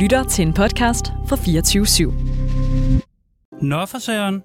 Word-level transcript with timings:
lytter 0.00 0.24
til 0.24 0.46
en 0.46 0.52
podcast 0.54 1.06
fra 1.28 1.36
24 1.36 1.84
/7. 1.84 3.66
Nå 3.66 3.86
for 3.86 3.98
søren, 3.98 4.42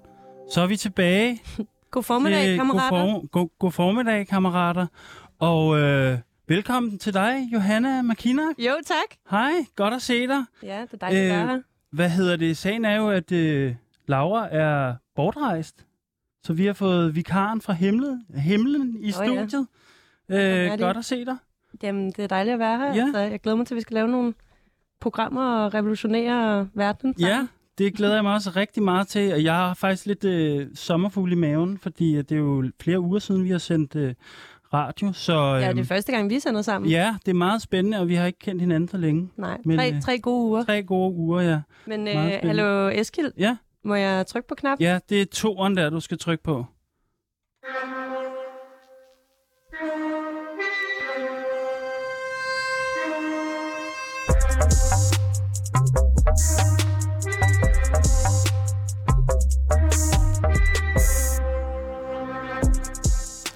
så 0.52 0.60
er 0.60 0.66
vi 0.66 0.76
tilbage. 0.76 1.42
God 1.90 2.02
formiddag, 2.02 2.44
til- 2.44 2.56
kammerater. 2.56 2.90
God, 2.90 3.20
for, 3.20 3.26
god, 3.28 3.48
god 3.58 3.72
formiddag, 3.72 4.26
kammerater. 4.26 4.86
Og 5.38 5.78
øh, 5.78 6.18
velkommen 6.48 6.98
til 6.98 7.14
dig, 7.14 7.48
Johanna 7.52 8.02
Makina. 8.02 8.42
Jo, 8.58 8.72
tak. 8.86 9.16
Hej, 9.30 9.52
godt 9.76 9.94
at 9.94 10.02
se 10.02 10.26
dig. 10.26 10.44
Ja, 10.62 10.80
det 10.80 10.92
er 10.92 10.96
dejligt 10.96 11.22
at 11.22 11.26
Øh, 11.32 11.36
være 11.38 11.46
her. 11.46 11.60
Hvad 11.92 12.10
hedder 12.10 12.36
det? 12.36 12.56
Sagen 12.56 12.84
er 12.84 12.96
jo, 12.96 13.10
at 13.10 13.32
øh, 13.32 13.74
Laura 14.06 14.48
er 14.54 14.94
bortrejst. 15.16 15.86
Så 16.44 16.52
vi 16.52 16.66
har 16.66 16.72
fået 16.72 17.14
vikaren 17.14 17.60
fra 17.60 17.72
himlen, 17.72 18.24
himlen 18.36 18.96
i 19.00 19.06
ja. 19.06 19.10
studiet. 19.12 19.66
er 20.28 20.64
Øh, 20.64 20.70
det. 20.70 20.80
godt 20.80 20.96
at 20.96 21.04
se 21.04 21.24
dig. 21.24 21.36
Jamen, 21.82 22.06
det 22.06 22.18
er 22.18 22.26
dejligt 22.28 22.52
at 22.54 22.58
være 22.58 22.78
her. 22.78 22.94
Ja. 22.94 23.02
Altså, 23.02 23.18
jeg 23.18 23.40
glæder 23.40 23.56
mig 23.56 23.66
til, 23.66 23.74
at 23.74 23.76
vi 23.76 23.80
skal 23.80 23.94
lave 23.94 24.08
nogle 24.08 24.34
programmer 25.06 25.64
og 25.64 25.74
revolutionere 25.74 26.68
verden. 26.74 27.14
Ja, 27.18 27.28
sammen. 27.28 27.48
det 27.78 27.94
glæder 27.94 28.14
jeg 28.14 28.22
mig 28.24 28.34
også 28.34 28.50
rigtig 28.56 28.82
meget 28.82 29.08
til. 29.08 29.32
Og 29.32 29.44
jeg 29.44 29.54
har 29.54 29.74
faktisk 29.74 30.06
lidt 30.06 30.24
øh, 30.24 30.66
sommerfugl 30.74 31.32
i 31.32 31.34
maven, 31.34 31.78
fordi 31.78 32.12
øh, 32.16 32.18
det 32.18 32.32
er 32.32 32.36
jo 32.36 32.70
flere 32.80 33.00
uger 33.00 33.18
siden, 33.18 33.44
vi 33.44 33.50
har 33.50 33.58
sendt 33.58 33.96
øh, 33.96 34.14
radio. 34.74 35.12
Så 35.12 35.32
øh, 35.56 35.62
ja, 35.62 35.72
det 35.72 35.78
er 35.80 35.84
første 35.84 36.12
gang, 36.12 36.30
vi 36.30 36.38
sender 36.40 36.62
sammen. 36.62 36.90
ja, 36.90 37.16
det 37.26 37.30
er 37.30 37.34
meget 37.36 37.62
spændende, 37.62 37.98
og 38.00 38.08
vi 38.08 38.14
har 38.14 38.26
ikke 38.26 38.38
kendt 38.38 38.60
hinanden 38.62 38.88
så 38.88 38.96
længe. 38.96 39.30
Nej, 39.36 39.58
Men, 39.64 39.78
tre, 39.78 39.92
øh, 39.94 40.00
tre 40.02 40.18
gode 40.18 40.46
uger. 40.46 40.64
Tre 40.64 40.82
gode 40.82 41.14
uger, 41.14 41.40
ja. 41.40 41.60
Men 41.86 42.08
øh, 42.08 42.14
hallo 42.42 42.88
Eskild, 42.88 43.32
Ja, 43.38 43.56
må 43.84 43.94
jeg 43.94 44.26
trykke 44.26 44.48
på 44.48 44.54
knap? 44.54 44.80
ja 44.80 44.98
det 45.08 45.20
er 45.20 45.26
toeren 45.32 45.76
der, 45.76 45.90
du 45.90 46.00
skal 46.00 46.18
trykke 46.18 46.44
på. 46.44 46.64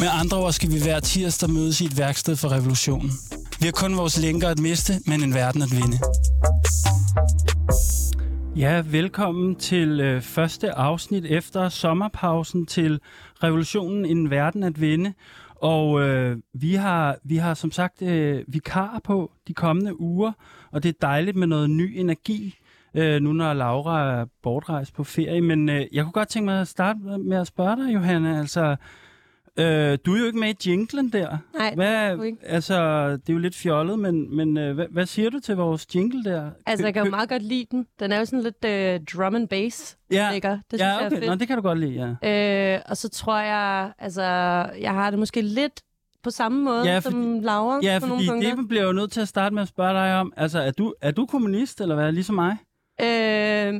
Med 0.00 0.08
andre 0.20 0.36
ord 0.36 0.52
skal 0.52 0.70
vi 0.70 0.78
hver 0.82 1.00
tirsdag 1.00 1.50
mødes 1.50 1.80
i 1.80 1.84
et 1.84 1.98
værksted 1.98 2.36
for 2.36 2.48
revolutionen. 2.52 3.10
Vi 3.60 3.64
har 3.64 3.72
kun 3.72 3.96
vores 3.96 4.22
lænker 4.22 4.48
at 4.48 4.58
miste, 4.58 4.92
men 5.06 5.22
en 5.22 5.34
verden 5.34 5.62
at 5.62 5.70
vinde. 5.70 5.98
Ja, 8.56 8.82
velkommen 8.86 9.56
til 9.56 10.00
øh, 10.00 10.22
første 10.22 10.72
afsnit 10.72 11.24
efter 11.24 11.68
sommerpausen 11.68 12.66
til 12.66 13.00
Revolutionen 13.42 14.04
en 14.04 14.30
verden 14.30 14.62
at 14.62 14.80
vinde. 14.80 15.14
Og 15.54 16.00
øh, 16.00 16.36
vi, 16.54 16.74
har, 16.74 17.16
vi 17.24 17.36
har 17.36 17.54
som 17.54 17.70
sagt 17.70 18.02
øh, 18.02 18.44
vikarer 18.48 19.00
på 19.04 19.32
de 19.48 19.54
kommende 19.54 20.00
uger, 20.00 20.32
og 20.72 20.82
det 20.82 20.88
er 20.88 20.98
dejligt 21.02 21.36
med 21.36 21.46
noget 21.46 21.70
ny 21.70 21.92
energi, 21.96 22.54
øh, 22.94 23.22
nu 23.22 23.32
når 23.32 23.52
Laura 23.52 24.20
er 24.20 24.26
bortrejst 24.42 24.94
på 24.94 25.04
ferie. 25.04 25.40
Men 25.40 25.68
øh, 25.68 25.86
jeg 25.92 26.04
kunne 26.04 26.12
godt 26.12 26.28
tænke 26.28 26.44
mig 26.44 26.60
at 26.60 26.68
starte 26.68 26.98
med 27.24 27.36
at 27.36 27.46
spørge 27.46 27.76
dig, 27.76 27.94
Johanna. 27.94 28.38
Altså, 28.38 28.76
øh, 29.58 29.98
du 30.06 30.14
er 30.14 30.18
jo 30.18 30.24
ikke 30.26 30.38
med 30.38 30.48
i 30.66 30.70
jinglen 30.70 31.12
der. 31.12 31.36
Nej, 31.54 31.74
Hvad, 31.74 32.24
ikke. 32.24 32.38
altså, 32.42 33.10
det 33.12 33.28
er 33.28 33.32
jo 33.32 33.38
lidt 33.38 33.54
fjollet, 33.54 33.98
men, 33.98 34.36
men 34.36 34.58
øh, 34.58 34.74
hvad, 34.74 34.86
hvad 34.90 35.06
siger 35.06 35.30
du 35.30 35.40
til 35.40 35.56
vores 35.56 35.86
jingle 35.94 36.24
der? 36.24 36.50
Altså, 36.66 36.86
jeg 36.86 36.94
kan 36.94 37.04
jo 37.04 37.10
meget 37.10 37.28
godt 37.28 37.42
lide 37.42 37.66
den. 37.70 37.86
Den 38.00 38.12
er 38.12 38.18
jo 38.18 38.24
sådan 38.24 38.42
lidt 38.42 38.64
øh, 38.64 39.00
drum 39.14 39.34
and 39.34 39.48
bass 39.48 39.98
ja, 40.10 40.28
lækker. 40.32 40.50
Det 40.50 40.60
synes 40.70 40.80
ja, 40.80 40.86
jeg 40.86 41.02
er 41.02 41.06
okay. 41.06 41.16
fedt. 41.16 41.26
Nå, 41.26 41.34
det 41.34 41.46
kan 41.48 41.56
du 41.56 41.62
godt 41.62 41.78
lide, 41.78 42.16
ja. 42.22 42.74
Øh, 42.74 42.80
og 42.86 42.96
så 42.96 43.08
tror 43.08 43.38
jeg, 43.40 43.92
altså, 43.98 44.22
jeg 44.80 44.92
har 44.94 45.10
det 45.10 45.18
måske 45.18 45.42
lidt 45.42 45.80
på 46.22 46.30
samme 46.30 46.64
måde 46.64 46.82
Ja, 46.84 46.92
ja, 46.92 46.98
fordi- 46.98 47.12
som 47.12 47.40
Laura 47.40 47.80
Ja, 47.82 47.98
på 48.00 48.06
nogle 48.06 48.20
fordi 48.26 48.28
punkter. 48.30 48.56
det 48.56 48.68
bliver 48.68 48.84
jo 48.84 48.92
nødt 48.92 49.12
til 49.12 49.20
at 49.20 49.28
starte 49.28 49.54
med 49.54 49.62
at 49.62 49.68
spørge 49.68 49.94
dig 49.94 50.14
om, 50.20 50.32
altså, 50.36 50.58
er 50.60 50.70
du, 50.70 50.94
er 51.02 51.10
du 51.10 51.26
kommunist, 51.26 51.80
eller 51.80 51.94
hvad, 51.94 52.12
ligesom 52.12 52.34
mig? 52.34 52.56
Øh, 53.00 53.74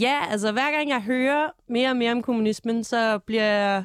ja, 0.00 0.18
altså 0.30 0.52
hver 0.52 0.76
gang 0.76 0.88
jeg 0.88 1.00
hører 1.02 1.46
mere 1.68 1.90
og 1.90 1.96
mere 1.96 2.12
om 2.12 2.22
kommunismen, 2.22 2.84
så 2.84 3.18
bliver 3.18 3.44
jeg 3.44 3.84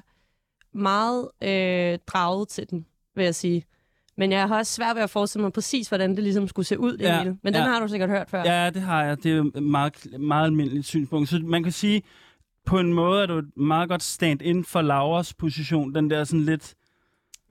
meget 0.75 1.28
øh, 1.44 2.00
draget 2.08 2.50
til 2.50 2.69
den, 2.69 2.86
vil 3.16 3.24
jeg 3.25 3.36
sige. 3.36 3.66
Men 4.18 4.31
jeg 4.31 4.47
har 4.47 4.58
også 4.58 4.74
svært 4.74 4.96
ved 4.96 5.03
at 5.03 5.09
forestille 5.09 5.41
mig 5.44 5.53
præcis, 5.53 5.88
hvordan 5.88 6.16
det 6.16 6.24
ligesom 6.24 6.47
skulle 6.47 6.66
se 6.66 6.80
ud, 6.80 6.97
det 6.97 7.02
Ja, 7.06 7.18
hele. 7.18 7.38
Men 7.44 7.53
den 7.53 7.62
ja. 7.62 7.68
har 7.69 7.80
du 7.80 7.88
sikkert 7.88 8.09
hørt 8.09 8.30
før. 8.30 8.44
Ja, 8.46 8.69
det 8.69 8.81
har 8.81 9.03
jeg. 9.03 9.24
Det 9.24 9.31
er 9.38 9.41
et 9.56 9.63
meget, 9.63 10.08
meget 10.19 10.46
almindeligt 10.46 10.86
synspunkt. 10.86 11.30
Så 11.30 11.40
man 11.44 11.63
kan 11.63 11.72
sige, 11.72 12.03
på 12.66 12.80
en 12.80 12.94
måde 12.94 13.22
er 13.22 13.25
du 13.25 13.38
et 13.38 13.58
meget 13.58 13.90
godt 13.90 14.03
stand-in 14.03 14.66
for 14.66 14.81
Lauras 14.81 15.34
position. 15.34 15.96
Den 15.96 16.09
der 16.09 16.24
sådan 16.24 16.46
lidt, 16.46 16.74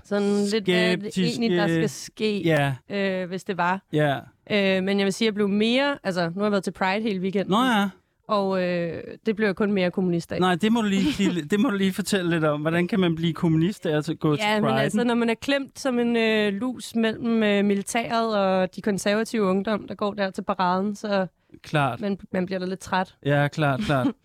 Sådan 0.04 0.44
lidt, 0.44 0.64
hvad 0.64 0.96
det 0.96 1.18
egentlig, 1.18 1.50
der 1.58 1.66
skal 1.68 1.90
ske, 1.90 2.42
ja, 2.42 2.74
øh, 2.90 3.28
hvis 3.28 3.44
det 3.44 3.56
var. 3.56 3.82
ja. 3.92 4.18
Øh, 4.50 4.82
men 4.84 4.98
jeg 4.98 5.04
vil 5.04 5.12
sige, 5.12 5.26
at 5.26 5.28
jeg 5.30 5.34
blev 5.34 5.48
mere... 5.48 5.98
Altså, 6.02 6.28
nu 6.28 6.34
har 6.36 6.42
jeg 6.44 6.52
været 6.52 6.64
til 6.64 6.70
Pride 6.72 7.02
hele 7.02 7.20
weekenden. 7.20 7.50
Nå 7.50 7.64
ja, 7.64 7.88
Og 8.28 8.62
øh, 8.62 9.02
det 9.26 9.36
blev 9.36 9.46
jeg 9.48 9.56
kun 9.56 9.72
mere 9.72 9.90
kommunist 9.90 10.32
af. 10.32 10.40
nej, 10.40 10.54
det 10.54 10.72
må, 10.72 10.80
du 10.80 10.86
lige, 10.88 11.42
det 11.50 11.60
må 11.60 11.70
du 11.70 11.76
lige 11.76 11.92
fortælle 11.92 12.30
lidt 12.30 12.44
om. 12.44 12.60
Hvordan 12.60 12.88
kan 12.88 13.00
man 13.00 13.14
blive 13.14 13.32
kommunist 13.32 13.86
af 13.86 13.96
at 13.96 14.10
gå 14.20 14.30
Ja, 14.30 14.36
til 14.36 14.62
men 14.62 14.70
Pride? 14.70 14.80
altså, 14.82 15.04
når 15.04 15.14
man 15.14 15.30
er 15.30 15.34
klemt 15.34 15.78
som 15.78 15.98
en 15.98 16.16
øh, 16.16 16.52
lus 16.52 16.94
mellem 16.94 17.42
øh, 17.42 17.64
militæret 17.64 18.36
og 18.36 18.76
de 18.76 18.82
konservative 18.82 19.42
ungdom, 19.42 19.86
der 19.88 19.94
går 19.94 20.14
der 20.14 20.30
til 20.30 20.42
paraden, 20.42 20.94
så 20.96 21.26
Klart. 21.62 22.00
man, 22.00 22.18
man 22.32 22.46
bliver 22.46 22.58
da 22.58 22.64
lidt 22.66 22.80
træt. 22.80 23.14
Ja, 23.24 23.48
klart, 23.48 23.80
klart. 23.80 24.06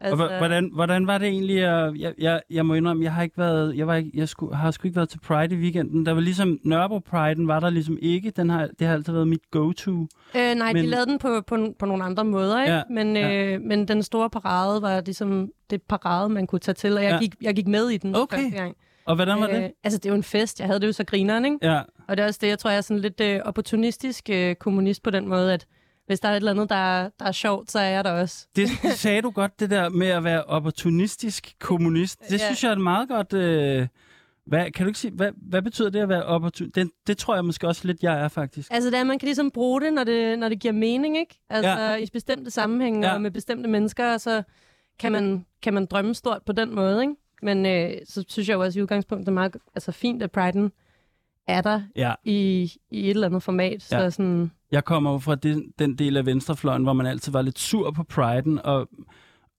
Altså, 0.00 0.24
Og 0.26 0.38
hvordan, 0.38 0.70
hvordan 0.74 1.06
var 1.06 1.18
det 1.18 1.28
egentlig? 1.28 1.56
Jeg, 1.56 1.92
jeg, 2.18 2.40
jeg 2.50 2.66
må 2.66 2.74
indrømme, 2.74 3.04
jeg 3.04 3.12
har 3.14 3.22
ikke 3.22 3.38
været, 3.38 3.76
jeg, 3.76 3.86
var 3.86 3.94
ikke, 3.94 4.10
jeg 4.14 4.28
skulle, 4.28 4.56
har 4.56 4.70
sgu 4.70 4.88
ikke 4.88 4.96
været 4.96 5.08
til 5.08 5.18
Pride 5.20 5.54
i 5.54 5.58
weekenden. 5.58 6.06
Der 6.06 6.12
var 6.12 6.20
ligesom, 6.20 6.58
Nørrebro 6.64 7.00
Pride'en 7.14 7.46
var 7.46 7.60
der 7.60 7.70
ligesom 7.70 7.98
ikke. 8.02 8.30
Den 8.30 8.50
har, 8.50 8.68
det 8.78 8.86
har 8.86 8.94
altid 8.94 9.12
været 9.12 9.28
mit 9.28 9.50
go-to. 9.50 9.90
øh, 9.92 10.06
nej, 10.34 10.72
men- 10.72 10.76
de 10.84 10.90
lavede 10.90 11.06
den 11.06 11.18
på, 11.18 11.40
på, 11.46 11.56
på 11.78 11.86
nogle 11.86 12.04
andre 12.04 12.24
måder, 12.24 12.60
ikke? 12.62 12.74
Ja, 12.74 12.82
Men, 12.90 13.16
øh, 13.16 13.22
ja. 13.52 13.58
men 13.58 13.88
den 13.88 14.02
store 14.02 14.30
parade 14.30 14.82
var 14.82 15.00
ligesom 15.06 15.50
det 15.70 15.82
parade, 15.82 16.28
man 16.28 16.46
kunne 16.46 16.58
tage 16.58 16.74
til, 16.74 16.96
og 16.96 17.02
jeg, 17.02 17.10
ja. 17.12 17.18
gik, 17.18 17.34
jeg 17.42 17.54
gik 17.56 17.66
med 17.68 17.88
i 17.88 17.96
den 17.96 18.16
Okay. 18.16 18.36
første 18.36 18.56
gang. 18.56 18.76
Og 19.06 19.14
hvordan 19.16 19.40
var 19.40 19.46
det? 19.46 19.62
Øh, 19.62 19.68
altså, 19.84 19.98
det 19.98 20.06
er 20.06 20.10
jo 20.10 20.16
en 20.16 20.22
fest. 20.22 20.60
Jeg 20.60 20.66
havde 20.66 20.80
det 20.80 20.86
jo 20.86 20.92
så 20.92 21.04
grineren, 21.04 21.44
ikke? 21.44 21.58
Ja, 21.62 21.80
Og 22.08 22.16
det 22.16 22.22
er 22.22 22.26
også 22.26 22.38
det, 22.42 22.48
jeg 22.48 22.58
tror, 22.58 22.70
jeg 22.70 22.76
er 22.76 22.80
sådan 22.80 23.00
lidt 23.00 23.20
øh, 23.20 23.40
opportunistisk 23.44 24.30
øh, 24.32 24.54
kommunist 24.54 25.02
på 25.02 25.10
den 25.10 25.28
måde, 25.28 25.52
at 25.52 25.66
hvis 26.06 26.20
der 26.20 26.28
er 26.28 26.32
et 26.32 26.36
eller 26.36 26.50
andet, 26.50 26.68
der 26.68 26.76
er, 26.76 27.10
der 27.18 27.24
er 27.24 27.32
sjovt, 27.32 27.70
så 27.70 27.78
er 27.78 27.88
jeg 27.88 28.04
der 28.04 28.10
også. 28.12 28.46
det, 28.56 28.68
sagde 28.94 29.22
du 29.22 29.30
godt, 29.30 29.60
det 29.60 29.70
der 29.70 29.88
med 29.88 30.06
at 30.06 30.24
være 30.24 30.44
opportunistisk 30.44 31.54
kommunist. 31.60 32.20
Det 32.30 32.32
Ja. 32.40 32.44
synes 32.46 32.64
jeg 32.64 32.68
er 32.68 32.72
et 32.76 32.80
meget 32.80 33.08
godt... 33.08 33.32
Øh, 33.32 33.86
hvad, 34.46 34.70
kan 34.70 34.84
du 34.84 34.88
ikke 34.88 34.98
sige, 34.98 35.10
hvad, 35.14 35.30
hvad 35.36 35.62
betyder 35.62 35.90
det 35.90 36.00
at 36.00 36.08
være 36.08 36.22
opportunistisk? 36.22 36.74
Det, 36.86 36.90
det 37.06 37.18
tror 37.18 37.34
jeg 37.34 37.44
måske 37.44 37.68
også 37.68 37.86
lidt, 37.86 38.02
jeg 38.02 38.20
er 38.20 38.28
faktisk. 38.28 38.68
Altså, 38.72 38.90
det 38.90 38.96
er, 38.96 39.00
at 39.00 39.06
man 39.06 39.18
kan 39.18 39.26
ligesom 39.26 39.50
bruge 39.50 39.80
det, 39.80 39.92
når 39.92 40.04
det, 40.04 40.38
når 40.38 40.48
det 40.48 40.60
giver 40.60 40.72
mening, 40.74 41.18
ikke? 41.18 41.38
Altså, 41.50 41.70
Ja. 41.70 41.94
i 41.96 42.06
bestemte 42.12 42.50
sammenhænge 42.50 43.06
Ja. 43.08 43.14
og 43.14 43.20
med 43.22 43.30
bestemte 43.30 43.68
mennesker, 43.68 44.18
så 44.18 44.42
kan 44.98 45.12
man, 45.12 45.46
kan 45.62 45.74
man 45.74 45.86
drømme 45.86 46.14
stort 46.14 46.42
på 46.46 46.52
den 46.52 46.74
måde, 46.74 47.02
ikke? 47.02 47.14
Men 47.42 47.66
øh, 47.66 47.90
så 48.08 48.24
synes 48.28 48.48
jeg 48.48 48.54
jo 48.54 48.60
også 48.62 48.78
i 48.78 48.82
udgangspunktet, 48.82 49.26
det 49.26 49.30
er 49.30 49.34
meget 49.34 49.56
altså, 49.74 49.92
fint, 49.92 50.22
at 50.22 50.30
Pride'en 50.38 50.68
er 51.48 51.60
der 51.60 51.82
Ja, 51.96 52.14
i, 52.24 52.62
i 52.90 53.04
et 53.04 53.10
eller 53.10 53.26
andet 53.26 53.42
format. 53.42 53.92
Ja. 53.92 54.10
Så 54.10 54.10
sådan, 54.10 54.50
jeg 54.72 54.84
kommer 54.84 55.12
jo 55.12 55.18
fra 55.18 55.34
den, 55.34 55.72
den 55.78 55.94
del 55.94 56.16
af 56.16 56.26
venstrefløjen, 56.26 56.82
hvor 56.82 56.92
man 56.92 57.06
altid 57.06 57.32
var 57.32 57.42
lidt 57.42 57.58
sur 57.58 57.90
på 57.90 58.04
Pride'en, 58.12 58.60
og, 58.64 58.88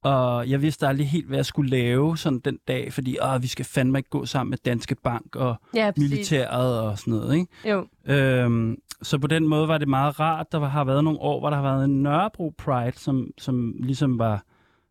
Og 0.03 0.49
jeg 0.49 0.61
vidste 0.61 0.87
aldrig 0.87 1.09
helt, 1.09 1.27
hvad 1.27 1.37
jeg 1.37 1.45
skulle 1.45 1.69
lave 1.69 2.17
sådan 2.17 2.39
den 2.39 2.57
dag, 2.67 2.93
fordi 2.93 3.17
åh, 3.21 3.41
vi 3.41 3.47
skal 3.47 3.65
fandme 3.65 3.99
ikke 3.99 4.09
gå 4.09 4.25
sammen 4.25 4.49
med 4.49 4.57
Danske 4.65 4.95
Bank 5.03 5.35
og 5.35 5.55
Ja, 5.75 5.91
præcis. 5.91 6.09
militæret 6.11 6.79
og 6.81 6.97
sådan 6.99 7.13
noget. 7.13 7.35
Ikke? 7.35 7.47
Jo. 7.69 7.87
Øhm, 8.05 8.77
så 9.01 9.17
på 9.19 9.27
den 9.27 9.47
måde 9.47 9.67
var 9.67 9.77
det 9.77 9.87
meget 9.87 10.19
rart. 10.19 10.51
Der 10.51 10.59
har 10.59 10.83
været 10.83 11.03
nogle 11.03 11.19
år, 11.19 11.39
hvor 11.39 11.49
der 11.49 11.57
har 11.57 11.63
været 11.63 11.85
en 11.85 12.03
Nørrebro 12.03 12.53
Pride, 12.57 12.99
som, 12.99 13.27
som 13.37 13.73
ligesom 13.79 14.19
var 14.19 14.43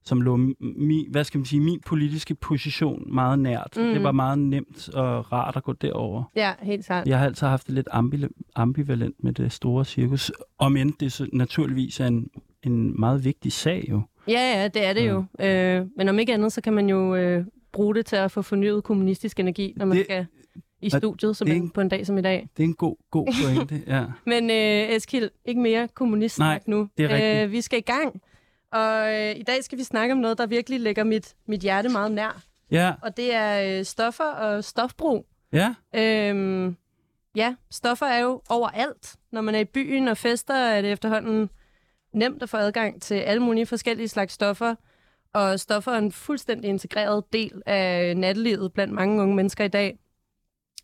som 0.07 0.21
lå 0.21 0.37
mi, 0.61 1.07
hvad 1.11 1.25
skal 1.25 1.39
man 1.39 1.45
sige, 1.45 1.61
min 1.61 1.81
politiske 1.87 2.35
position 2.35 3.15
meget 3.15 3.39
nært. 3.39 3.73
Mhm. 3.77 3.87
Mm. 3.87 3.93
Det 3.95 4.03
var 4.03 4.13
meget 4.13 4.39
nemt 4.39 4.89
og 4.89 5.33
rart 5.33 5.57
at 5.57 5.63
gå 5.63 5.73
derover. 5.73 6.25
Ja, 6.37 6.53
helt 6.63 6.87
klart. 6.87 7.07
Jeg 7.09 7.19
har 7.19 7.27
altid 7.27 7.47
haft 7.47 7.67
det 7.67 7.75
lidt 7.75 7.89
ambi- 7.93 8.51
ambivalent 8.55 9.15
med 9.25 9.33
det 9.33 9.53
store 9.53 9.85
cirkus, 9.85 10.33
om 10.59 10.77
end 10.77 10.93
det 11.01 11.13
så 11.13 11.27
naturligvis 11.33 12.01
er 12.01 12.07
en, 12.07 12.29
en 12.63 13.01
meget 13.01 13.25
vigtig 13.25 13.53
sag 13.53 13.87
jo. 13.91 14.01
Ja, 14.29 14.61
ja, 14.63 14.69
det 14.69 14.87
er 14.87 14.93
det 14.93 15.09
jo. 15.09 15.25
Øh, 15.41 15.87
men 15.97 16.09
om 16.09 16.19
ikke 16.19 16.35
andet, 16.35 16.53
så 16.53 16.61
kan 16.61 16.73
man 16.73 16.89
jo 16.89 17.15
øh, 17.15 17.45
bruge 17.73 17.95
det 17.95 18.07
til 18.07 18.17
at 18.17 18.31
få 18.31 18.43
fornyet 18.43 18.85
kommunistisk 18.85 19.41
energi, 19.41 19.73
når 19.77 19.87
man 19.87 19.97
Det- 19.97 20.07
skal 20.07 20.27
i 20.83 20.91
studiet 20.91 21.37
som 21.37 21.47
det 21.47 21.57
er 21.57 21.61
en, 21.61 21.71
på 21.71 21.81
en 21.81 21.89
dag 21.89 22.07
som 22.07 22.19
i 22.19 22.23
dag. 22.23 22.49
Det 22.57 22.63
er 22.63 22.69
en 22.69 22.75
god, 22.75 22.97
god 23.11 23.27
pointe, 23.45 23.83
ja. 23.87 24.05
Men 24.33 24.51
øh, 24.51 24.97
Eskild, 24.97 25.31
ikke 25.45 25.61
mere 25.61 25.89
kommunist 25.95 26.39
Nej, 26.39 26.61
nu. 26.67 26.89
det 26.99 27.05
er 27.05 27.09
rigtigt. 27.15 27.45
Øh, 27.45 27.53
vi 27.53 27.61
skal 27.61 27.79
i 27.79 27.83
gang. 27.83 28.21
Og 28.73 29.15
øh, 29.15 29.37
i 29.37 29.43
dag 29.43 29.65
skal 29.65 29.79
vi 29.79 29.83
snakke 29.85 30.13
om 30.13 30.19
noget, 30.19 30.39
der 30.39 30.47
virkelig 30.47 30.81
ligger 30.81 31.05
mit, 31.05 31.35
mit 31.47 31.61
hjerte 31.61 31.89
meget 31.89 32.13
nær. 32.13 32.43
Ja, 32.71 32.93
Og 33.03 33.17
det 33.17 33.35
er 33.35 33.79
øh, 33.79 33.85
stoffer 33.85 34.25
og 34.25 34.65
stofbrug. 34.65 35.27
ja, 35.53 35.75
Øhm, 35.95 36.77
ja, 37.37 37.55
stoffer 37.71 38.07
er 38.07 38.19
jo 38.19 38.43
overalt. 38.49 39.17
Når 39.33 39.41
man 39.41 39.55
er 39.55 39.59
i 39.59 39.65
byen 39.65 40.09
og 40.09 40.17
fester, 40.17 40.55
er 40.55 40.83
det 40.83 40.93
efterhånden 40.93 41.51
nemt 42.13 42.43
at 42.43 42.49
få 42.49 42.57
adgang 42.57 43.03
til 43.03 43.15
alle 43.15 43.43
mulige 43.43 43.67
forskellige 43.67 44.09
slags 44.09 44.33
stoffer. 44.33 44.75
Og 45.33 45.61
stoffer 45.61 45.93
er 45.93 45.99
en 45.99 46.13
fuldstændig 46.13 46.69
integreret 46.69 47.33
del 47.33 47.63
af 47.67 48.17
nattelivet 48.17 48.73
blandt 48.73 48.93
mange 48.95 49.23
unge 49.23 49.35
mennesker 49.35 49.65
i 49.65 49.69
dag. 49.69 49.99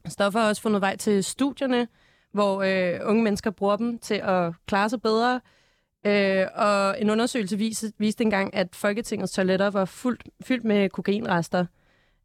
Stoffer 0.09 0.41
har 0.41 0.49
også 0.49 0.63
fundet 0.63 0.81
vej 0.81 0.97
til 0.97 1.25
studierne, 1.25 1.89
hvor 2.33 2.63
øh, 2.63 3.01
unge 3.05 3.23
mennesker 3.23 3.51
bruger 3.51 3.77
dem 3.77 3.99
til 3.99 4.15
at 4.15 4.53
klare 4.67 4.89
sig 4.89 5.03
bedre. 5.03 5.41
Øh, 6.07 6.47
og 6.55 7.01
en 7.01 7.11
undersøgelse 7.11 7.59
viste, 7.59 7.93
viste 7.99 8.25
engang, 8.25 8.55
at 8.55 8.69
Folketingets 8.73 9.33
toiletter 9.33 9.71
var 9.71 9.85
fuldt, 9.85 10.23
fyldt 10.45 10.65
med 10.65 10.89
kokainrester. 10.89 11.67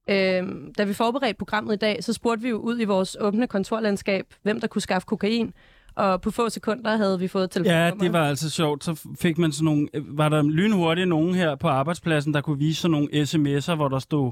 Øh, 0.10 0.44
da 0.78 0.84
vi 0.84 0.94
forberedte 0.94 1.38
programmet 1.38 1.74
i 1.74 1.78
dag, 1.78 2.04
så 2.04 2.14
spurgte 2.14 2.44
vi 2.44 2.50
jo 2.50 2.58
ud 2.58 2.80
i 2.80 2.84
vores 2.84 3.18
åbne 3.20 3.48
kontorlandskab, 3.48 4.26
hvem 4.44 4.60
der 4.60 4.68
kunne 4.68 4.82
skaffe 4.82 5.06
kokain. 5.06 5.54
Og 5.96 6.22
på 6.22 6.32
få 6.32 6.50
sekunder 6.50 6.98
havde 6.98 7.20
vi 7.20 7.28
fået 7.28 7.52
telefonnummer. 7.52 7.86
ja, 7.86 7.92
det 8.00 8.14
var 8.14 8.30
altså 8.30 8.50
sjovt. 8.50 8.84
Så 8.84 9.08
fik 9.20 9.38
man 9.38 9.52
sådan 9.52 9.66
nogle, 9.66 9.88
var 9.94 10.30
der 10.30 10.42
lynhurtigt 10.42 11.08
nogen 11.08 11.36
her 11.36 11.56
på 11.56 11.68
arbejdspladsen, 11.68 12.34
der 12.34 12.42
kunne 12.42 12.58
vise 12.60 12.82
sådan 12.82 12.92
nogle 12.92 13.08
sms'er, 13.08 13.76
hvor 13.76 13.88
der 13.88 14.00
stod 14.00 14.32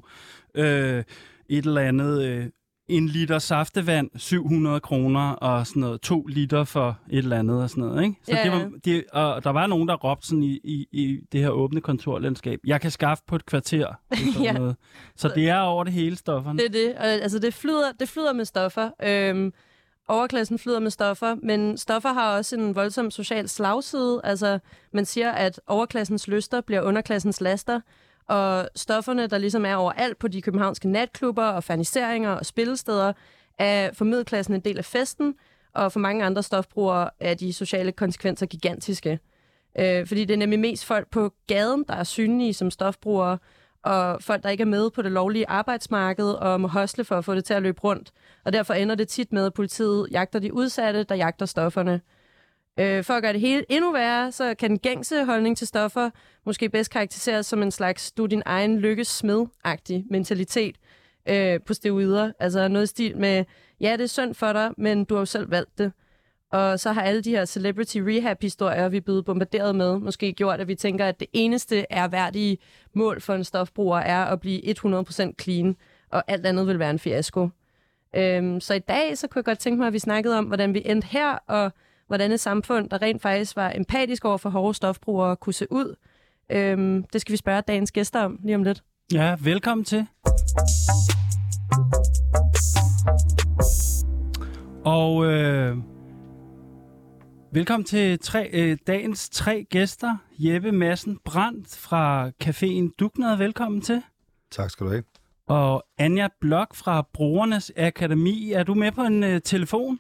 øh, 0.56 1.04
et 1.50 1.66
eller 1.66 1.82
andet, 1.82 2.24
øh, 2.24 2.46
en 2.88 3.08
liter 3.08 3.40
saftevand, 3.40 4.10
700 4.16 4.80
kroner, 4.80 5.32
og 5.32 5.68
sådan 5.68 5.80
noget, 5.80 6.02
to 6.02 6.22
liter 6.26 6.64
for 6.64 7.00
et 7.10 7.18
eller 7.18 7.40
andet, 7.40 7.64
og 7.64 7.70
sådan 7.70 7.84
noget, 7.84 8.04
ikke? 8.04 8.16
Så 8.24 8.32
Ja, 8.32 8.44
det 8.44 8.52
var, 8.52 8.72
det, 8.86 9.04
og 9.14 9.44
der 9.44 9.50
var 9.50 9.68
nogen, 9.68 9.88
der 9.88 9.96
råbte 9.96 10.28
sådan 10.28 10.44
i, 10.44 10.60
i, 10.64 10.88
i 10.92 11.18
det 11.32 11.42
her 11.42 11.50
åbne 11.50 11.82
kontorlandskab, 11.82 12.60
jeg 12.68 12.82
kan 12.82 12.92
skaffe 12.92 13.24
på 13.28 13.36
et 13.36 13.46
kvarter. 13.46 13.88
Sådan 14.14 14.44
Ja. 14.44 14.54
noget. 14.54 14.76
Så 15.16 15.32
det 15.36 15.50
er 15.50 15.60
over 15.60 15.84
det 15.84 15.94
hele 15.94 16.16
stofferne. 16.16 16.60
Det 16.60 16.66
er 16.66 16.70
det. 16.72 16.96
Og, 16.98 17.06
altså, 17.06 17.40
det 17.40 17.54
flyder, 17.54 17.92
det 18.00 18.10
flyder 18.10 18.34
med 18.34 18.46
stoffer. 18.46 18.90
Øhm, 19.04 19.54
overklassen 20.08 20.60
flyder 20.60 20.80
med 20.80 20.92
stoffer, 20.92 21.36
men 21.44 21.78
stoffer 21.78 22.14
har 22.14 22.38
også 22.38 22.56
en 22.56 22.76
voldsom 22.76 23.12
social 23.12 23.50
slagside. 23.50 24.22
Altså, 24.24 24.60
man 24.94 25.06
siger, 25.06 25.32
at 25.32 25.62
overklassens 25.68 26.28
lyster 26.28 26.62
bliver 26.62 26.82
underklassens 26.82 27.42
laster, 27.42 27.82
og 28.27 28.69
stofferne, 28.75 29.27
der 29.27 29.38
ligesom 29.38 29.66
er 29.66 29.75
overalt 29.75 30.19
på 30.19 30.27
de 30.27 30.42
københavnske 30.42 30.89
natklubber 30.89 31.45
og 31.45 31.63
ferniseringer 31.63 32.31
og 32.31 32.45
spillesteder, 32.45 33.13
er 33.60 33.94
for 33.94 34.06
middelklassen 34.06 34.56
en 34.56 34.62
del 34.62 34.77
af 34.77 34.86
festen, 34.86 35.36
og 35.74 35.92
for 35.92 36.00
mange 36.00 36.25
andre 36.25 36.44
stofbrugere 36.44 37.10
er 37.19 37.33
de 37.33 37.54
sociale 37.54 37.92
konsekvenser 37.92 38.45
gigantiske. 38.45 39.19
Øh, 39.80 40.07
fordi 40.07 40.25
det 40.25 40.33
er 40.33 40.38
nemlig 40.38 40.60
mest 40.60 40.86
folk 40.86 41.10
på 41.12 41.33
gaden, 41.48 41.86
der 41.88 41.94
er 41.94 42.04
synlige 42.04 42.54
som 42.54 42.72
stofbrugere, 42.72 43.38
og 43.83 44.24
folk, 44.24 44.44
der 44.44 44.50
ikke 44.50 44.62
er 44.62 44.66
med 44.66 44.89
på 44.92 45.01
det 45.01 45.12
lovlige 45.12 45.50
arbejdsmarked 45.50 46.25
og 46.25 46.62
må 46.62 46.68
hostle 46.68 47.04
for 47.04 47.16
at 47.18 47.25
få 47.25 47.36
det 47.36 47.45
til 47.45 47.54
at 47.54 47.62
løbe 47.62 47.81
rundt. 47.83 48.12
Og 48.45 48.54
derfor 48.54 48.74
ender 48.74 48.95
det 48.95 49.07
tit 49.07 49.33
med, 49.33 49.45
at 49.45 49.54
politiet 49.54 50.07
jagter 50.12 50.39
de 50.39 50.54
udsatte, 50.54 51.04
der 51.04 51.16
jagter 51.16 51.45
stofferne. 51.45 52.01
Øh, 52.80 53.04
for 53.04 53.13
at 53.13 53.24
gøre 53.24 53.33
det 53.33 53.42
hele 53.42 53.66
endnu 53.69 53.92
værre, 53.92 54.31
så 54.31 54.56
kan 54.56 54.69
den 54.69 54.80
gængse 54.80 55.25
holdning 55.25 55.57
til 55.57 55.68
stoffer 55.68 56.10
måske 56.45 56.69
bedst 56.69 56.92
karakteriseres 56.92 57.45
som 57.45 57.63
en 57.63 57.72
slags 57.72 58.12
du 58.12 58.25
din 58.25 58.44
egen 58.45 58.80
lykkes 58.80 59.07
smed-agtig 59.07 60.06
mentalitet 60.10 60.75
øh, 61.30 61.60
på 61.66 61.74
steroider. 61.74 62.31
Altså 62.39 62.68
noget 62.68 62.83
i 62.83 62.88
stil 62.88 63.18
med, 63.18 63.45
ja, 63.81 63.92
det 63.92 64.01
er 64.01 64.07
synd 64.07 64.33
for 64.33 64.54
dig, 64.54 64.72
men 64.77 65.06
du 65.06 65.13
har 65.16 65.22
jo 65.22 65.25
selv 65.25 65.51
valgt 65.51 65.77
det. 65.77 65.92
Og 66.51 66.80
så 66.80 66.92
har 66.92 67.01
alle 67.01 67.22
de 67.22 67.30
her 67.30 67.45
celebrity 67.45 67.98
rehab-historier, 67.98 68.89
vi 68.89 68.98
er 68.98 69.01
blevet 69.01 69.25
bombarderet 69.25 69.75
med, 69.75 70.00
måske 70.00 70.33
gjort, 70.33 70.60
at 70.60 70.68
vi 70.68 70.75
tænker, 70.75 71.06
at 71.06 71.19
det 71.19 71.27
eneste 71.33 71.86
er 71.89 72.07
værdige 72.07 72.57
mål 72.94 73.22
for 73.22 73.33
en 73.33 73.44
stofbruger 73.44 73.98
er 73.98 74.25
at 74.25 74.39
blive 74.39 74.62
100% 74.69 75.33
clean, 75.42 75.75
og 76.12 76.24
alt 76.27 76.45
andet 76.45 76.68
vil 76.68 76.80
være 76.80 76.89
en 76.89 77.00
fiasko. 77.00 77.50
Øhm, 78.16 78.60
så 78.60 78.74
i 78.74 78.80
dag 78.80 79.18
så 79.18 79.27
kunne 79.27 79.39
jeg 79.39 79.45
godt 79.45 79.60
tænke 79.60 79.77
mig, 79.80 79.88
at 79.88 79.94
vi 79.94 80.00
snakkede 80.00 80.38
om, 80.38 80.45
hvordan 80.45 80.74
vi 80.74 80.81
endte 80.86 81.07
her, 81.07 81.38
og 81.48 81.72
hvordan 82.07 82.31
et 82.31 82.40
samfund, 82.40 82.90
der 82.90 83.02
rent 83.02 83.22
faktisk 83.22 83.56
var 83.56 83.72
empatisk 83.75 84.25
over 84.25 84.38
for 84.38 84.50
hårde 84.50 84.74
stofbrugere, 84.74 85.36
kunne 85.36 85.54
se 85.54 85.68
ud. 85.72 85.96
Øhm, 86.52 87.04
det 87.13 87.22
skal 87.22 87.31
vi 87.31 87.38
spørge 87.38 87.62
dagens 87.62 87.92
gæster 87.92 88.22
om 88.22 88.40
lige 88.44 88.56
om 88.56 88.63
lidt. 88.63 88.84
Ja, 89.13 89.36
velkommen 89.44 89.86
til. 89.86 90.07
Og 94.86 95.25
øh, 95.25 95.78
velkommen 97.54 97.86
til 97.86 98.19
tre, 98.19 98.50
øh, 98.54 98.78
dagens 98.88 99.30
tre 99.30 99.66
gæster. 99.69 100.18
Jeppe 100.40 100.72
Madsen 100.72 101.19
Brandt 101.25 101.78
fra 101.78 102.31
Caféen 102.44 102.96
Dugnad, 103.00 103.38
velkommen 103.38 103.81
til. 103.81 104.01
Tak 104.51 104.69
skal 104.69 104.86
du 104.86 104.92
have. 104.92 105.04
Og 105.48 105.84
Anja 105.98 106.28
Blok 106.42 106.75
fra 106.75 107.08
Brugernes 107.13 107.72
Akademi. 107.78 108.51
Er 108.51 108.63
du 108.63 108.74
med 108.74 108.92
på 108.92 109.01
en 109.01 109.24
øh, 109.24 109.42
telefon? 109.42 110.00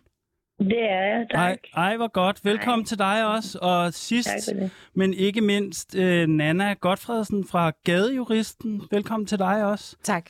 Det 0.59 0.89
er 0.89 1.03
jeg, 1.03 1.27
tak. 1.31 1.39
Ej, 1.39 1.57
ej, 1.89 1.97
hvor 1.97 2.07
godt. 2.07 2.45
Velkommen 2.45 2.83
Ej. 2.83 2.85
til 2.85 2.97
dig 2.97 3.27
også. 3.27 3.59
Og 3.61 3.93
sidst, 3.93 4.53
men 4.93 5.13
ikke 5.13 5.41
mindst, 5.41 5.95
øh, 5.95 6.27
Nana 6.27 6.73
Godfredsen 6.73 7.45
fra 7.47 7.71
Gadejuristen. 7.85 8.81
Velkommen 8.91 9.27
til 9.27 9.39
dig 9.39 9.65
også. 9.65 9.97
Tak. 10.03 10.25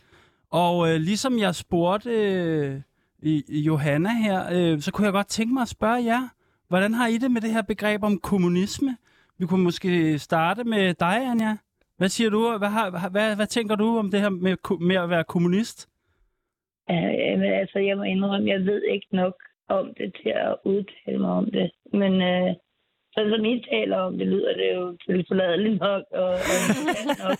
Og 0.51 0.89
øh, 0.89 0.95
ligesom 0.95 1.39
jeg 1.39 1.56
spurgte 1.56 2.10
øh, 2.10 2.81
i, 3.19 3.62
Johanna 3.62 4.10
her, 4.10 4.45
øh, 4.51 4.81
så 4.81 4.92
kunne 4.92 5.06
jeg 5.06 5.13
godt 5.13 5.27
tænke 5.27 5.54
mig 5.54 5.62
at 5.62 5.68
spørge 5.68 6.04
jer, 6.04 6.30
hvordan 6.68 6.94
har 6.94 7.07
I 7.07 7.18
det 7.18 7.31
med 7.31 7.42
det 7.42 7.51
her 7.51 7.62
begreb 7.62 8.04
om 8.04 8.19
kommunisme? 8.19 8.98
Vi 9.38 9.45
kunne 9.45 9.63
måske 9.63 10.19
starte 10.19 10.64
med 10.64 10.94
dig, 10.94 11.28
Anja. 11.31 11.57
Hvad 11.97 12.09
siger 12.09 12.30
du? 12.30 12.57
Hvad, 12.57 12.69
har, 12.69 13.09
hvad, 13.09 13.35
hvad 13.35 13.47
tænker 13.47 13.76
du 13.76 13.97
om 13.97 14.11
det 14.11 14.21
her 14.21 14.30
med, 14.30 14.80
med 14.80 14.95
at 14.95 15.09
være 15.09 15.23
kommunist? 15.23 15.90
Uh, 16.90 16.95
men 17.40 17.44
altså, 17.44 17.80
jeg 17.80 17.97
må 17.97 18.04
indrømme, 18.04 18.50
jeg 18.50 18.59
ved 18.59 18.81
ikke 18.94 19.07
nok 19.11 19.33
om 19.69 19.94
det 19.98 20.16
til 20.22 20.30
at 20.30 20.56
udtale 20.66 21.19
mig 21.19 21.30
om 21.30 21.52
det. 21.52 21.72
Men 21.94 22.14
uh, 22.14 22.50
sådan 23.14 23.31
som 23.31 23.45
I 23.45 23.66
taler 23.72 23.98
om 23.98 24.18
det, 24.18 24.28
lyder 24.28 24.54
det 24.54 24.69
jo 24.76 24.98
tilforladeligt 25.06 25.80
nok 25.80 26.04
og, 26.12 26.34
og 26.52 26.60
nok. 27.24 27.40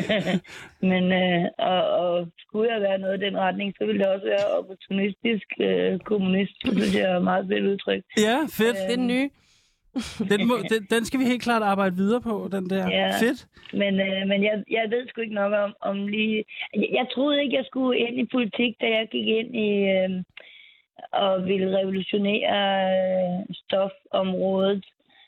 Men 0.90 1.04
uh, 1.22 1.44
og, 1.58 1.82
og 2.00 2.28
skulle 2.38 2.72
jeg 2.72 2.80
være 2.80 2.98
noget 2.98 3.22
i 3.22 3.24
den 3.26 3.36
retning, 3.38 3.74
så 3.78 3.84
ville 3.86 4.00
det 4.00 4.08
også 4.14 4.26
være 4.26 4.46
opportunistisk 4.58 5.48
uh, 5.60 5.98
kommunist. 5.98 6.56
Det 6.62 6.72
synes 6.78 6.96
jeg 6.96 7.10
er 7.10 7.16
et 7.16 7.24
meget 7.24 7.46
fedt 7.48 7.64
udtryk. 7.64 8.02
Ja, 8.16 8.36
fedt. 8.58 8.76
Det 8.76 8.84
er 8.84 8.96
den 8.96 9.06
nye. 9.06 9.30
Den, 10.32 10.48
må, 10.48 10.54
den, 10.72 10.86
den 10.90 11.04
skal 11.04 11.20
vi 11.20 11.24
helt 11.24 11.42
klart 11.42 11.62
arbejde 11.62 11.96
videre 11.96 12.20
på, 12.20 12.48
den 12.52 12.70
der. 12.70 12.84
Ja. 12.90 13.10
Fedt. 13.22 13.46
Men, 13.72 14.00
øh, 14.00 14.28
men 14.30 14.44
jeg, 14.44 14.64
jeg 14.70 14.84
ved 14.90 15.08
sgu 15.08 15.20
ikke 15.20 15.34
nok 15.34 15.52
om, 15.52 15.72
om 15.80 16.06
lige... 16.06 16.44
Jeg, 16.74 16.88
jeg 16.92 17.06
troede 17.14 17.42
ikke, 17.42 17.56
jeg 17.56 17.64
skulle 17.64 17.98
ind 17.98 18.18
i 18.20 18.26
politik, 18.32 18.72
da 18.80 18.86
jeg 18.86 19.08
gik 19.12 19.26
ind 19.26 19.56
i 19.56 19.70
øh, 19.96 20.10
og 21.12 21.46
ville 21.46 21.78
revolutionere 21.78 22.56
øh, 22.94 23.46
stofområdet. 23.62 24.84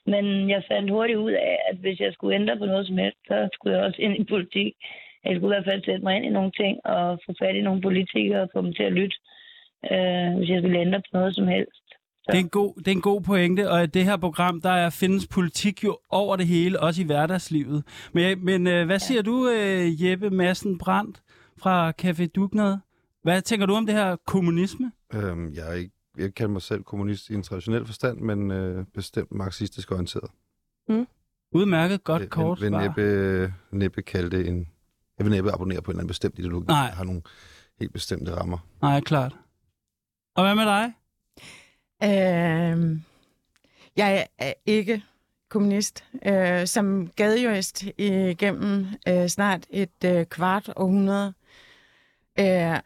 Men 0.07 0.51
jeg 0.51 0.63
fandt 0.71 0.91
hurtigt 0.91 1.19
ud 1.19 1.31
af, 1.33 1.59
at 1.71 1.77
hvis 1.77 2.01
jeg 2.01 2.13
skulle 2.13 2.35
ændre 2.35 2.57
på 2.57 2.67
noget 2.67 2.87
som 2.87 2.99
helst, 2.99 3.19
så 3.29 3.49
skulle 3.53 3.77
jeg 3.77 3.85
også 3.87 4.03
ind 4.03 4.17
i 4.17 4.25
politik. 4.25 4.75
Jeg 5.25 5.37
skulle 5.37 5.51
i 5.51 5.55
hvert 5.55 5.71
fald 5.71 5.85
sætte 5.85 6.05
mig 6.05 6.17
ind 6.17 6.25
i 6.25 6.37
nogle 6.39 6.51
ting 6.51 6.87
og 6.87 7.21
få 7.27 7.35
fat 7.39 7.57
i 7.57 7.61
nogle 7.61 7.81
politikere 7.81 8.43
og 8.43 8.51
få 8.53 8.63
dem 8.63 8.73
til 8.75 8.83
at 8.83 8.93
lytte, 8.93 9.17
øh, 9.93 10.31
hvis 10.37 10.51
jeg 10.51 10.63
ville 10.63 10.81
ændre 10.81 11.01
på 11.01 11.11
noget 11.13 11.35
som 11.35 11.47
helst. 11.47 11.83
Det 12.27 12.35
er, 12.35 12.39
en 12.39 12.49
god, 12.49 12.75
det 12.79 12.89
er 12.89 12.93
en 12.93 13.01
god 13.01 13.21
pointe, 13.21 13.71
og 13.71 13.83
i 13.83 13.87
det 13.87 14.05
her 14.05 14.17
program, 14.17 14.61
der 14.61 14.71
er, 14.71 14.91
findes 14.91 15.27
politik 15.27 15.85
jo 15.85 15.99
over 16.11 16.37
det 16.37 16.47
hele, 16.47 16.81
også 16.81 17.03
i 17.03 17.05
hverdagslivet. 17.05 17.85
Men, 18.13 18.45
men 18.45 18.67
øh, 18.67 18.87
hvad 18.87 18.99
siger 18.99 19.23
du, 19.23 19.49
øh, 19.49 20.05
Jeppe 20.05 20.31
Madsen 20.31 20.79
Brandt 20.79 21.23
fra 21.63 21.93
Café 22.03 22.27
Dugnad? 22.27 22.77
Hvad 23.23 23.43
tænker 23.43 23.67
du 23.67 23.75
om 23.75 23.87
det 23.87 23.95
her 23.95 24.17
kommunisme? 24.27 24.93
Øhm, 25.15 25.53
jeg, 25.53 25.69
er 25.69 25.73
ikke, 25.73 25.95
jeg 26.19 26.35
kalder 26.35 26.53
mig 26.53 26.63
selv 26.63 26.83
kommunist 26.83 27.31
i 27.31 27.35
en 27.35 27.43
traditionel 27.43 27.87
forstand, 27.87 28.19
men 28.19 28.51
øh, 28.51 28.87
bestemt 28.95 29.33
marxistisk 29.33 29.93
orienteret. 29.93 30.31
Udmærket 31.55 32.05
godt 32.05 32.21
vil, 32.21 32.29
kort 32.29 32.61
vil 32.61 32.69
svar. 32.69 32.81
næppe, 32.81 33.55
næppe 33.71 34.03
kalde 34.03 34.37
det 34.37 34.49
en... 34.49 34.69
Jeg 35.19 35.27
vil 35.27 35.31
næppe 35.31 35.53
abonnere 35.53 35.83
på 35.83 35.91
en 35.91 35.93
eller 35.93 36.01
anden 36.01 36.09
bestemt 36.09 36.39
ideologi, 36.39 36.67
Nej. 36.67 36.87
der 36.87 36.95
har 36.95 37.05
nogle 37.05 37.23
helt 37.81 37.93
bestemte 37.93 38.35
rammer. 38.35 38.59
Nej, 38.83 39.01
klart. 39.01 39.37
Og 40.37 40.45
hvad 40.45 40.55
med 40.55 40.65
dig? 40.65 40.93
Øh, 42.03 43.01
jeg 43.97 44.27
er 44.39 44.53
ikke 44.67 45.03
kommunist. 45.51 46.05
Øh, 46.27 46.67
som 46.67 47.09
gadejurist 47.17 47.85
igennem 47.99 48.87
øh, 49.09 49.27
snart 49.29 49.67
et 49.71 50.05
øh, 50.05 50.27
kvart 50.27 50.73
århundrede, 50.77 51.35
øh, 52.39 52.79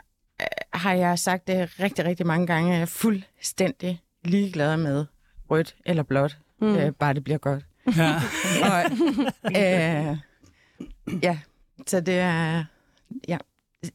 har 0.72 0.92
jeg 0.92 1.18
sagt 1.18 1.46
det 1.46 1.80
rigtig, 1.80 2.04
rigtig 2.04 2.26
mange 2.26 2.46
gange, 2.46 2.70
at 2.70 2.74
jeg 2.74 2.82
er 2.82 2.86
fuldstændig 2.86 4.00
ligeglad 4.24 4.76
med 4.76 5.06
rødt 5.50 5.76
eller 5.86 6.02
blåt, 6.02 6.38
mm. 6.60 6.76
øh, 6.76 6.92
bare 6.92 7.14
det 7.14 7.24
bliver 7.24 7.38
godt. 7.38 7.64
Ja. 7.96 8.14
Og, 8.72 8.84
øh, 9.46 10.16
ja, 11.22 11.38
så 11.86 12.00
det 12.00 12.18
er... 12.18 12.64
Ja. 13.28 13.38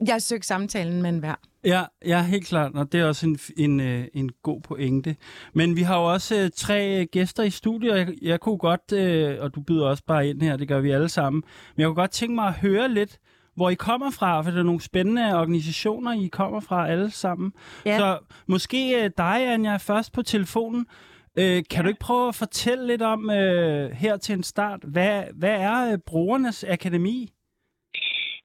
Jeg 0.08 0.22
søgt 0.22 0.46
samtalen 0.46 1.02
med 1.02 1.10
en 1.10 1.20
hver. 1.20 1.36
Ja, 1.66 1.84
ja, 2.06 2.24
helt 2.24 2.48
klart, 2.48 2.76
og 2.76 2.92
det 2.92 3.00
er 3.00 3.06
også 3.06 3.28
en, 3.28 3.40
en, 3.58 3.80
øh, 3.80 4.08
en 4.14 4.30
god 4.44 4.62
pointe. 4.62 5.16
Men 5.54 5.76
vi 5.76 5.82
har 5.82 5.98
jo 6.00 6.14
også 6.14 6.36
øh, 6.36 6.50
tre 6.56 7.06
gæster 7.06 7.44
i 7.44 7.50
studiet, 7.50 7.92
og 7.92 7.98
jeg, 8.00 8.08
jeg 8.22 8.40
kunne 8.40 8.58
godt, 8.58 8.92
øh, 8.94 9.38
og 9.40 9.56
du 9.56 9.62
byder 9.62 9.86
også 9.86 10.04
bare 10.08 10.28
ind 10.28 10.42
her, 10.42 10.58
det 10.58 10.68
gør 10.68 10.80
vi 10.80 10.92
alle 10.92 11.10
sammen, 11.10 11.44
men 11.76 11.82
jeg 11.82 11.88
kunne 11.88 11.96
godt 11.96 12.12
tænke 12.12 12.36
mig 12.36 12.48
at 12.48 12.54
høre 12.54 12.90
lidt, 12.90 13.20
hvor 13.56 13.70
I 13.70 13.76
kommer 13.76 14.12
fra, 14.20 14.42
for 14.42 14.52
det 14.52 14.60
er 14.60 14.64
nogle 14.64 14.82
spændende 14.82 15.40
organisationer, 15.40 16.26
I 16.26 16.28
kommer 16.28 16.60
fra 16.60 16.90
alle 16.90 17.12
sammen. 17.12 17.54
Ja. 17.86 17.98
Så 17.98 18.20
måske 18.48 19.04
øh, 19.04 19.10
dig, 19.18 19.54
Anja, 19.54 19.78
først 19.78 20.14
på 20.14 20.22
telefonen. 20.22 20.86
Øh, 21.40 21.64
kan 21.72 21.84
du 21.84 21.88
ikke 21.88 22.00
prøve 22.00 22.28
at 22.28 22.36
fortælle 22.36 22.88
lidt 22.88 23.02
om 23.02 23.30
øh, 23.30 23.92
her 23.92 24.18
til 24.18 24.34
en 24.36 24.44
start, 24.44 24.80
hvad, 24.84 25.24
hvad 25.40 25.60
er 25.60 25.92
øh, 25.92 25.98
Brugernes 26.08 26.64
Akademi? 26.64 27.30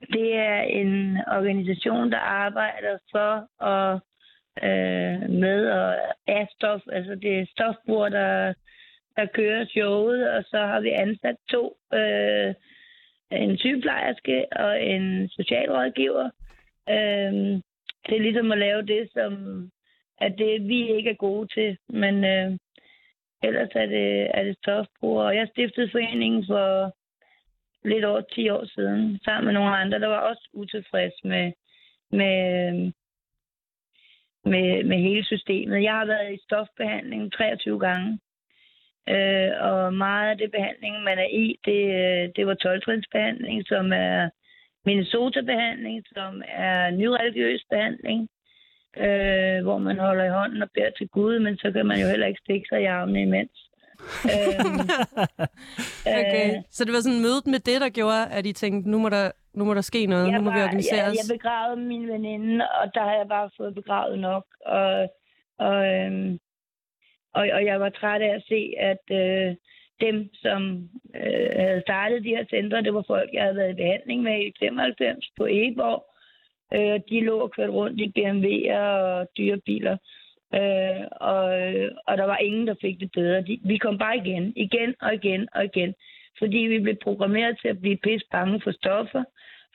Det 0.00 0.34
er 0.34 0.60
en 0.60 1.16
organisation, 1.16 2.12
der 2.12 2.18
arbejder 2.18 2.98
for 3.12 3.48
og 3.60 4.00
øh, 4.62 5.30
med 5.30 5.70
og 5.70 5.94
af 6.26 6.48
stof. 6.56 6.80
Altså 6.92 7.14
det 7.14 7.38
er 7.38 7.46
stofbrugere, 7.54 8.10
der, 8.10 8.54
der 9.16 9.26
kører 9.34 9.66
showet, 9.66 10.30
og 10.30 10.44
så 10.44 10.58
har 10.58 10.80
vi 10.80 10.90
ansat 10.90 11.36
to. 11.50 11.76
Øh, 11.94 12.54
en 13.30 13.58
sygeplejerske 13.58 14.46
og 14.52 14.84
en 14.84 15.28
socialrådgiver. 15.28 16.30
Øhm, 16.88 17.62
det 18.06 18.16
er 18.16 18.20
ligesom 18.20 18.52
at 18.52 18.58
lave 18.58 18.82
det, 18.82 19.08
som 19.12 19.32
at 20.18 20.34
det 20.38 20.68
vi 20.68 20.96
ikke 20.96 21.10
er 21.10 21.14
gode 21.14 21.48
til. 21.54 21.78
Men 21.88 22.24
øh, 22.24 22.58
ellers 23.42 23.70
er 23.74 23.86
det, 23.86 24.30
er 24.34 24.42
det 24.44 24.56
stofbrugere. 24.56 25.26
Jeg 25.26 25.48
stiftede 25.48 25.90
foreningen 25.90 26.44
for 26.46 26.94
lidt 27.84 28.04
over 28.04 28.20
10 28.20 28.48
år 28.48 28.64
siden, 28.64 29.18
sammen 29.24 29.44
med 29.44 29.54
nogle 29.54 29.76
andre, 29.76 30.00
der 30.00 30.06
var 30.06 30.20
også 30.20 30.48
utilfredse 30.52 31.20
med, 31.24 31.52
med, 32.10 32.68
øhm, 32.68 32.92
med, 34.44 34.84
med 34.84 34.98
hele 34.98 35.24
systemet. 35.24 35.82
Jeg 35.82 35.92
har 35.92 36.06
været 36.06 36.34
i 36.34 36.42
stofbehandling 36.42 37.32
23 37.32 37.78
gange, 37.78 38.18
øh, 39.14 39.50
og 39.68 39.94
meget 39.94 40.30
af 40.30 40.36
det 40.38 40.50
behandling, 40.50 40.94
man 41.02 41.18
er 41.18 41.30
i, 41.44 41.46
det, 41.64 41.82
øh, 42.02 42.24
det 42.36 42.46
var 42.46 42.54
12 42.54 43.02
behandling, 43.12 43.66
som 43.66 43.92
er 43.92 44.30
Minnesota-behandling, 44.86 45.98
som 46.14 46.42
er 46.48 46.90
nyreligiøs 46.90 47.64
behandling, 47.70 48.28
øh, 49.04 49.58
hvor 49.66 49.78
man 49.78 49.98
holder 49.98 50.24
i 50.24 50.36
hånden 50.38 50.62
og 50.62 50.70
beder 50.74 50.90
til 50.98 51.08
Gud, 51.08 51.38
men 51.38 51.56
så 51.56 51.72
kan 51.72 51.86
man 51.86 52.00
jo 52.00 52.06
heller 52.06 52.26
ikke 52.26 52.40
stikke 52.44 52.66
sig 52.68 52.82
i 52.82 52.84
armene 52.84 53.22
imens. 53.22 53.56
øhm, 54.34 54.78
Okay. 56.06 56.56
øh, 56.56 56.62
Så 56.70 56.84
det 56.84 56.92
var 56.92 57.00
sådan 57.00 57.22
mødet 57.22 57.46
med 57.46 57.58
det, 57.58 57.80
der 57.80 57.88
gjorde, 57.88 58.22
at 58.36 58.46
I 58.46 58.52
tænkte, 58.52 58.90
nu 58.90 58.98
må 58.98 59.08
der, 59.08 59.30
nu 59.54 59.64
må 59.64 59.74
der 59.74 59.80
ske 59.80 60.06
noget, 60.06 60.32
nu 60.34 60.40
må 60.40 60.50
vi 60.50 60.62
organisere 60.62 60.98
jeg, 60.98 61.10
os. 61.10 61.16
jeg 61.16 61.36
begravede 61.36 61.80
min 61.80 62.08
veninde, 62.08 62.68
og 62.80 62.94
der 62.94 63.00
har 63.00 63.14
jeg 63.20 63.28
bare 63.28 63.50
fået 63.56 63.74
begravet 63.74 64.18
nok. 64.18 64.44
Og, 64.66 65.08
og, 65.58 65.86
øhm, 65.94 66.38
og, 67.38 67.44
og 67.56 67.64
jeg 67.64 67.80
var 67.80 67.88
træt 67.88 68.22
af 68.22 68.34
at 68.34 68.42
se, 68.48 68.60
at 68.78 69.04
øh, 69.10 69.56
dem, 70.00 70.30
som 70.34 70.88
øh, 71.14 71.50
havde 71.56 71.80
startet 71.80 72.24
de 72.24 72.36
her 72.36 72.44
centre, 72.50 72.82
det 72.82 72.94
var 72.94 73.04
folk, 73.06 73.30
jeg 73.32 73.42
havde 73.42 73.56
været 73.56 73.72
i 73.72 73.82
behandling 73.82 74.22
med 74.22 74.46
i 74.46 74.52
95 74.58 75.30
på 75.36 75.46
Egeborg. 75.46 76.04
Øh, 76.74 77.00
de 77.10 77.20
lå 77.20 77.38
og 77.38 77.50
kørte 77.50 77.72
rundt 77.72 78.00
i 78.00 78.12
BMW'er 78.16 78.78
og 78.78 79.28
dyre 79.38 79.58
biler. 79.66 79.96
Øh, 80.54 81.04
og, 81.10 81.44
og 82.06 82.18
der 82.18 82.24
var 82.24 82.36
ingen, 82.36 82.66
der 82.66 82.74
fik 82.80 83.00
det 83.00 83.10
bedre. 83.12 83.42
De, 83.42 83.58
vi 83.64 83.76
kom 83.78 83.98
bare 83.98 84.16
igen, 84.16 84.52
igen 84.56 84.94
og 85.00 85.14
igen 85.14 85.48
og 85.54 85.64
igen. 85.64 85.94
Fordi 86.38 86.58
vi 86.58 86.78
blev 86.78 86.96
programmeret 87.02 87.58
til 87.60 87.68
at 87.68 87.80
blive 87.80 87.96
pisse 87.96 88.26
bange 88.32 88.60
for 88.60 88.70
stoffer. 88.70 89.24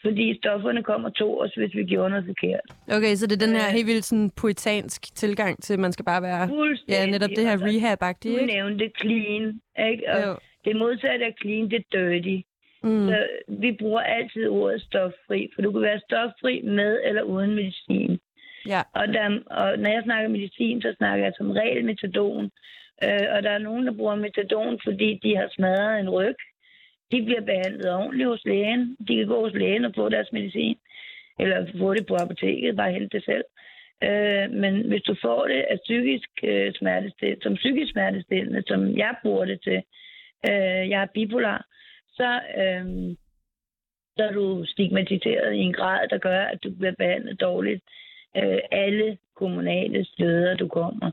Fordi 0.05 0.37
stofferne 0.37 0.83
kommer 0.83 1.09
to 1.09 1.39
os, 1.39 1.53
hvis 1.53 1.75
vi 1.75 1.83
gjorde 1.83 2.09
noget 2.09 2.25
forkert. 2.25 2.65
Okay, 2.97 3.15
så 3.15 3.27
det 3.27 3.35
er 3.41 3.45
den 3.47 3.55
her 3.55 3.69
helt 3.77 3.87
vildt 3.87 4.05
sådan 4.05 4.31
poetansk 4.41 5.15
tilgang 5.15 5.63
til, 5.63 5.73
at 5.73 5.79
man 5.79 5.91
skal 5.91 6.05
bare 6.05 6.21
være... 6.21 6.43
Ja, 6.89 7.05
netop 7.05 7.29
det 7.29 7.45
her 7.47 7.53
Og 7.53 7.59
så- 7.59 7.65
rehab-agtige, 7.65 8.33
Du 8.35 8.41
ikke? 8.41 8.53
nævnte 8.53 8.91
clean, 9.01 9.43
ikke? 9.89 10.03
Og 10.13 10.19
Jo. 10.27 10.33
det 10.65 10.75
modsatte 10.75 11.25
af 11.25 11.33
clean, 11.41 11.69
det 11.71 11.79
er 11.85 11.87
dirty. 11.97 12.37
Mm. 12.83 13.07
Så 13.09 13.17
vi 13.47 13.71
bruger 13.79 14.01
altid 14.01 14.47
ordet 14.49 14.81
stoffri, 14.81 15.49
for 15.55 15.61
du 15.61 15.71
kan 15.71 15.81
være 15.81 15.99
stoffri 16.09 16.61
med 16.61 16.99
eller 17.05 17.21
uden 17.21 17.55
medicin. 17.55 18.19
Ja. 18.67 18.81
Og, 18.93 19.07
der, 19.07 19.25
og 19.59 19.79
når 19.79 19.89
jeg 19.89 20.01
snakker 20.03 20.29
medicin, 20.29 20.81
så 20.81 20.93
snakker 20.97 21.25
jeg 21.25 21.33
som 21.37 21.51
regel 21.51 21.85
metadon. 21.85 22.49
Øh, 23.03 23.25
og 23.35 23.43
der 23.43 23.49
er 23.51 23.57
nogen, 23.67 23.85
der 23.87 23.93
bruger 23.93 24.15
metadon, 24.15 24.79
fordi 24.83 25.19
de 25.23 25.35
har 25.35 25.47
smadret 25.55 25.99
en 25.99 26.09
ryg. 26.09 26.35
De 27.11 27.23
bliver 27.25 27.41
behandlet 27.41 27.93
ordentligt 27.93 28.29
hos 28.29 28.45
lægen. 28.45 28.97
De 29.07 29.15
kan 29.17 29.27
gå 29.27 29.43
hos 29.43 29.53
lægen 29.53 29.85
og 29.85 29.93
få 29.95 30.09
deres 30.09 30.31
medicin. 30.31 30.77
Eller 31.39 31.67
få 31.79 31.93
det 31.93 32.05
på 32.07 32.15
apoteket, 32.15 32.75
bare 32.75 32.91
hente 32.91 33.17
det 33.17 33.25
selv. 33.25 33.43
Øh, 34.03 34.51
men 34.51 34.87
hvis 34.87 35.01
du 35.01 35.15
får 35.21 35.47
det 35.47 35.65
af 35.69 35.77
psykisk 35.83 36.29
øh, 36.43 36.73
smertestillende, 36.73 37.43
som 37.43 37.55
psykisk 37.55 37.91
smertestillende, 37.91 38.63
som 38.67 38.97
jeg 38.97 39.15
bruger 39.21 39.45
det 39.45 39.61
til, 39.63 39.83
øh, 40.49 40.89
jeg 40.89 41.01
er 41.01 41.13
bipolar, 41.13 41.65
så, 42.13 42.39
øh, 42.57 43.15
så 44.17 44.23
er 44.23 44.31
du 44.31 44.65
stigmatiseret 44.65 45.53
i 45.53 45.57
en 45.57 45.73
grad, 45.73 46.07
der 46.07 46.17
gør, 46.17 46.41
at 46.41 46.63
du 46.63 46.71
bliver 46.79 46.93
behandlet 46.97 47.41
dårligt 47.41 47.83
øh, 48.37 48.59
alle 48.71 49.17
kommunale 49.35 50.05
steder, 50.05 50.55
du 50.55 50.67
kommer. 50.67 51.11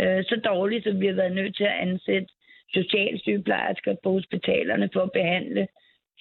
Øh, 0.00 0.24
så 0.24 0.40
dårligt, 0.44 0.84
så 0.84 0.92
vi 0.92 1.06
har 1.06 1.14
været 1.14 1.34
nødt 1.34 1.56
til 1.56 1.64
at 1.64 1.78
ansætte 1.80 2.28
socialsygeplejersker 2.72 3.94
på 4.02 4.10
hospitalerne 4.12 4.90
for 4.92 5.00
at 5.00 5.12
behandle 5.12 5.68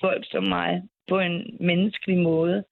folk 0.02 0.26
som 0.32 0.44
mig 0.44 0.82
på 1.10 1.20
en 1.20 1.58
menneskelig 1.60 2.18
måde. 2.18 2.64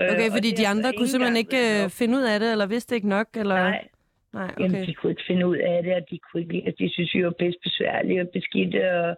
Øh, 0.00 0.08
Okay, 0.12 0.30
fordi 0.36 0.50
de 0.50 0.64
har 0.64 0.74
andre 0.74 0.92
kunne 0.92 1.08
simpelthen 1.08 1.36
ikke 1.44 1.60
øh, 1.84 1.90
finde 1.90 2.18
ud 2.18 2.22
af 2.22 2.40
det, 2.40 2.52
eller 2.52 2.66
vidste 2.66 2.94
ikke 2.94 3.08
nok, 3.08 3.28
eller... 3.36 3.54
Nej, 3.54 3.88
Nej, 4.32 4.54
Jamen, 4.58 4.74
okay. 4.74 4.86
de 4.86 4.94
kunne 4.94 5.12
ikke 5.12 5.22
finde 5.26 5.46
ud 5.46 5.56
af 5.56 5.82
det, 5.82 5.94
og 5.94 6.02
de, 6.10 6.18
kunne 6.18 6.42
ikke, 6.42 6.62
altså, 6.66 6.84
de 6.84 6.92
synes, 6.92 7.14
vi 7.14 7.24
var 7.24 7.30
bedst 7.30 7.58
besværlige 7.62 8.20
og 8.20 8.28
beskidte, 8.28 9.00
og 9.00 9.16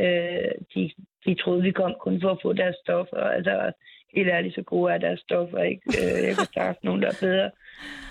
øh, 0.00 0.50
de, 0.74 0.90
de 1.26 1.34
troede, 1.34 1.62
vi 1.62 1.70
kom 1.70 1.94
kun 2.00 2.20
for 2.20 2.30
at 2.30 2.38
få 2.42 2.52
deres 2.52 2.76
stoffer. 2.84 3.16
Altså, 3.16 3.72
helt 4.14 4.28
ærligt, 4.28 4.54
så 4.54 4.62
gode 4.62 4.92
er 4.92 4.98
deres 4.98 5.20
stoffer, 5.20 5.62
ikke? 5.62 5.82
Øh, 5.88 6.26
jeg 6.26 6.36
kan 6.36 6.46
sagt 6.54 6.84
nogen, 6.84 7.02
der 7.02 7.08
er 7.08 7.18
bedre. 7.20 7.50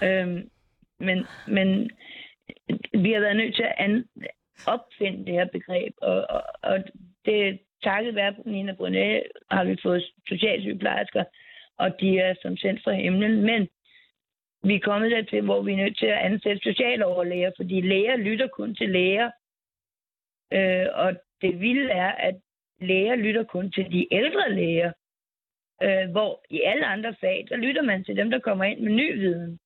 Øh, 0.04 0.44
men, 1.00 1.26
men 1.48 1.92
vi 3.04 3.12
har 3.12 3.20
været 3.20 3.38
nødt 3.38 3.56
til 3.56 3.64
at 3.64 3.76
an, 3.78 4.06
opfinde 4.68 5.26
det 5.26 5.34
her 5.34 5.46
begreb, 5.46 5.94
og, 6.02 6.26
og, 6.30 6.44
og 6.64 6.84
det 7.26 7.60
takket 7.84 8.16
være 8.16 8.36
Nina 8.46 8.74
Brunet 8.74 9.24
har 9.52 9.64
vi 9.64 9.78
fået 9.84 10.12
socialsygeplejersker, 10.28 11.24
og 11.78 12.00
de 12.00 12.20
er 12.20 12.36
som 12.42 12.58
sendt 12.58 12.84
fra 12.84 12.94
himlen, 12.94 13.42
men 13.42 13.68
vi 14.64 14.76
er 14.76 14.80
kommet 14.80 15.12
dertil, 15.12 15.42
hvor 15.42 15.62
vi 15.62 15.72
er 15.74 15.78
nødt 15.78 15.98
til 15.98 16.06
at 16.06 16.18
ansætte 16.18 16.62
socialoverlæger, 16.64 17.52
fordi 17.56 17.82
læger 17.82 18.18
lytter 18.18 18.48
kun 18.48 18.76
til 18.76 18.90
læger. 18.90 19.32
Øh, 20.54 20.88
og 20.94 21.16
det 21.42 21.60
vilde 21.60 21.90
er, 21.92 22.12
at 22.12 22.36
læger 22.82 23.16
lytter 23.16 23.44
kun 23.44 23.72
til 23.72 23.92
de 23.92 24.08
ældre 24.12 24.54
læger, 24.54 24.92
øh, 25.84 26.12
hvor 26.12 26.46
i 26.50 26.62
alle 26.62 26.86
andre 26.86 27.16
fag, 27.22 27.46
der 27.50 27.58
lytter 27.58 27.82
man 27.82 28.04
til 28.04 28.16
dem, 28.18 28.30
der 28.32 28.40
kommer 28.40 28.64
ind 28.64 28.80
med 28.80 28.92
ny 28.92 29.18
viden. 29.20 29.60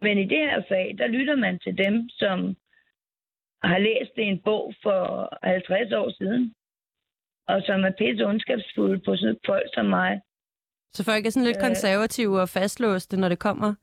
Men 0.00 0.18
i 0.18 0.24
det 0.24 0.38
her 0.38 0.62
fag, 0.68 0.94
der 0.98 1.06
lytter 1.06 1.36
man 1.36 1.58
til 1.58 1.78
dem, 1.78 2.08
som 2.08 2.56
har 3.64 3.78
læst 3.78 4.12
en 4.16 4.38
bog 4.38 4.74
for 4.82 5.28
50 5.42 5.92
år 5.92 6.10
siden, 6.18 6.54
og 7.48 7.62
som 7.66 7.84
er 7.84 7.90
pisse 7.98 8.24
ondskabsfulde 8.26 8.98
på 8.98 9.16
sådan 9.16 9.36
folk 9.46 9.68
som 9.74 9.86
mig. 9.86 10.20
Så 10.92 11.04
folk 11.04 11.26
er 11.26 11.30
sådan 11.30 11.46
lidt 11.46 11.56
Øh. 11.56 11.66
konservative 11.68 12.40
og 12.40 12.48
fastlåste, 12.48 13.16
når 13.16 13.28
det 13.28 13.38
kommer 13.38 13.74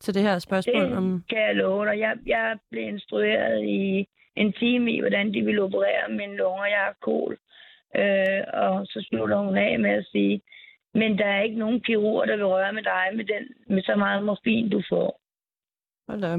til 0.00 0.14
det 0.14 0.22
her 0.22 0.38
spørgsmål 0.38 0.82
Det 0.84 0.96
om... 0.96 1.24
kan 1.28 1.38
jeg 1.38 1.54
love 1.56 1.86
dig. 1.86 1.98
Jeg, 1.98 2.16
jeg 2.26 2.58
blev 2.70 2.82
instrueret 2.88 3.64
i 3.64 4.06
en 4.36 4.52
time 4.52 4.92
i, 4.92 5.00
hvordan 5.00 5.34
de 5.34 5.40
ville 5.42 5.62
operere 5.62 6.08
mine 6.10 6.36
lunger. 6.36 6.64
Jeg 6.66 6.78
har 6.78 6.96
kol. 7.02 7.38
Øh, 7.96 8.42
og 8.52 8.86
så 8.86 9.06
slutter 9.08 9.36
hun 9.38 9.56
af 9.58 9.78
med 9.78 9.90
at 9.90 10.06
sige, 10.12 10.40
men 10.94 11.18
der 11.18 11.26
er 11.26 11.42
ikke 11.42 11.58
nogen 11.58 11.80
kirurg, 11.80 12.28
der 12.28 12.36
vil 12.36 12.46
røre 12.46 12.72
med 12.72 12.82
dig 12.82 13.06
med, 13.14 13.24
den, 13.24 13.44
med 13.74 13.82
så 13.82 13.94
meget 13.96 14.24
morfin, 14.24 14.70
du 14.70 14.82
får. 14.88 15.20
Hold 16.08 16.20
da. 16.20 16.36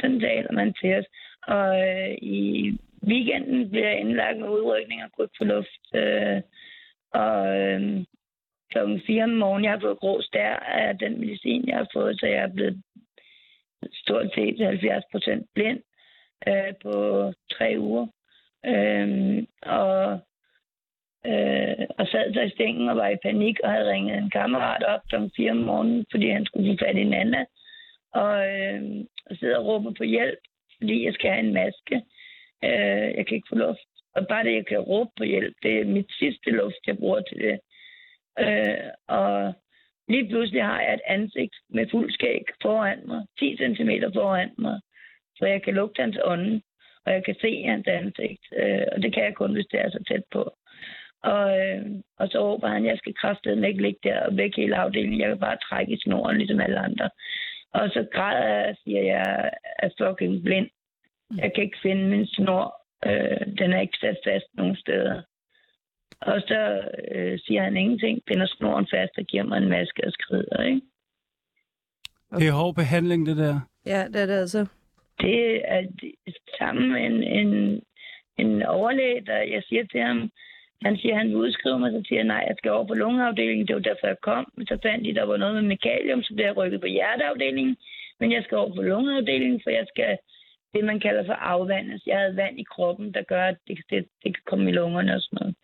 Sådan 0.00 0.20
taler 0.20 0.52
man 0.52 0.74
til 0.80 0.94
os. 0.98 1.04
Og 1.42 1.88
øh, 1.88 2.14
i 2.22 2.70
weekenden 3.06 3.70
bliver 3.70 3.88
jeg 3.88 4.00
indlagt 4.00 4.38
med 4.38 4.48
udrykning 4.48 5.04
og 5.04 5.12
kryb 5.12 5.30
for 5.38 5.44
luft. 5.44 5.84
Øh, 5.94 6.42
og 7.12 7.58
øh, 7.58 8.04
klokken 8.70 9.02
4 9.06 9.24
om 9.24 9.30
morgenen, 9.30 9.64
jeg 9.64 9.72
har 9.72 9.80
fået 9.80 9.98
grå 9.98 10.22
stær 10.22 10.54
af 10.56 10.98
den 10.98 11.20
medicin, 11.20 11.68
jeg 11.68 11.76
har 11.76 11.88
fået, 11.92 12.20
så 12.20 12.26
jeg 12.26 12.42
er 12.42 12.54
blevet 12.54 12.82
stort 13.92 14.34
set 14.34 14.66
70 14.66 15.04
procent 15.12 15.46
blind 15.54 15.80
øh, 16.48 16.74
på 16.82 16.92
tre 17.52 17.74
uger. 17.78 18.06
Øh, 18.66 19.42
og 19.62 20.20
øh, 21.26 21.86
og 21.98 22.06
sad 22.06 22.34
så 22.34 22.40
i 22.40 22.50
stængen 22.50 22.88
og 22.88 22.96
var 22.96 23.08
i 23.08 23.22
panik 23.22 23.56
og 23.64 23.70
havde 23.70 23.90
ringet 23.92 24.18
en 24.18 24.30
kammerat 24.30 24.82
op 24.82 25.00
kl. 25.08 25.14
4 25.36 25.50
om 25.50 25.56
morgenen, 25.56 26.06
fordi 26.10 26.30
han 26.30 26.44
skulle 26.44 26.72
få 26.72 26.84
fat 26.84 26.96
i 26.96 27.04
Nana. 27.04 27.44
Og, 28.12 28.48
øh, 28.48 28.82
og 29.26 29.36
sidder 29.36 29.58
og 29.58 29.66
råber 29.66 29.92
på 29.98 30.04
hjælp, 30.04 30.38
fordi 30.80 31.04
jeg 31.04 31.14
skal 31.14 31.30
have 31.30 31.44
en 31.46 31.54
maske. 31.54 31.96
Øh, 32.64 33.08
jeg 33.16 33.26
kan 33.26 33.36
ikke 33.36 33.52
få 33.52 33.54
luft. 33.54 33.90
Og 34.14 34.26
bare 34.28 34.44
det, 34.44 34.54
jeg 34.54 34.66
kan 34.66 34.78
råbe 34.78 35.10
på 35.16 35.24
hjælp, 35.24 35.54
det 35.62 35.80
er 35.80 35.84
mit 35.84 36.10
sidste 36.18 36.50
luft, 36.50 36.86
jeg 36.86 36.98
bruger 36.98 37.20
til 37.20 37.38
det. 37.38 37.58
Øh, 38.44 38.90
og 39.08 39.54
lige 40.08 40.28
pludselig 40.28 40.64
har 40.64 40.80
jeg 40.80 40.94
et 40.94 41.06
ansigt 41.06 41.54
med 41.68 41.90
fuld 41.90 42.12
skæg 42.12 42.44
foran 42.62 43.00
mig, 43.06 43.26
10 43.38 43.56
cm 43.56 43.90
foran 44.14 44.50
mig, 44.58 44.80
så 45.36 45.46
jeg 45.46 45.62
kan 45.62 45.74
lugte 45.74 46.02
hans 46.02 46.18
ånde, 46.24 46.62
og 47.04 47.12
jeg 47.12 47.24
kan 47.24 47.36
se 47.40 47.62
hans 47.62 47.86
ansigt. 47.86 48.44
Øh, 48.56 48.86
og 48.92 49.02
det 49.02 49.14
kan 49.14 49.24
jeg 49.24 49.34
kun, 49.34 49.52
hvis 49.52 49.66
det 49.72 49.80
er 49.80 49.90
så 49.90 50.04
tæt 50.08 50.24
på. 50.32 50.42
Og, 51.22 51.60
øh, 51.60 51.82
og 52.18 52.28
så 52.28 52.38
råber 52.38 52.68
han, 52.68 52.84
jeg 52.84 52.98
skal 52.98 53.14
kraftedeme 53.14 53.68
ikke 53.68 53.82
ligge 53.82 54.00
der 54.02 54.20
og 54.26 54.36
væk 54.36 54.56
hele 54.56 54.76
afdelingen. 54.76 55.20
Jeg 55.20 55.30
vil 55.30 55.38
bare 55.38 55.64
trække 55.68 55.92
i 55.92 56.00
snoren, 56.00 56.36
ligesom 56.36 56.60
alle 56.60 56.78
andre. 56.78 57.10
Og 57.72 57.88
så 57.90 58.06
græder 58.12 58.48
jeg 58.48 58.68
og 58.70 58.76
siger, 58.84 59.00
at 59.00 59.06
jeg 59.06 59.50
er 59.78 59.88
fucking 60.00 60.42
blind. 60.44 60.68
Jeg 61.36 61.52
kan 61.54 61.64
ikke 61.64 61.78
finde 61.82 62.08
min 62.08 62.26
snor. 62.26 62.76
Øh, 63.06 63.46
den 63.58 63.72
er 63.72 63.80
ikke 63.80 63.98
sat 64.00 64.16
fast 64.26 64.46
nogen 64.54 64.76
steder. 64.76 65.22
Og 66.20 66.40
så 66.40 66.82
øh, 67.14 67.38
siger 67.38 67.62
han 67.62 67.76
ingenting, 67.76 68.20
pinder 68.26 68.46
snoren 68.46 68.86
fast 68.90 69.12
og 69.18 69.24
giver 69.24 69.42
mig 69.44 69.56
en 69.58 69.68
maske 69.68 70.06
og 70.06 70.12
skrider, 70.12 70.62
ikke? 70.62 70.80
Det 72.38 72.48
er 72.48 72.52
hård 72.52 72.74
behandling, 72.74 73.26
det 73.26 73.36
der. 73.36 73.60
Ja, 73.86 74.04
det 74.12 74.22
er 74.22 74.26
det 74.26 74.38
altså. 74.38 74.66
Det 75.20 75.62
er 75.72 75.80
det- 76.00 76.14
sammen 76.58 76.92
med 76.92 77.00
en, 77.06 77.22
en, 77.22 77.80
en 78.38 78.62
overlæge, 78.62 79.20
der 79.26 79.36
jeg 79.38 79.62
siger 79.68 79.84
til 79.86 80.00
ham, 80.00 80.30
han 80.82 80.96
siger, 80.96 81.16
han 81.16 81.28
vil 81.28 81.36
udskrive 81.36 81.78
mig, 81.78 81.90
så 81.92 82.02
siger 82.08 82.18
jeg, 82.18 82.26
nej, 82.34 82.44
jeg 82.48 82.56
skal 82.58 82.70
over 82.70 82.86
på 82.86 82.94
lungeafdelingen, 82.94 83.66
det 83.66 83.74
var 83.74 83.80
derfor, 83.80 84.06
jeg 84.06 84.20
kom. 84.20 84.52
Så 84.68 84.78
fandt 84.82 85.04
de, 85.04 85.14
der 85.14 85.24
var 85.24 85.36
noget 85.36 85.54
med 85.54 85.62
mekalium, 85.62 86.22
så 86.22 86.34
blev 86.34 86.46
jeg 86.46 86.56
rykket 86.56 86.80
på 86.80 86.86
hjerteafdelingen, 86.86 87.76
men 88.20 88.32
jeg 88.32 88.42
skal 88.44 88.58
over 88.58 88.74
på 88.74 88.82
lungeafdelingen, 88.82 89.60
for 89.64 89.70
jeg 89.70 89.86
skal 89.88 90.18
det, 90.74 90.84
man 90.84 91.00
kalder 91.00 91.24
for 91.26 91.32
afvandes. 91.32 92.02
Jeg 92.06 92.18
havde 92.18 92.36
vand 92.36 92.60
i 92.60 92.70
kroppen, 92.74 93.14
der 93.14 93.22
gør, 93.22 93.44
at 93.44 93.56
det, 93.68 93.78
det, 93.90 94.06
det 94.24 94.34
kan 94.34 94.42
komme 94.46 94.70
i 94.70 94.72
lungerne 94.72 95.14
og 95.14 95.20
sådan 95.20 95.38
noget. 95.40 95.54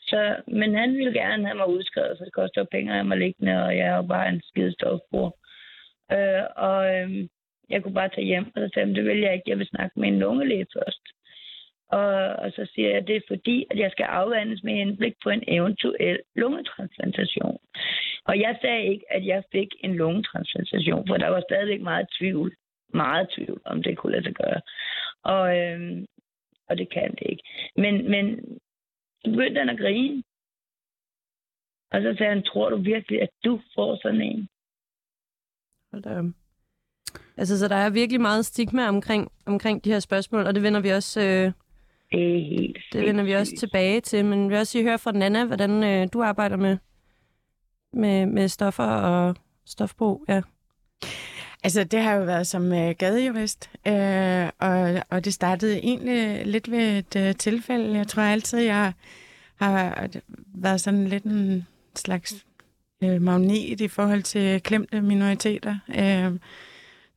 Så, 0.00 0.36
men 0.46 0.74
han 0.74 0.94
ville 0.94 1.12
gerne 1.12 1.46
have 1.46 1.56
mig 1.56 1.68
udskrevet, 1.68 2.18
for 2.18 2.24
det 2.24 2.32
koster 2.32 2.60
jo 2.60 2.66
penge 2.70 2.90
at 2.90 2.96
have 2.96 3.08
mig 3.08 3.18
liggende, 3.18 3.64
og 3.64 3.76
jeg 3.76 3.86
er 3.86 3.96
jo 3.96 4.02
bare 4.02 4.28
en 4.28 4.42
skidestofbror. 4.44 5.36
Øh, 6.12 6.44
og 6.56 6.96
øh, 6.96 7.28
jeg 7.70 7.82
kunne 7.82 7.94
bare 7.94 8.08
tage 8.08 8.26
hjem, 8.26 8.46
og 8.54 8.60
så 8.62 8.70
sagde 8.74 8.86
han, 8.86 8.94
det 8.94 9.04
vil 9.04 9.20
jeg 9.20 9.34
ikke, 9.34 9.50
jeg 9.50 9.58
vil 9.58 9.66
snakke 9.66 10.00
med 10.00 10.08
en 10.08 10.18
lungelæge 10.18 10.66
først. 10.76 11.02
Og, 11.98 12.12
og 12.42 12.52
så 12.56 12.70
siger 12.74 12.88
jeg, 12.88 12.98
at 12.98 13.06
det 13.06 13.16
er 13.16 13.28
fordi, 13.28 13.66
at 13.70 13.78
jeg 13.78 13.90
skal 13.90 14.04
afvandes 14.04 14.62
med 14.62 14.74
henblik 14.74 15.14
på 15.22 15.30
en 15.30 15.44
eventuel 15.48 16.20
lungetransplantation. 16.36 17.58
Og 18.24 18.40
jeg 18.40 18.58
sagde 18.60 18.84
ikke, 18.92 19.04
at 19.10 19.26
jeg 19.26 19.42
fik 19.52 19.68
en 19.84 19.94
lungetransplantation, 19.94 21.08
for 21.08 21.16
der 21.16 21.28
var 21.28 21.42
stadigvæk 21.48 21.80
meget 21.80 22.06
tvivl. 22.18 22.54
Meget 22.94 23.28
tvivl, 23.36 23.60
om 23.64 23.82
det 23.82 23.98
kunne 23.98 24.12
lade 24.12 24.24
sig 24.24 24.34
gøre. 24.34 24.60
Og, 25.22 25.58
øhm, 25.58 26.06
og 26.68 26.78
det 26.78 26.92
kan 26.92 27.10
det 27.10 27.26
ikke. 27.32 27.42
Men, 27.76 28.10
men 28.10 28.24
så 29.24 29.30
begyndte 29.30 29.58
han 29.58 29.68
at 29.68 29.78
grine. 29.78 30.22
Og 31.92 32.02
så 32.02 32.14
sagde 32.18 32.34
han, 32.34 32.42
tror 32.42 32.70
du 32.70 32.76
virkelig, 32.76 33.22
at 33.22 33.30
du 33.44 33.60
får 33.74 33.98
sådan 34.02 34.20
en? 34.20 34.48
Hold 35.92 36.02
da. 36.02 36.22
Altså, 37.36 37.58
så 37.58 37.68
der 37.68 37.76
er 37.76 37.90
virkelig 37.90 38.20
meget 38.20 38.44
stigma 38.46 38.88
omkring, 38.88 39.32
omkring 39.46 39.84
de 39.84 39.92
her 39.92 40.00
spørgsmål, 40.00 40.46
og 40.46 40.54
det 40.54 40.62
vender 40.62 40.80
vi 40.80 40.88
også, 40.88 41.20
øh, 41.20 41.52
det 42.12 42.36
er 42.36 42.44
helt 42.44 42.78
det 42.92 43.06
vender 43.06 43.24
vi 43.24 43.32
også 43.32 43.52
tilbage 43.58 44.00
til. 44.00 44.24
Men 44.24 44.44
vi 44.44 44.48
vil 44.48 44.58
også 44.58 44.78
lige 44.78 44.88
høre 44.88 44.98
fra 44.98 45.12
Nana, 45.12 45.44
hvordan 45.44 45.84
øh, 45.84 46.08
du 46.12 46.22
arbejder 46.22 46.56
med, 46.56 46.76
med, 47.92 48.26
med 48.26 48.48
stoffer 48.48 48.84
og 48.84 49.36
stofbrug. 49.64 50.24
Ja. 50.28 50.40
Altså, 51.64 51.84
det 51.84 52.00
har 52.00 52.14
jo 52.14 52.24
været 52.24 52.46
som 52.46 52.72
øh, 52.72 52.94
gadejurist, 52.98 53.70
øh, 53.86 54.48
og, 54.58 55.02
og 55.10 55.24
det 55.24 55.34
startede 55.34 55.78
egentlig 55.78 56.46
lidt 56.46 56.70
ved 56.70 56.98
et 56.98 57.16
øh, 57.16 57.34
tilfælde. 57.34 57.96
Jeg 57.96 58.08
tror 58.08 58.22
altid, 58.22 58.58
jeg 58.58 58.92
har 59.56 60.08
været 60.54 60.80
sådan 60.80 61.06
lidt 61.06 61.24
en 61.24 61.66
slags 61.96 62.46
øh, 63.02 63.22
magnet 63.22 63.80
i 63.80 63.88
forhold 63.88 64.22
til 64.22 64.62
klemte 64.62 65.00
minoriteter. 65.00 65.76
Øh, 65.88 66.32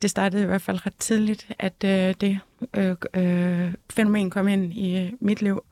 det 0.05 0.09
startede 0.11 0.43
i 0.43 0.45
hvert 0.45 0.61
fald 0.61 0.85
ret 0.85 0.95
tidligt, 0.99 1.47
at 1.59 1.83
øh, 1.85 2.13
det 2.21 2.39
øh, 2.73 2.95
øh, 3.13 3.73
fænomen 3.89 4.29
kom 4.29 4.47
ind 4.47 4.73
i 4.73 4.97
øh, 4.99 5.11
mit 5.19 5.41
liv. 5.41 5.63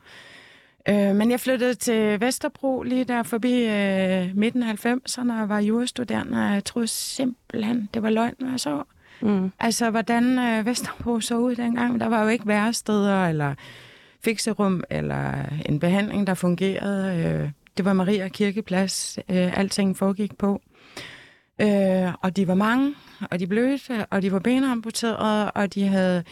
Øh, 0.89 1.15
men 1.15 1.31
jeg 1.31 1.39
flyttede 1.39 1.73
til 1.73 2.21
Vesterbro 2.21 2.83
lige 2.83 3.03
der 3.03 3.23
forbi 3.23 3.65
øh, 3.65 4.37
midten 4.37 4.63
af 4.63 4.85
90'erne 4.85 5.41
og 5.41 5.49
var 5.49 5.59
jurastuderende, 5.59 6.37
og 6.37 6.53
jeg 6.53 6.65
troede 6.65 6.87
simpelthen, 6.87 7.89
det 7.93 8.03
var 8.03 8.09
løgn, 8.09 8.33
hvad 8.39 8.49
jeg 8.49 8.59
så. 8.59 8.83
Mm. 9.21 9.51
Altså, 9.59 9.89
hvordan 9.89 10.39
øh, 10.39 10.65
Vesterbro 10.65 11.19
så 11.19 11.37
ud 11.37 11.55
dengang. 11.55 11.99
Der 11.99 12.07
var 12.07 12.23
jo 12.23 12.27
ikke 12.27 12.47
væresteder, 12.47 13.27
eller 13.27 13.55
fikserum, 14.23 14.83
eller 14.89 15.33
en 15.65 15.79
behandling, 15.79 16.27
der 16.27 16.33
fungerede. 16.33 17.25
Øh, 17.25 17.49
det 17.77 17.85
var 17.85 17.93
Maria 17.93 18.27
Kirkeplads, 18.27 19.19
øh, 19.29 19.59
alting 19.59 19.97
foregik 19.97 20.37
på. 20.37 20.61
Øh, 21.63 22.13
og 22.21 22.35
de 22.35 22.47
var 22.47 22.55
mange, 22.55 22.95
og 23.31 23.39
de 23.39 23.47
blødte, 23.47 24.05
og 24.05 24.21
de 24.21 24.31
var 24.31 24.39
benamputerede, 24.39 25.51
og 25.51 25.73
de 25.73 25.87
havde 25.87 26.23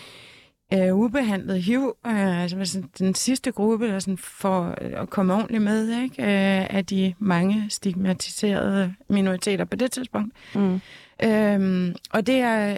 øh, 0.74 0.96
ubehandlet 0.96 1.64
HIV, 1.64 1.96
øh, 2.08 2.42
altså 2.42 2.66
sådan 2.66 2.90
den 3.00 3.16
sidste 3.16 3.52
gruppe, 3.52 3.88
der 3.88 4.00
sådan 4.00 4.18
for 4.18 4.76
at 4.82 5.10
komme 5.10 5.34
ordentligt 5.34 5.64
med, 5.64 6.02
ikke? 6.04 6.22
Øh, 6.22 6.76
af 6.76 6.86
de 6.86 7.14
mange 7.20 7.66
stigmatiserede 7.70 8.94
minoriteter 9.10 9.66
på 9.66 9.76
det 9.76 9.92
tidspunkt. 9.92 10.36
Mm. 10.56 10.82
Øhm, 11.24 11.96
og 12.12 12.28
det 12.28 12.36
er, 12.36 12.72
øh, 12.72 12.78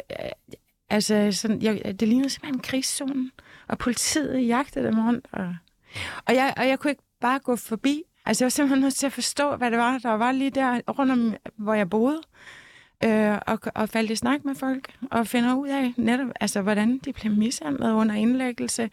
altså, 0.90 1.30
sådan, 1.32 1.62
jeg, 1.62 2.00
det 2.00 2.08
lignede 2.08 2.30
simpelthen 2.30 2.56
en 2.56 2.62
krigszone, 2.62 3.32
og 3.68 3.78
politiet 3.78 4.48
jagtede 4.48 4.86
dem 4.86 5.06
rundt, 5.08 5.28
og, 5.32 5.56
og, 6.26 6.36
jeg, 6.36 6.54
og 6.58 6.68
jeg 6.68 6.80
kunne 6.80 6.92
ikke 6.92 7.04
bare 7.22 7.40
gå 7.40 7.56
forbi. 7.56 8.04
Altså, 8.26 8.44
jeg 8.44 8.46
var 8.46 8.50
simpelthen 8.50 8.82
nødt 8.82 8.96
til 8.96 9.06
at 9.06 9.14
forstå, 9.14 9.56
hvad 9.56 9.72
det 9.72 9.80
var, 9.80 9.98
der 9.98 10.12
var 10.12 10.32
lige 10.32 10.50
der 10.50 10.80
rundt 11.00 11.12
om, 11.12 11.36
hvor 11.58 11.74
jeg 11.74 11.90
boede, 11.90 12.22
øh, 13.04 13.38
og, 13.48 13.60
og 13.76 13.90
faldt 13.90 14.12
i 14.12 14.16
snak 14.16 14.46
med 14.46 14.56
folk, 14.56 14.96
og 15.12 15.28
finder 15.28 15.56
ud 15.56 15.68
af 15.68 15.94
netop, 15.98 16.28
altså, 16.40 16.62
hvordan 16.62 16.98
de 17.06 17.14
blev 17.14 17.34
mishandlet 17.34 17.92
under 17.92 18.16
indlæggelse, 18.16 18.90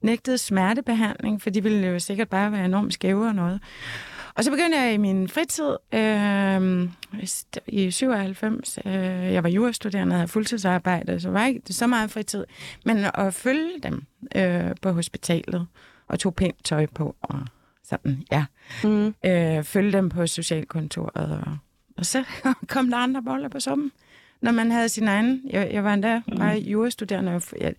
nægtede 0.00 0.38
smertebehandling, 0.38 1.42
for 1.42 1.50
de 1.50 1.62
ville 1.62 1.86
jo 1.86 1.98
sikkert 1.98 2.28
bare 2.28 2.52
være 2.52 2.64
enormt 2.64 2.94
skæve 2.94 3.26
og 3.26 3.34
noget. 3.34 3.60
Og 4.34 4.44
så 4.44 4.50
begyndte 4.50 4.78
jeg 4.78 4.94
i 4.94 4.96
min 4.96 5.28
fritid 5.28 5.76
øh, 5.92 6.88
i 7.66 7.90
97. 7.90 8.78
Øh, 8.84 8.92
jeg 9.32 9.42
var 9.42 9.48
jurastuderende 9.48 10.14
og 10.14 10.18
havde 10.18 10.28
fuldtidsarbejde, 10.28 11.20
så 11.20 11.30
var 11.30 11.46
ikke 11.46 11.72
så 11.72 11.86
meget 11.86 12.10
fritid. 12.10 12.44
Men 12.84 13.06
at 13.14 13.34
følge 13.34 13.80
dem 13.82 14.04
øh, 14.36 14.70
på 14.82 14.92
hospitalet 14.92 15.66
og 16.08 16.18
tog 16.18 16.34
pænt 16.34 16.64
tøj 16.64 16.86
på 16.86 17.16
og 17.22 17.38
sådan, 17.92 18.22
ja. 18.32 18.44
Mm. 18.84 19.14
Øh, 19.24 19.64
følge 19.64 19.92
dem 19.92 20.08
på 20.08 20.26
socialkontoret. 20.26 21.32
Og, 21.46 21.58
og 21.96 22.06
så 22.06 22.24
kom 22.68 22.90
der 22.90 22.96
andre 22.96 23.22
boller 23.22 23.48
på 23.48 23.60
summen, 23.60 23.92
når 24.40 24.52
man 24.52 24.70
havde 24.70 24.88
sin 24.88 25.08
egen. 25.08 25.42
Jeg, 25.50 25.70
jeg 25.72 25.84
var 25.84 25.94
endda 25.94 26.22
bare 26.38 26.56
jurastuderende. 26.58 27.34
og 27.34 27.42
Jeg, 27.60 27.74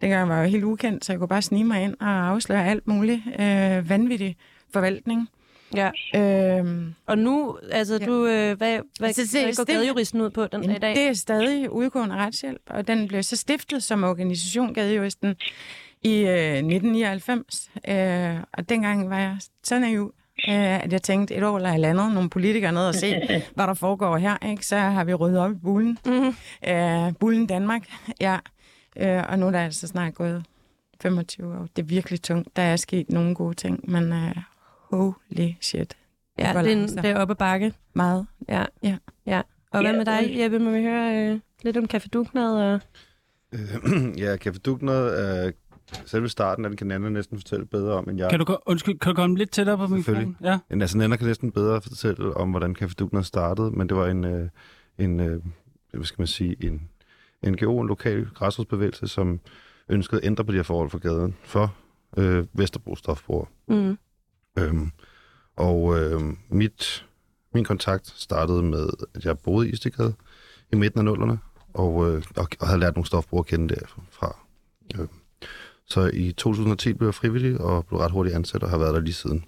dengang 0.00 0.28
var 0.28 0.40
jeg 0.40 0.50
helt 0.50 0.64
ukendt, 0.64 1.04
så 1.04 1.12
jeg 1.12 1.18
kunne 1.18 1.28
bare 1.28 1.42
snige 1.42 1.64
mig 1.64 1.82
ind 1.82 1.94
og 2.00 2.08
afsløre 2.28 2.66
alt 2.66 2.86
muligt 2.86 3.20
øh, 3.40 3.88
vanvittig 3.90 4.36
forvaltning. 4.72 5.28
Ja. 5.76 5.90
Øhm, 6.16 6.94
Og 7.06 7.18
nu, 7.18 7.58
altså, 7.70 7.98
Ja. 8.00 8.06
du, 8.06 8.26
øh, 8.26 8.56
hvad, 8.56 8.78
hvad, 8.98 9.08
Altså, 9.08 9.22
det- 9.38 9.44
hvad 9.44 9.54
går 9.56 9.64
gadejuristen 9.64 10.20
ud 10.20 10.30
på 10.30 10.46
den 10.46 10.64
i 10.70 10.78
dag? 10.78 10.94
Det 10.94 11.02
er 11.08 11.12
stadig 11.12 11.70
udgående 11.72 12.14
retshjælp, 12.16 12.60
og 12.66 12.86
den 12.88 13.08
blev 13.08 13.22
så 13.22 13.36
stiftet 13.36 13.82
som 13.82 14.04
organisation, 14.04 14.74
Gadejuristen, 14.74 15.36
i 16.04 16.20
øh, 16.20 16.56
1999. 16.56 17.70
Øh, 17.88 18.36
og 18.52 18.68
dengang 18.68 19.10
var 19.10 19.18
jeg 19.18 19.36
så 19.62 19.78
naiv, 19.78 20.14
øh, 20.48 20.84
at 20.84 20.92
jeg 20.92 21.02
tænkte 21.02 21.34
et 21.34 21.42
år 21.42 21.56
eller 21.56 21.68
halvandet, 21.68 22.12
nogle 22.12 22.30
politikere 22.30 22.72
ned 22.72 22.86
og 22.86 22.94
se, 22.94 23.14
hvad 23.54 23.66
der 23.66 23.74
foregår 23.74 24.16
her. 24.16 24.46
Ikke? 24.50 24.66
Så 24.66 24.76
har 24.76 25.04
vi 25.04 25.14
ryddet 25.14 25.38
op 25.38 25.50
i 25.50 25.54
bullen. 25.54 25.98
Mhm. 26.06 26.36
Øh, 26.68 27.12
bullen 27.20 27.46
Danmark, 27.46 27.88
ja. 28.20 28.38
Øh, 28.96 29.22
og 29.28 29.38
nu 29.38 29.46
er 29.46 29.50
der 29.50 29.60
altså 29.60 29.86
snart 29.86 30.14
gået 30.14 30.44
25 31.02 31.58
år. 31.58 31.68
Det 31.76 31.82
er 31.82 31.86
virkelig 31.86 32.22
tungt. 32.22 32.56
Der 32.56 32.62
er 32.62 32.76
sket 32.76 33.10
nogle 33.10 33.34
gode 33.34 33.54
ting, 33.54 33.90
men 33.90 34.12
øh, 34.12 34.36
holy 34.90 35.50
shit. 35.60 35.96
Ja, 36.38 36.52
det 36.62 36.72
er, 36.72 36.76
en, 36.76 36.88
det 36.88 37.04
er 37.04 37.18
oppe 37.18 37.34
bakke. 37.34 37.72
Meget. 37.94 38.26
Ja. 38.48 38.64
Ja. 38.82 38.96
ja. 39.26 39.42
Og 39.70 39.80
hvad 39.80 39.90
Ja, 39.90 39.96
med 39.96 40.04
dig, 40.04 40.38
Jeppe? 40.38 40.58
Må 40.58 40.70
vi 40.70 40.82
høre 40.82 41.28
øh, 41.30 41.40
lidt 41.62 41.76
om 41.76 41.86
Café 41.94 42.08
Dugnad? 42.12 42.54
Og... 42.54 42.80
Øh, 43.52 44.18
ja, 44.22 44.36
Café 44.36 44.58
Dugnad 44.58 45.06
er 45.06 45.50
selve 46.06 46.28
starten 46.28 46.64
af 46.64 46.70
den 46.70 46.76
kan 46.76 46.86
Nana 46.86 47.08
næsten 47.08 47.38
fortælle 47.38 47.66
bedre 47.66 47.92
om, 47.92 48.08
end 48.08 48.18
jeg. 48.18 48.30
Kan 48.30 48.38
du, 48.38 48.56
undskyld, 48.66 48.98
kan 48.98 49.10
du 49.10 49.16
komme 49.16 49.36
lidt 49.36 49.50
tættere 49.50 49.76
på 49.76 49.86
Selvfølgelig. 49.86 50.28
mikrofonen? 50.28 50.36
Ja. 50.50 50.74
En, 50.74 50.80
altså, 50.80 50.98
Nana 50.98 51.16
kan 51.16 51.26
næsten 51.26 51.52
bedre 51.52 51.82
fortælle 51.82 52.36
om, 52.36 52.50
hvordan 52.50 52.76
Café 52.82 52.94
Dugner 52.98 53.22
startede, 53.22 53.70
men 53.70 53.88
det 53.88 53.96
var 53.96 54.06
en, 54.06 54.24
øh, 54.24 54.48
en 54.98 55.20
øh, 55.20 55.40
hvad 55.92 56.04
skal 56.04 56.20
man 56.20 56.26
sige, 56.26 56.56
en 56.64 56.88
NGO, 57.46 57.80
en 57.80 57.88
lokal 57.88 58.28
græsrodsbevægelse, 58.34 59.08
som 59.08 59.40
ønskede 59.88 60.20
at 60.20 60.26
ændre 60.26 60.44
på 60.44 60.52
de 60.52 60.56
her 60.56 60.62
forhold 60.62 60.90
for 60.90 60.98
gaden 60.98 61.36
for 61.42 61.74
øh, 62.16 62.46
Vesterbro 62.52 62.96
stofbrugere. 62.96 63.46
Mm. 63.68 63.98
Øhm, 64.58 64.90
og 65.56 65.98
øh, 66.00 66.20
mit, 66.48 67.06
min 67.54 67.64
kontakt 67.64 68.06
startede 68.06 68.62
med, 68.62 68.88
at 69.14 69.24
jeg 69.24 69.38
boede 69.38 69.68
i 69.68 69.72
Istegade 69.72 70.14
i 70.72 70.76
midten 70.76 70.98
af 70.98 71.04
nullerne, 71.04 71.38
og, 71.74 72.10
øh, 72.10 72.22
og, 72.36 72.48
og 72.60 72.66
havde 72.66 72.80
lært 72.80 72.94
nogle 72.94 73.06
stofbrugere 73.06 73.42
at 73.42 73.46
kende 73.46 73.74
derfra. 73.74 74.36
Øh, 74.98 75.06
så 75.86 76.10
i 76.14 76.32
2010 76.32 76.92
blev 76.92 77.08
jeg 77.08 77.14
frivillig 77.14 77.60
og 77.60 77.86
blev 77.86 78.00
ret 78.00 78.12
hurtigt 78.12 78.36
ansat 78.36 78.62
og 78.62 78.70
har 78.70 78.78
været 78.78 78.94
der 78.94 79.00
lige 79.00 79.14
siden. 79.14 79.44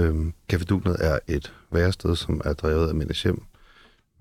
Øhm, 0.00 0.32
Café 0.52 0.64
Dugnet 0.64 0.96
er 1.00 1.18
et 1.28 1.54
værested, 1.70 2.16
som 2.16 2.40
er 2.44 2.52
drevet 2.52 2.88
af 2.88 2.94
Mændes 2.94 3.22
Hjem 3.22 3.42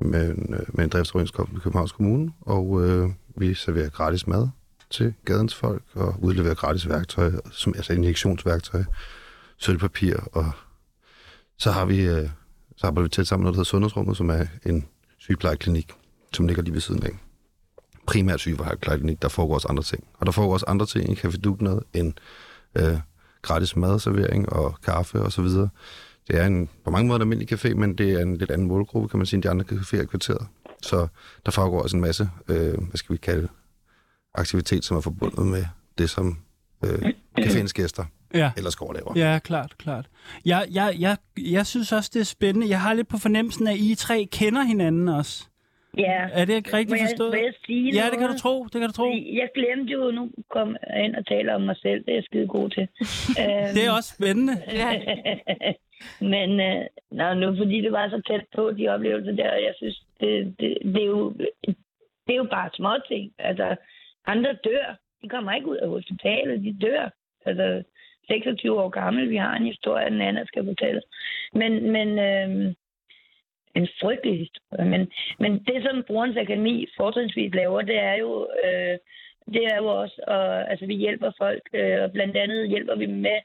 øh, 0.01 0.07
med 0.07 0.29
en, 0.29 0.55
med 0.73 0.83
en 0.83 0.89
driftsoverenskomst 0.89 1.53
med 1.53 1.61
Københavns 1.61 1.91
Kommune, 1.91 2.31
og 2.41 2.87
øh, 2.87 3.09
vi 3.35 3.53
serverer 3.53 3.89
gratis 3.89 4.27
mad 4.27 4.49
til 4.89 5.13
gadens 5.25 5.55
folk 5.55 5.83
og 5.93 6.15
udleverer 6.21 6.55
gratis 6.55 6.89
værktøj, 6.89 7.31
som 7.51 7.73
altså 7.75 7.93
injektionsværktøj, 7.93 8.83
sølvpapir, 9.57 10.15
og 10.31 10.51
så 11.57 11.71
har 11.71 11.85
vi 11.85 12.01
øh, 12.01 12.29
så 12.79 12.87
arbejder 12.87 13.03
vi 13.03 13.09
tæt 13.09 13.27
sammen 13.27 13.43
med 13.43 13.45
noget, 13.45 13.55
der 13.55 13.59
hedder 13.59 13.69
Sundhedsrummet, 13.69 14.17
som 14.17 14.29
er 14.29 14.45
en 14.65 14.87
sygeplejeklinik, 15.17 15.91
som 16.33 16.47
ligger 16.47 16.63
lige 16.63 16.73
ved 16.73 16.81
siden 16.81 17.03
af. 17.03 17.28
Primært 18.09 18.39
sygeplejeklinik, 18.39 19.21
der 19.21 19.27
foregår 19.27 19.53
også 19.53 19.67
andre 19.67 19.83
ting. 19.83 20.03
Og 20.13 20.25
der 20.25 20.31
foregår 20.31 20.53
også 20.53 20.65
andre 20.67 20.85
ting 20.85 21.09
i 21.11 21.15
Café 21.15 21.37
Dugnet 21.41 21.83
end 21.93 22.13
øh, 22.75 22.97
gratis 23.41 23.75
madservering 23.75 24.49
og 24.53 24.75
kaffe 24.85 25.21
og 25.21 25.31
så 25.31 25.41
videre. 25.41 25.69
Det 26.27 26.37
er 26.39 26.45
en, 26.45 26.69
på 26.83 26.91
mange 26.91 27.07
måder 27.07 27.15
en 27.17 27.21
almindelig 27.21 27.53
café, 27.53 27.73
men 27.73 27.97
det 27.97 28.11
er 28.11 28.19
en 28.19 28.37
lidt 28.37 28.51
anden 28.51 28.67
målgruppe, 28.67 29.07
kan 29.09 29.17
man 29.17 29.25
sige, 29.25 29.37
end 29.37 29.43
de 29.43 29.49
andre 29.49 29.65
caféer 29.71 30.01
i 30.01 30.05
kvarteret. 30.05 30.47
Så 30.81 31.07
der 31.45 31.51
foregår 31.51 31.81
også 31.81 31.97
en 31.97 32.01
masse, 32.01 32.29
øh, 32.47 32.73
hvad 32.73 32.95
skal 32.97 33.13
vi 33.13 33.17
kalde 33.17 33.47
aktivitet, 34.35 34.85
som 34.85 34.97
er 34.97 35.01
forbundet 35.01 35.47
med 35.47 35.65
det, 35.97 36.09
som 36.09 36.37
øh, 36.85 36.99
caféens 37.39 37.71
gæster 37.73 38.05
Ja. 38.33 38.51
ellers 38.57 38.75
går 38.75 38.87
og 38.87 38.93
laver. 38.93 39.13
Ja, 39.15 39.39
klart, 39.39 39.75
klart. 39.77 40.09
Jeg, 40.45 40.67
jeg, 40.71 40.95
jeg, 40.99 41.17
jeg 41.37 41.65
synes 41.67 41.91
også, 41.91 42.09
det 42.13 42.19
er 42.19 42.23
spændende. 42.23 42.69
Jeg 42.69 42.81
har 42.81 42.93
lidt 42.93 43.07
på 43.07 43.17
fornemmelsen, 43.17 43.67
at 43.67 43.77
I 43.77 43.95
tre 43.95 44.27
kender 44.31 44.63
hinanden 44.63 45.07
også. 45.07 45.45
Ja. 45.97 46.27
Er 46.33 46.45
det 46.45 46.53
ikke 46.55 46.77
rigtigt 46.77 46.99
jeg- 47.01 47.07
forstået? 47.09 47.33
jeg 47.33 47.53
sige 47.65 47.85
Ja, 47.97 48.03
det 48.11 48.11
kan 48.11 48.19
noget? 48.19 48.33
du 48.37 48.39
tro. 48.41 48.63
Det 48.63 48.77
kan 48.81 48.87
du 48.89 48.93
tro. 48.93 49.05
Jeg 49.41 49.49
glemte 49.55 49.93
jo 49.93 50.11
nu 50.11 50.23
at 50.37 50.43
komme 50.49 50.77
ind 51.05 51.15
og 51.15 51.25
tale 51.27 51.55
om 51.55 51.61
mig 51.61 51.77
selv. 51.77 51.99
Det 52.05 52.09
er 52.11 52.13
jeg 52.15 52.23
skide 52.23 52.47
god 52.47 52.69
til. 52.69 52.87
Øhm, 53.41 53.69
Det 53.75 53.81
er 53.87 53.91
også 53.97 54.11
spændende. 54.17 54.53
Ja. 54.81 54.89
Men 56.33 56.49
øh, 56.59 56.85
nå, 57.11 57.33
nu 57.33 57.55
fordi 57.57 57.81
det 57.81 57.91
var 57.91 58.09
så 58.09 58.21
tæt 58.27 58.45
på, 58.55 58.71
de 58.71 58.87
oplevelser 58.87 59.31
der, 59.31 59.53
jeg 59.53 59.73
synes, 59.77 59.97
det, 60.19 60.55
det, 60.59 60.77
det, 60.83 61.01
er, 61.03 61.07
jo, 61.07 61.29
det 62.25 62.33
er 62.35 62.35
jo 62.43 62.47
bare 62.51 62.69
små 62.73 62.89
ting. 63.07 63.31
Altså, 63.39 63.75
andre 64.27 64.53
dør. 64.63 64.95
De 65.21 65.29
kommer 65.29 65.51
ikke 65.53 65.67
ud 65.67 65.77
af 65.77 65.89
hospitalet, 65.89 66.63
de 66.63 66.77
dør. 66.81 67.09
Altså, 67.45 67.83
26 68.27 68.81
år 68.81 68.89
gammel, 68.89 69.29
vi 69.29 69.35
har 69.35 69.55
en 69.55 69.65
historie, 69.65 70.09
den 70.09 70.21
anden 70.21 70.47
skal 70.47 70.65
fortælle. 70.65 71.01
Men, 71.53 71.91
men 71.91 72.19
øh, 72.19 72.73
en 73.79 73.87
frygtelig 74.01 74.37
historie. 74.39 74.89
Men, 74.93 75.01
men 75.39 75.51
det, 75.67 75.77
som 75.83 76.03
Brugerens 76.07 76.37
Akademi 76.37 76.87
fortrinsvis 76.97 77.53
laver, 77.55 77.81
det 77.81 77.99
er 78.11 78.15
jo, 78.23 78.31
øh, 78.65 78.95
det 79.53 79.63
er 79.73 79.77
jo 79.77 79.87
også, 80.01 80.17
og, 80.27 80.71
altså 80.71 80.85
vi 80.85 80.95
hjælper 80.95 81.31
folk, 81.37 81.63
øh, 81.73 82.01
og 82.03 82.11
blandt 82.11 82.37
andet 82.37 82.69
hjælper 82.69 82.95
vi 82.95 83.05
med, 83.05 83.39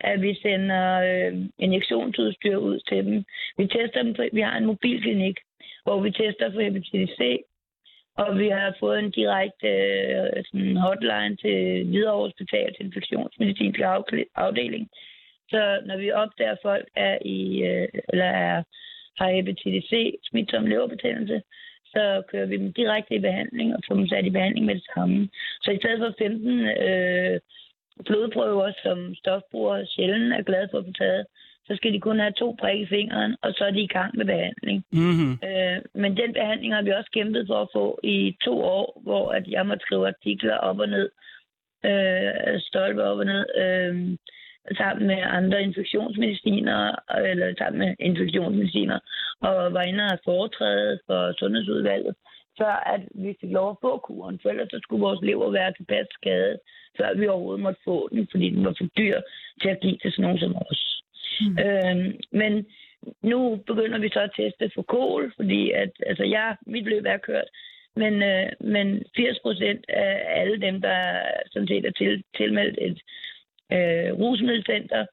at 0.00 0.22
vi 0.22 0.34
sender 0.42 0.86
øh, 1.08 1.32
injektionsudstyr 1.58 2.56
ud 2.56 2.78
til 2.88 3.04
dem. 3.06 3.24
Vi 3.58 3.66
tester 3.66 4.02
dem, 4.02 4.14
på- 4.14 4.32
vi 4.32 4.40
har 4.40 4.56
en 4.56 4.66
mobilklinik, 4.66 5.36
hvor 5.84 6.00
vi 6.00 6.10
tester 6.10 6.52
for 6.52 6.60
hepatitis 6.60 7.10
C, 7.20 7.38
og 8.16 8.38
vi 8.38 8.48
har 8.48 8.76
fået 8.80 8.98
en 8.98 9.10
direkte 9.10 9.68
øh, 9.68 10.44
sådan 10.50 10.76
hotline 10.76 11.36
til 11.36 11.84
Hvidovre 11.90 12.26
Hospital 12.26 12.74
til 12.74 12.84
infektionsmedicinsk 12.86 13.80
afdeling. 14.34 14.88
Så 15.50 15.80
når 15.86 15.96
vi 15.96 16.10
opdager, 16.10 16.52
at 16.52 16.58
folk 16.62 16.86
er 16.96 17.18
i, 17.24 17.62
øh, 17.62 17.88
eller 18.08 18.24
er, 18.24 18.62
har 19.18 19.30
hepatitis 19.30 19.84
C, 19.84 20.14
smitsom 20.28 20.66
leverbetændelse, 20.66 21.42
så 21.86 22.22
kører 22.30 22.46
vi 22.46 22.56
dem 22.56 22.72
direkte 22.72 23.14
i 23.14 23.18
behandling 23.28 23.74
og 23.76 23.80
får 23.88 23.94
dem 23.94 24.08
sat 24.08 24.26
i 24.26 24.30
behandling 24.30 24.66
med 24.66 24.74
det 24.74 24.86
samme. 24.94 25.28
Så 25.62 25.70
i 25.70 25.78
stedet 25.78 25.98
for 25.98 26.14
15 26.18 26.60
øh, 26.60 27.40
blodprøver, 28.06 28.72
som 28.82 29.14
stofbrugere 29.14 29.86
sjældent 29.86 30.32
er 30.32 30.42
glade 30.42 30.68
for 30.70 30.78
at 30.78 30.84
få 30.84 30.92
taget, 30.92 31.26
så 31.68 31.76
skal 31.76 31.92
de 31.92 32.00
kun 32.00 32.18
have 32.18 32.32
to 32.32 32.56
prik 32.60 32.80
i 32.80 32.86
fingeren, 32.86 33.36
og 33.42 33.52
så 33.52 33.64
er 33.64 33.70
de 33.70 33.82
i 33.82 33.94
gang 33.96 34.16
med 34.16 34.26
behandling. 34.26 34.84
Mm-hmm. 34.92 35.32
Øh, 35.48 35.78
men 35.94 36.16
den 36.16 36.32
behandling 36.32 36.74
har 36.74 36.82
vi 36.82 36.90
også 36.90 37.10
kæmpet 37.10 37.46
for 37.46 37.58
at 37.62 37.68
få 37.72 38.00
i 38.02 38.36
to 38.44 38.54
år, 38.62 39.00
hvor 39.02 39.32
at 39.32 39.48
jeg 39.48 39.66
måtte 39.66 39.84
skrive 39.86 40.08
artikler 40.08 40.56
op 40.56 40.78
og 40.78 40.88
ned, 40.88 41.08
øh, 41.84 42.60
stolpe 42.60 43.02
op 43.04 43.18
og 43.18 43.26
ned, 43.26 43.44
øh, 43.64 44.16
sammen 44.76 45.06
med 45.06 45.20
andre 45.38 45.62
infektionsmediciner, 45.62 46.94
eller 47.30 47.54
sammen 47.58 47.78
med 47.78 47.94
infektionsmediciner, 48.00 48.98
og 49.40 49.72
var 49.72 49.82
inde 49.82 50.04
og 50.04 50.10
have 50.10 50.24
foretrædet 50.24 51.00
for 51.06 51.32
Sundhedsudvalget, 51.38 52.14
før 52.58 52.74
at 52.94 53.00
vi 53.14 53.36
fik 53.40 53.50
lov 53.50 53.70
at 53.70 53.80
få 53.80 53.98
kuren. 53.98 54.38
For 54.42 54.48
ellers 54.48 54.70
så 54.70 54.78
skulle 54.82 55.00
vores 55.00 55.22
lever 55.22 55.50
være 55.50 55.72
tilpas 55.72 56.06
skadet, 56.10 56.58
før 56.96 57.14
vi 57.14 57.26
overhovedet 57.26 57.62
måtte 57.62 57.80
få 57.84 58.08
den, 58.12 58.28
fordi 58.30 58.50
den 58.50 58.64
var 58.64 58.74
for 58.78 58.88
dyr 58.98 59.20
til 59.62 59.68
at 59.68 59.80
give 59.80 59.98
til 60.02 60.12
sådan 60.12 60.22
nogen 60.22 60.38
som 60.38 60.56
os. 60.70 61.02
Mm. 61.40 61.58
Øhm, 61.64 62.20
men 62.32 62.66
nu 63.22 63.56
begynder 63.66 63.98
vi 63.98 64.08
så 64.08 64.20
at 64.20 64.36
teste 64.36 64.70
for 64.74 64.82
kol, 64.82 65.32
fordi 65.36 65.70
at, 65.70 65.90
altså 66.06 66.24
jeg, 66.24 66.56
mit 66.66 66.84
løb 66.84 67.04
er 67.06 67.16
kørt, 67.16 67.48
men, 67.96 68.22
øh, 68.22 68.48
men 68.60 69.04
80 69.16 69.38
procent 69.42 69.84
af 69.88 70.40
alle 70.40 70.60
dem, 70.60 70.80
der 70.80 70.98
sådan 71.52 71.68
set 71.68 71.86
er 71.86 71.90
til, 71.90 72.24
tilmeldt 72.36 72.78
et 72.80 72.98
øh, 73.72 74.10
rusmiddelcenter, 74.20 75.06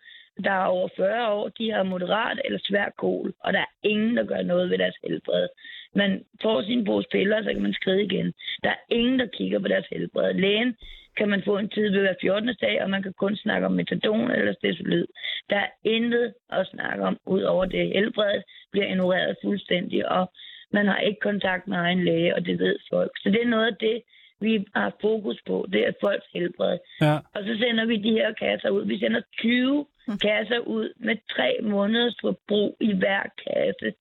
der 0.43 0.51
er 0.51 0.65
over 0.65 0.89
40 0.97 1.33
år, 1.33 1.49
de 1.49 1.71
har 1.71 1.83
moderat 1.83 2.41
eller 2.45 2.59
svær 2.63 2.89
kol, 2.97 3.33
og 3.39 3.53
der 3.53 3.59
er 3.59 3.71
ingen, 3.83 4.17
der 4.17 4.23
gør 4.23 4.41
noget 4.41 4.69
ved 4.69 4.77
deres 4.77 4.95
helbred. 5.03 5.47
Man 5.95 6.25
får 6.41 6.61
sin 6.61 6.85
pose 6.85 7.07
piller, 7.11 7.43
så 7.43 7.53
kan 7.53 7.61
man 7.61 7.73
skride 7.73 8.03
igen. 8.03 8.33
Der 8.63 8.69
er 8.69 8.81
ingen, 8.89 9.19
der 9.19 9.25
kigger 9.25 9.59
på 9.59 9.67
deres 9.67 9.87
helbred. 9.91 10.33
Lægen 10.33 10.75
kan 11.17 11.29
man 11.29 11.43
få 11.45 11.57
en 11.57 11.69
tid 11.69 11.89
ved 11.89 12.01
hver 12.01 12.13
14. 12.21 12.55
dag, 12.61 12.83
og 12.83 12.89
man 12.89 13.03
kan 13.03 13.13
kun 13.13 13.35
snakke 13.35 13.65
om 13.65 13.73
metadon 13.73 14.31
eller 14.31 14.53
stesolid. 14.53 15.07
Der 15.49 15.55
er 15.55 15.69
intet 15.83 16.33
at 16.49 16.67
snakke 16.67 17.03
om, 17.03 17.19
ud 17.25 17.41
over 17.41 17.65
det. 17.65 17.87
helbred 17.87 18.41
bliver 18.71 18.87
ignoreret 18.87 19.37
fuldstændig, 19.43 20.11
og 20.11 20.31
man 20.71 20.85
har 20.87 20.99
ikke 20.99 21.19
kontakt 21.19 21.67
med 21.67 21.77
egen 21.77 22.03
læge, 22.05 22.35
og 22.35 22.45
det 22.45 22.59
ved 22.59 22.75
folk. 22.89 23.11
Så 23.21 23.29
det 23.29 23.41
er 23.41 23.47
noget 23.47 23.67
af 23.67 23.75
det, 23.79 24.01
vi 24.41 24.65
har 24.75 24.95
fokus 25.01 25.41
på, 25.47 25.65
det 25.73 25.81
er 25.87 25.91
folks 26.03 26.27
helbred. 26.33 26.77
Ja. 27.01 27.15
Og 27.35 27.43
så 27.43 27.57
sender 27.61 27.85
vi 27.85 27.97
de 27.97 28.11
her 28.11 28.33
kasser 28.33 28.69
ud. 28.69 28.85
Vi 28.85 28.99
sender 28.99 29.21
20 29.39 29.85
kasser 30.21 30.59
ud 30.59 30.93
med 30.99 31.15
tre 31.35 31.57
måneders 31.63 32.17
forbrug 32.21 32.77
i 32.81 32.93
hver 32.93 33.23
kasse 33.47 33.93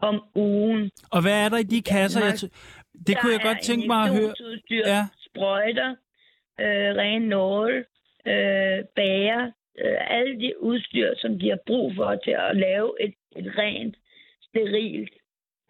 om 0.00 0.22
ugen. 0.34 0.90
Og 1.12 1.22
hvad 1.22 1.44
er 1.44 1.48
der 1.48 1.58
i 1.58 1.62
de 1.62 1.82
kasser? 1.82 2.24
Jeg 2.24 2.34
t- 2.34 2.50
det 3.06 3.18
kunne 3.20 3.32
jeg 3.32 3.40
godt 3.42 3.60
tænke 3.62 3.86
mig 3.86 4.02
at 4.02 4.10
høre. 4.16 4.34
Ja. 4.70 5.02
sprøjter, 5.26 5.90
øh, 6.60 6.90
ren 7.00 7.22
nål, 7.22 7.74
øh, 8.26 8.78
bager, 8.96 9.50
øh, 9.84 9.96
alle 10.16 10.40
de 10.40 10.62
udstyr, 10.62 11.14
som 11.16 11.38
de 11.38 11.48
har 11.48 11.58
brug 11.66 11.92
for 11.96 12.16
til 12.24 12.34
at 12.48 12.56
lave 12.56 12.92
et, 13.04 13.14
et 13.36 13.52
rent, 13.58 13.96
sterilt 14.42 15.14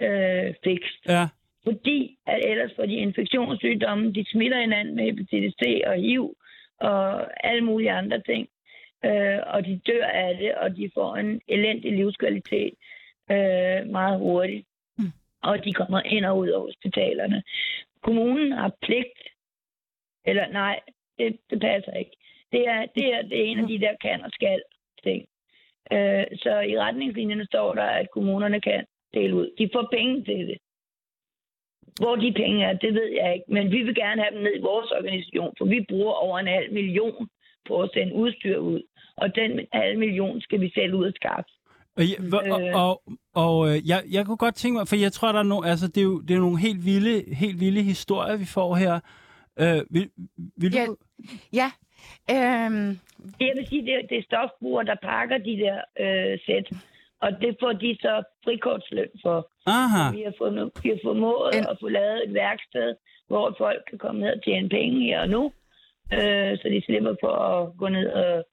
øh, 0.03 0.55
fix. 0.65 0.81
Ja. 1.09 1.29
Fordi 1.69 2.19
at 2.27 2.41
ellers 2.51 2.73
får 2.77 2.87
de 2.87 2.95
infektionssygdomme, 2.95 4.13
de 4.13 4.25
smitter 4.31 4.61
hinanden 4.61 4.95
med 4.97 5.05
hepatitis 5.05 5.55
C 5.63 5.81
og 5.87 5.95
HIV 5.95 6.37
og 6.81 7.27
alle 7.47 7.65
mulige 7.65 7.93
andre 7.93 8.21
ting. 8.21 8.49
Øh, 9.05 9.39
og 9.47 9.67
de 9.67 9.81
dør 9.87 10.07
af 10.07 10.37
det, 10.37 10.55
og 10.55 10.77
de 10.77 10.91
får 10.95 11.17
en 11.17 11.41
elendig 11.49 11.93
livskvalitet 11.93 12.75
øh, 13.31 13.81
meget 13.91 14.19
hurtigt. 14.19 14.67
Mm. 14.99 15.13
Og 15.43 15.65
de 15.65 15.73
kommer 15.73 16.01
ind 16.01 16.25
og 16.25 16.39
ud 16.39 16.49
af 16.49 16.61
hospitalerne. 16.61 17.43
Kommunen 18.03 18.53
har 18.53 18.73
pligt, 18.83 19.19
eller 20.25 20.49
nej, 20.49 20.81
det, 21.19 21.39
det 21.51 21.61
passer 21.61 21.93
ikke. 21.93 22.17
Det 22.53 22.69
er, 22.69 22.87
det, 22.95 23.15
er, 23.15 23.23
det 23.23 23.41
er 23.41 23.45
en 23.45 23.59
af 23.59 23.69
de 23.69 23.81
der 23.81 23.95
kan 24.01 24.25
og 24.25 24.31
skal 24.31 24.63
ting. 25.03 25.27
Øh, 25.93 26.27
så 26.43 26.61
i 26.61 26.79
retningslinjerne 26.79 27.47
står 27.47 27.75
der, 27.75 27.89
at 28.01 28.11
kommunerne 28.11 28.61
kan 28.61 28.85
dele 29.15 29.35
ud. 29.35 29.51
De 29.59 29.71
får 29.73 29.89
penge 29.93 30.25
til 30.25 30.49
det. 30.49 30.59
Hvor 32.03 32.17
de 32.17 32.33
penge 32.37 32.65
er, 32.65 32.73
det 32.73 32.95
ved 32.95 33.09
jeg 33.21 33.35
ikke. 33.35 33.45
Men 33.49 33.73
vi 33.73 33.83
vil 33.83 33.95
gerne 33.95 34.23
have 34.23 34.35
dem 34.35 34.43
ned 34.43 34.55
i 34.57 34.61
vores 34.71 34.91
organisation, 34.91 35.55
for 35.59 35.65
vi 35.65 35.87
bruger 35.89 36.13
over 36.13 36.39
en 36.39 36.47
halv 36.47 36.73
million 36.73 37.29
på 37.69 37.81
at 37.83 37.91
sende 37.95 38.15
udstyr 38.15 38.59
ud. 38.59 38.83
Og 39.17 39.35
den 39.35 39.61
halv 39.73 39.99
million 39.99 40.41
skal 40.41 40.61
vi 40.61 40.71
selv 40.75 40.95
ud 40.95 41.05
og 41.07 41.13
skaffe. 41.15 41.51
Og, 41.97 42.03
hvor- 42.29 42.53
og, 42.55 42.63
Øh. 42.63 42.83
og, 42.85 43.03
og 43.35 43.69
øh, 43.69 43.89
jeg, 43.89 44.01
jeg 44.11 44.27
kunne 44.27 44.37
godt 44.37 44.55
tænke 44.55 44.77
mig, 44.79 44.89
for 44.89 44.97
jeg 44.97 45.13
tror, 45.13 45.33
der 45.33 45.39
er 45.39 45.43
no, 45.43 45.63
altså, 45.63 45.87
det, 45.89 45.99
er 46.01 46.05
jo, 46.05 46.21
det 46.21 46.35
er 46.37 46.41
nogle 46.41 46.59
helt 46.61 46.85
vilde, 46.85 47.35
helt 47.35 47.61
vilde 47.61 47.83
historier, 47.83 48.37
vi 48.37 48.45
får 48.45 48.75
her. 48.75 49.01
Øh, 49.61 49.81
vil, 49.91 50.11
vil 50.57 50.73
Ja. 50.75 50.87
du... 50.87 50.97
Ja, 51.53 51.69
øhm, 52.31 52.89
Jeg 53.41 53.53
vil 53.57 53.67
sige, 53.69 53.83
det, 53.83 53.95
er- 53.95 54.07
det 54.11 54.19
er 54.19 54.23
stofbrugere, 54.23 54.85
der 54.85 54.95
pakker 55.03 55.39
de 55.39 55.57
der 55.65 55.77
øh, 56.01 56.39
sæt. 56.47 56.67
Og 57.21 57.31
det 57.43 57.57
får 57.61 57.73
de 57.73 57.97
så 58.01 58.23
frikortsløn 58.45 59.09
for. 59.25 59.51
Aha. 59.67 60.17
Vi 60.17 60.23
har, 60.23 60.35
fundet, 60.39 60.71
vi 60.83 60.89
har 60.89 61.01
formået 61.05 61.55
En- 61.55 61.67
at 61.71 61.77
få 61.81 61.89
lavet 61.89 62.23
et 62.27 62.35
værksted, 62.35 62.95
hvor 63.29 63.55
folk 63.59 63.81
kan 63.91 63.99
komme 63.99 64.21
ned 64.21 64.33
og 64.37 64.43
tjene 64.45 64.69
penge 64.69 65.01
her 65.07 65.21
og 65.21 65.29
nu. 65.29 65.53
Øh, 66.13 66.53
så 66.59 66.67
de 66.75 66.83
slipper 66.87 67.15
for 67.25 67.35
at 67.49 67.77
gå 67.79 67.89
ned 67.89 68.07
og 68.23 68.45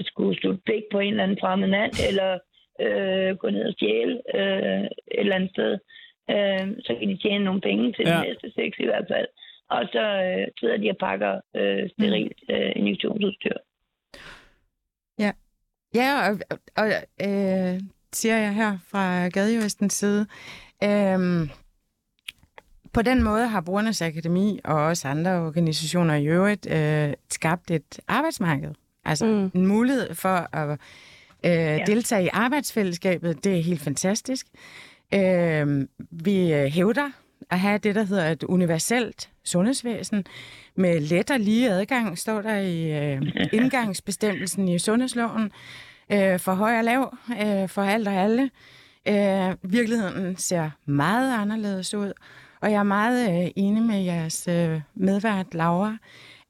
skulle 0.00 0.38
slutte 0.40 0.62
pik 0.66 0.82
på 0.92 0.98
en 0.98 1.10
eller 1.10 1.22
anden 1.22 1.38
fremmed 1.40 1.68
mand, 1.68 1.92
eller 2.08 2.30
øh, 2.84 3.36
gå 3.36 3.50
ned 3.50 3.64
og 3.68 3.72
stjæle 3.72 4.22
øh, 4.34 4.84
et 4.84 4.90
eller 5.22 5.34
andet 5.36 5.50
sted. 5.50 5.72
Øh, 6.30 6.66
så 6.84 6.96
kan 6.98 7.08
de 7.08 7.16
tjene 7.22 7.44
nogle 7.44 7.60
penge 7.60 7.92
til 7.92 8.04
ja. 8.06 8.10
Ja. 8.10 8.16
den 8.16 8.26
næste 8.28 8.48
sex 8.58 8.70
i 8.78 8.84
hvert 8.90 9.06
fald. 9.12 9.28
Og 9.70 9.82
så 9.92 10.02
øh, 10.26 10.46
sidder 10.60 10.76
de 10.76 10.90
og 10.90 10.96
pakker 10.96 11.40
øh, 11.56 11.90
sterilt 11.90 12.38
øh, 12.50 12.72
injektionsudstyr. 12.76 13.56
Ja, 15.94 16.12
og, 16.28 16.58
og 16.76 16.86
øh, 17.26 17.80
siger 18.16 18.36
jeg 18.38 18.54
her 18.54 18.78
fra 18.88 19.28
Gadejuristens 19.28 19.94
side, 19.94 20.26
øh, 20.84 21.48
på 22.92 23.02
den 23.02 23.22
måde 23.22 23.46
har 23.48 23.60
Brugernes 23.60 24.02
Akademi 24.02 24.60
og 24.64 24.74
også 24.74 25.08
andre 25.08 25.32
organisationer 25.40 26.14
i 26.14 26.26
øvrigt 26.26 26.70
øh, 26.70 27.12
skabt 27.30 27.70
et 27.70 28.00
arbejdsmarked. 28.08 28.70
Altså 29.04 29.26
Mm. 29.26 29.50
en 29.60 29.66
mulighed 29.66 30.14
for 30.14 30.56
at 30.56 30.70
øh, 31.44 31.50
ja. 31.50 31.78
deltage 31.86 32.24
i 32.24 32.28
arbejdsfællesskabet. 32.32 33.44
Det 33.44 33.58
er 33.58 33.62
helt 33.62 33.80
fantastisk. 33.80 34.46
Øh, 35.14 35.86
vi 36.10 36.48
hævder 36.68 37.10
at 37.50 37.60
have 37.60 37.78
det, 37.78 37.94
der 37.94 38.02
hedder 38.02 38.28
et 38.30 38.42
universelt 38.44 39.30
sundhedsvæsen 39.44 40.24
med 40.76 41.00
let 41.00 41.30
og 41.30 41.40
lige 41.40 41.70
adgang, 41.70 42.18
står 42.18 42.42
der 42.42 42.56
i 42.58 43.04
øh, 43.14 43.22
indgangsbestemmelsen 43.60 44.68
i 44.68 44.78
sundhedsloven, 44.78 45.50
øh, 46.12 46.40
for 46.40 46.52
høj 46.52 46.78
og 46.78 46.84
lav, 46.84 47.16
øh, 47.30 47.68
for 47.68 47.82
alt 47.82 48.08
og 48.08 48.14
alle. 48.14 48.50
Øh, 49.08 49.56
virkeligheden 49.62 50.36
ser 50.36 50.70
meget 50.84 51.40
anderledes 51.40 51.94
ud, 51.94 52.12
og 52.60 52.70
jeg 52.70 52.78
er 52.78 52.82
meget 52.82 53.44
øh, 53.44 53.50
enig 53.56 53.82
med 53.82 54.02
jeres 54.02 54.48
øh, 54.48 54.80
medvært, 54.94 55.54
Laura, 55.54 55.96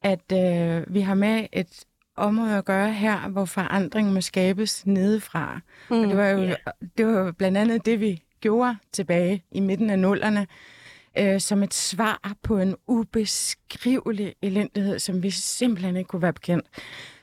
at 0.03 0.33
øh, 0.33 0.95
vi 0.95 1.01
har 1.01 1.15
med 1.15 1.47
et 1.53 1.85
område 2.17 2.57
at 2.57 2.65
gøre 2.65 2.93
her, 2.93 3.29
hvor 3.29 3.45
forandring 3.45 4.13
må 4.13 4.21
skabes 4.21 4.87
nedefra. 4.87 5.61
Mm. 5.91 6.01
Og 6.01 6.09
det 6.09 6.17
var 6.17 6.29
jo 6.29 6.55
det 6.99 7.07
var 7.07 7.13
jo 7.13 7.33
blandt 7.33 7.59
andet 7.59 7.87
det, 7.87 8.01
vi 8.01 8.23
gjorde 8.41 8.77
tilbage 8.93 9.43
i 9.53 9.61
midten 9.61 9.91
af 9.91 9.99
nullerne, 9.99 10.47
øh, 11.19 11.41
som 11.41 11.63
et 11.63 11.75
svar 11.75 12.33
på 12.43 12.59
en 12.59 12.75
ubeskrivelig 12.87 14.35
elendighed, 14.43 14.99
som 14.99 15.23
vi 15.23 15.31
simpelthen 15.31 15.97
ikke 15.97 16.09
kunne 16.09 16.23
være 16.23 16.33
bekendt. 16.33 16.67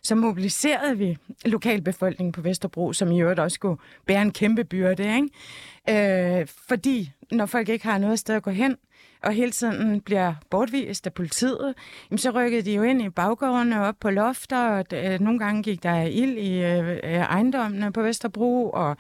Så 0.04 0.16
mobiliserede 0.16 0.98
vi 0.98 1.18
lokalbefolkningen 1.46 2.32
på 2.32 2.42
Vesterbro, 2.42 2.94
som 2.94 3.12
i 3.12 3.22
øvrigt 3.22 3.40
også 3.40 3.56
skulle 3.56 3.80
bære 4.08 4.22
en 4.22 4.32
kæmpe 4.32 4.64
byrde, 4.64 5.16
ikke? 5.16 6.40
Øh, 6.40 6.48
fordi 6.68 7.12
når 7.32 7.46
folk 7.46 7.70
ikke 7.70 7.86
har 7.86 7.98
noget 7.98 8.20
sted 8.20 8.36
at 8.36 8.44
gå 8.44 8.52
hen, 8.52 8.78
og 9.24 9.34
hele 9.34 9.52
tiden 9.52 10.02
bliver 10.02 10.34
bortvist 10.50 11.06
af 11.06 11.14
politiet, 11.14 11.74
jamen, 12.12 12.18
så 12.18 12.30
rykkede 12.30 12.62
de 12.62 12.74
jo 12.74 12.84
ind 12.84 13.02
i 13.02 13.10
baggårdene 13.10 13.82
op 13.82 13.96
på 14.00 14.10
lofter, 14.10 14.70
og 14.70 14.86
øh, 14.94 15.20
nogle 15.20 15.40
gange 15.40 15.64
gik 15.64 15.84
der 15.84 16.02
ild 16.02 16.38
i 16.38 16.64
øh, 16.64 16.90
øh 16.90 16.98
ejendommene 17.04 17.94
på 17.94 18.02
Vesterbro, 18.02 18.70
og 18.70 18.98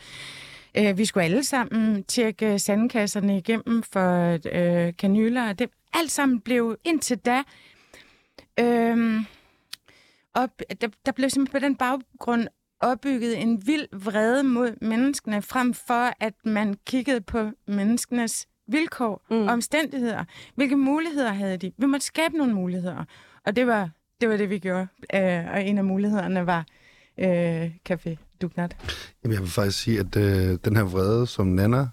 øh, 0.78 0.98
vi 0.98 1.06
skulle 1.06 1.24
alle 1.24 1.44
sammen 1.44 2.04
tjekke 2.04 2.60
sandkasserne 2.60 3.38
igennem 3.38 3.84
for 3.84 4.40
øh, 4.52 4.94
kanyler. 4.98 5.54
Det 5.54 5.70
alt 5.94 6.12
sammen 6.12 6.40
blev 6.40 6.78
indtil 6.84 7.18
da 7.18 7.44
øh, 8.60 9.22
op, 10.34 10.62
der, 10.82 10.88
der 11.06 11.12
blev 11.12 11.30
simpelthen 11.30 11.62
på 11.62 11.66
den 11.66 11.76
baggrund 11.76 12.48
opbygget 12.80 13.42
en 13.42 13.68
vild 13.68 13.88
vrede 13.92 14.44
mod 14.44 14.76
menneskene, 14.82 15.42
frem 15.42 15.74
for 15.74 16.14
at 16.20 16.34
man 16.46 16.76
kiggede 16.86 17.22
på 17.22 17.50
menneskenes 17.68 18.48
vilkår 18.68 19.26
mm. 19.30 19.48
og 19.48 19.54
omstændigheder. 19.54 20.24
Hvilke 20.56 20.78
muligheder 20.78 21.34
havde 21.34 21.58
de? 21.58 21.72
Vi 21.78 21.86
måtte 21.86 22.06
skabe 22.06 22.38
nogle 22.38 22.54
muligheder. 22.54 23.06
Og 23.46 23.56
det 23.56 23.68
var 23.68 23.90
det, 24.22 24.30
var 24.30 24.38
det 24.38 24.50
vi 24.50 24.60
gjorde. 24.60 24.88
Øh, 25.14 25.52
og 25.54 25.64
en 25.64 25.78
af 25.78 25.86
mulighederne 25.86 26.46
var 26.46 26.66
øh, 27.18 27.72
Café 27.90 28.16
Dugnat. 28.42 28.78
Jamen, 29.24 29.34
jeg 29.34 29.42
vil 29.42 29.50
faktisk 29.50 29.80
sige, 29.80 30.00
at 30.00 30.16
øh, 30.16 30.58
den 30.66 30.76
her 30.76 30.84
vrede, 30.84 31.28
som 31.28 31.48
Nana 31.48 31.88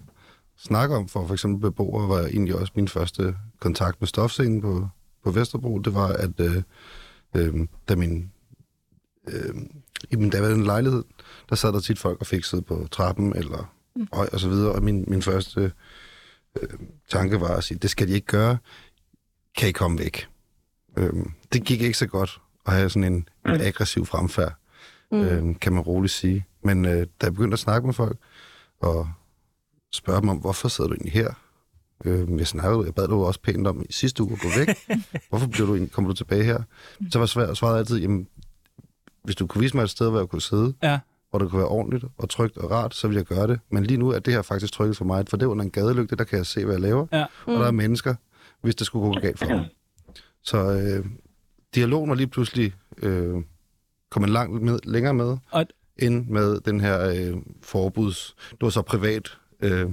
snakker 0.57 0.97
om 0.97 1.07
for 1.07 1.27
for 1.27 1.33
eksempel 1.33 1.61
beboere, 1.61 2.09
var 2.09 2.19
egentlig 2.19 2.55
også 2.55 2.73
min 2.75 2.87
første 2.87 3.35
kontakt 3.59 4.01
med 4.01 4.07
stofscenen 4.07 4.61
på, 4.61 4.87
på 5.23 5.31
Vesterbro. 5.31 5.79
Det 5.79 5.93
var, 5.93 6.07
at 6.07 6.39
øh, 6.39 6.63
øh, 7.35 7.67
da 7.89 7.95
min, 7.95 8.31
øh, 9.27 9.55
i 10.11 10.15
min 10.15 10.29
daværende 10.29 10.65
lejlighed, 10.65 11.03
der 11.49 11.55
sad 11.55 11.73
der 11.73 11.79
tit 11.79 11.99
folk 11.99 12.19
og 12.19 12.27
fik 12.27 12.43
sidde 12.43 12.63
på 12.63 12.87
trappen 12.91 13.35
eller 13.35 13.73
høj 14.13 14.29
og 14.33 14.39
så 14.39 14.49
videre, 14.49 14.71
og 14.71 14.83
min, 14.83 15.05
min 15.07 15.21
første 15.21 15.71
øh, 16.61 16.69
tanke 17.09 17.41
var 17.41 17.55
at 17.57 17.63
sige, 17.63 17.77
det 17.77 17.89
skal 17.89 18.07
de 18.07 18.13
ikke 18.13 18.27
gøre, 18.27 18.57
kan 19.57 19.69
I 19.69 19.71
komme 19.71 19.99
væk. 19.99 20.27
Øh, 20.97 21.13
det 21.53 21.63
gik 21.63 21.81
ikke 21.81 21.97
så 21.97 22.07
godt 22.07 22.41
at 22.65 22.73
have 22.73 22.89
sådan 22.89 23.13
en, 23.13 23.29
en 23.45 23.61
aggressiv 23.61 24.05
fremfærd, 24.05 24.53
mm. 25.11 25.21
øh, 25.21 25.55
kan 25.61 25.73
man 25.73 25.81
roligt 25.81 26.13
sige. 26.13 26.45
Men 26.63 26.85
øh, 26.85 26.91
da 26.91 27.05
jeg 27.23 27.33
begyndte 27.33 27.55
at 27.55 27.59
snakke 27.59 27.85
med 27.87 27.93
folk, 27.93 28.17
og 28.79 29.09
spørge 29.91 30.21
dem 30.21 30.29
om, 30.29 30.37
hvorfor 30.37 30.67
sidder 30.67 30.87
du 30.87 30.93
egentlig 30.93 31.13
her? 31.13 31.33
Øh, 32.05 32.37
jeg, 32.39 32.47
snakkede, 32.47 32.85
jeg 32.85 32.95
bad 32.95 33.07
dig 33.07 33.15
også 33.17 33.39
pænt 33.41 33.67
om 33.67 33.81
i 33.89 33.93
sidste 33.93 34.23
uge 34.23 34.33
at 34.33 34.39
gå 34.39 34.47
væk. 34.57 34.67
hvorfor 35.29 35.47
bliver 35.47 35.67
du, 35.67 35.73
egentlig- 35.73 35.91
kommer 35.91 36.09
du 36.09 36.15
tilbage 36.15 36.43
her? 36.43 36.61
Så 37.11 37.19
var 37.19 37.25
svært, 37.25 37.57
svaret 37.57 37.77
altid, 37.77 37.97
jamen, 37.99 38.27
hvis 39.23 39.35
du 39.35 39.47
kunne 39.47 39.61
vise 39.61 39.75
mig 39.77 39.83
et 39.83 39.89
sted, 39.89 40.09
hvor 40.09 40.19
jeg 40.19 40.27
kunne 40.27 40.41
sidde, 40.41 40.73
Ja. 40.83 40.99
hvor 41.29 41.39
det 41.39 41.49
kunne 41.49 41.59
være 41.59 41.67
ordentligt 41.69 42.05
og 42.17 42.29
trygt 42.29 42.57
og 42.57 42.71
rart, 42.71 42.95
så 42.95 43.07
ville 43.07 43.17
jeg 43.17 43.25
gøre 43.25 43.47
det. 43.47 43.59
Men 43.69 43.83
lige 43.85 43.97
nu 43.97 44.09
er 44.09 44.19
det 44.19 44.33
her 44.33 44.41
faktisk 44.41 44.73
trykket 44.73 44.97
for 44.97 45.05
mig, 45.05 45.27
for 45.27 45.37
det 45.37 45.45
er 45.45 45.49
under 45.49 45.65
en 45.65 45.71
gadelygte, 45.71 46.15
der 46.15 46.23
kan 46.23 46.37
jeg 46.37 46.45
se, 46.45 46.65
hvad 46.65 46.73
jeg 46.73 46.81
laver. 46.81 47.07
Ja. 47.11 47.25
Og 47.45 47.53
der 47.53 47.67
er 47.67 47.71
mennesker, 47.71 48.15
hvis 48.61 48.75
det 48.75 48.87
skulle 48.87 49.13
gå 49.13 49.19
galt 49.21 49.39
for 49.39 49.45
mig. 49.45 49.69
Så 50.43 50.57
øh, 50.71 51.05
dialogen 51.75 52.09
var 52.09 52.15
lige 52.15 52.27
pludselig 52.27 52.73
øh, 52.97 53.35
kommet 54.11 54.29
langt 54.29 54.61
med, 54.61 54.79
længere 54.83 55.13
med, 55.13 55.37
Og- 55.51 55.65
end 55.99 56.25
med 56.27 56.59
den 56.61 56.81
her 56.81 57.09
øh, 57.09 57.37
forbuds... 57.63 58.35
Det 58.51 58.61
var 58.61 58.69
så 58.69 58.81
privat 58.81 59.37
øh, 59.61 59.85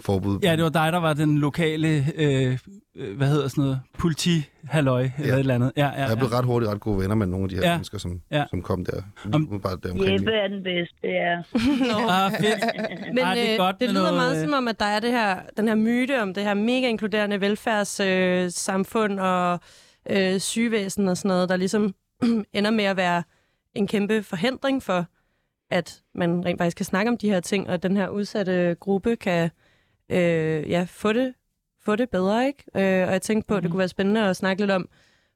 forbud. 0.00 0.38
Ja, 0.42 0.56
det 0.56 0.62
var 0.64 0.70
dig, 0.70 0.92
der 0.92 0.98
var 0.98 1.12
den 1.14 1.38
lokale, 1.38 2.06
øh, 2.16 2.58
øh, 2.96 3.16
hvad 3.16 3.28
hedder 3.28 3.48
sådan 3.48 3.62
noget, 3.64 3.80
politi-halløj, 3.98 5.02
eller 5.18 5.28
Ja. 5.28 5.34
et 5.34 5.38
eller 5.38 5.54
andet. 5.54 5.72
Ja, 5.76 5.86
ja, 5.86 6.00
Jeg 6.00 6.08
ja. 6.08 6.14
blevet 6.14 6.32
ret 6.32 6.44
hurtigt 6.44 6.70
ret 6.72 6.80
gode 6.80 6.98
venner 6.98 7.14
med 7.14 7.26
nogle 7.26 7.44
af 7.44 7.48
de 7.48 7.54
her 7.56 7.62
Ja. 7.62 7.74
mennesker, 7.74 7.98
som, 7.98 8.20
Ja. 8.30 8.44
som 8.50 8.62
kom 8.62 8.84
der. 8.84 9.02
Om- 9.32 9.60
Bare 9.62 9.76
der 9.82 9.90
omkring. 9.92 10.12
Jeppe 10.12 10.30
er 10.32 10.48
den 10.48 10.62
bedste, 10.62 10.96
ja. 11.04 11.34
Ah, 12.08 12.32
fedt. 12.32 12.64
Men 13.08 13.18
Ej, 13.18 13.34
det 13.34 13.48
er 13.48 13.52
øh, 13.52 13.58
godt 13.58 13.80
det 13.80 13.90
lyder 13.90 14.00
noget, 14.00 14.14
meget 14.14 14.36
øh, 14.36 14.44
som 14.44 14.52
om, 14.52 14.68
at 14.68 14.80
der 14.80 14.86
er 14.86 15.00
det 15.00 15.10
her, 15.10 15.36
den 15.56 15.68
her 15.68 15.74
myte 15.74 16.22
om 16.22 16.34
det 16.34 16.42
her 16.42 16.54
mega 16.54 16.88
inkluderende 16.88 17.40
velfærdssamfund 17.40 18.42
øh, 18.44 18.50
samfund 18.50 19.20
og 19.20 19.60
øh, 20.10 20.40
sygevæsen 20.40 21.08
og 21.08 21.16
sådan 21.16 21.28
noget, 21.28 21.48
der 21.48 21.56
ligesom 21.56 21.94
ender 22.54 22.70
med 22.70 22.84
at 22.84 22.96
være 22.96 23.22
en 23.74 23.86
kæmpe 23.86 24.22
forhindring 24.22 24.82
for, 24.82 25.06
at 25.70 26.02
man 26.14 26.44
rent 26.44 26.58
faktisk 26.58 26.76
kan 26.76 26.86
snakke 26.86 27.10
om 27.10 27.16
de 27.18 27.30
her 27.30 27.40
ting, 27.40 27.68
og 27.68 27.74
at 27.74 27.82
den 27.82 27.96
her 27.96 28.08
udsatte 28.08 28.76
gruppe 28.80 29.16
kan 29.16 29.50
øh, 30.08 30.70
ja, 30.70 30.86
få, 30.88 31.12
det, 31.12 31.34
få 31.84 31.96
det 31.96 32.10
bedre. 32.10 32.46
ikke? 32.46 32.64
Øh, 32.76 33.06
og 33.08 33.12
jeg 33.12 33.22
tænkte 33.22 33.48
på, 33.48 33.54
at 33.54 33.62
det 33.62 33.70
kunne 33.70 33.78
være 33.78 33.88
spændende 33.88 34.28
at 34.28 34.36
snakke 34.36 34.62
lidt 34.62 34.70
om, 34.70 34.88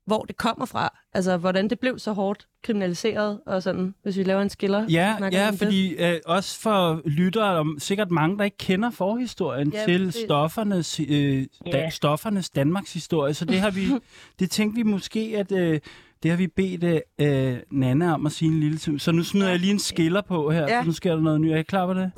hvor 0.06 0.22
det 0.24 0.36
kommer 0.36 0.66
fra. 0.66 0.98
Altså, 1.12 1.36
hvordan 1.36 1.70
det 1.70 1.80
blev 1.80 1.98
så 1.98 2.12
hårdt 2.12 2.46
kriminaliseret, 2.62 3.40
og 3.46 3.62
sådan, 3.62 3.94
hvis 4.02 4.16
vi 4.18 4.22
laver 4.22 4.42
en 4.42 4.50
skiller. 4.50 4.86
Ja, 4.90 5.16
ja 5.32 5.50
det. 5.50 5.58
fordi 5.58 5.94
øh, 5.94 6.20
også 6.26 6.60
for 6.60 7.02
lyttere, 7.04 7.58
og 7.58 7.66
sikkert 7.78 8.10
mange, 8.10 8.38
der 8.38 8.44
ikke 8.44 8.56
kender 8.56 8.90
forhistorien 8.90 9.72
Ja, 9.72 9.84
til 9.84 10.06
præcis. 10.06 10.22
stoffernes, 10.24 11.00
øh, 11.00 11.46
da, 11.72 11.78
Ja. 11.78 11.90
stoffernes 11.90 12.50
Danmarks 12.50 12.92
historie. 12.92 13.34
Så 13.34 13.44
det 13.44 13.60
har 13.60 13.70
vi, 13.70 13.86
det 14.38 14.50
tænkte 14.50 14.76
vi 14.76 14.82
måske, 14.82 15.34
at 15.36 15.52
øh, 15.52 15.80
det 16.22 16.30
har 16.30 16.38
vi 16.38 16.46
bedt 16.46 17.02
øh, 17.20 17.58
Nana 17.72 18.14
om 18.14 18.26
at 18.26 18.32
sige 18.32 18.48
en 18.50 18.60
lille 18.60 18.78
tid. 18.78 18.98
Så 18.98 19.12
nu 19.12 19.22
smider 19.24 19.48
jeg 19.48 19.58
lige 19.58 19.72
en 19.72 19.78
skiller 19.78 20.22
på 20.28 20.50
her, 20.50 20.60
Ja. 20.62 20.82
så 20.82 20.86
nu 20.86 20.92
sker 20.92 21.14
der 21.14 21.22
noget 21.22 21.40
nyt. 21.40 21.52
Er 21.52 21.56
I 21.56 21.62
klar 21.62 21.86
på 21.86 21.94
det? 21.94 22.12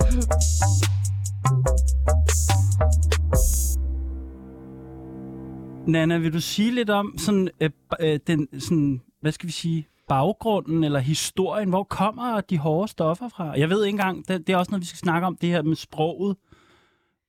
Nana, 5.86 6.18
vil 6.18 6.32
du 6.32 6.40
sige 6.40 6.70
lidt 6.74 6.90
om 6.90 7.14
sådan, 7.18 7.48
øh, 7.60 7.70
øh, 8.00 8.18
den, 8.26 8.60
sådan, 8.60 9.00
hvad 9.20 9.32
skal 9.32 9.46
vi 9.46 9.52
sige, 9.52 9.86
baggrunden 10.08 10.84
eller 10.84 10.98
historien? 11.00 11.68
Hvor 11.68 11.82
kommer 11.84 12.40
de 12.40 12.58
hårde 12.58 12.88
stoffer 12.88 13.28
fra? 13.28 13.58
Jeg 13.58 13.70
ved 13.70 13.84
ikke 13.84 13.94
engang, 13.94 14.28
det, 14.28 14.46
det 14.46 14.52
er 14.52 14.56
også 14.56 14.70
noget, 14.70 14.80
vi 14.80 14.86
skal 14.86 14.98
snakke 14.98 15.26
om, 15.26 15.36
det 15.36 15.48
her 15.48 15.62
med 15.62 15.76
sproget. 15.76 16.36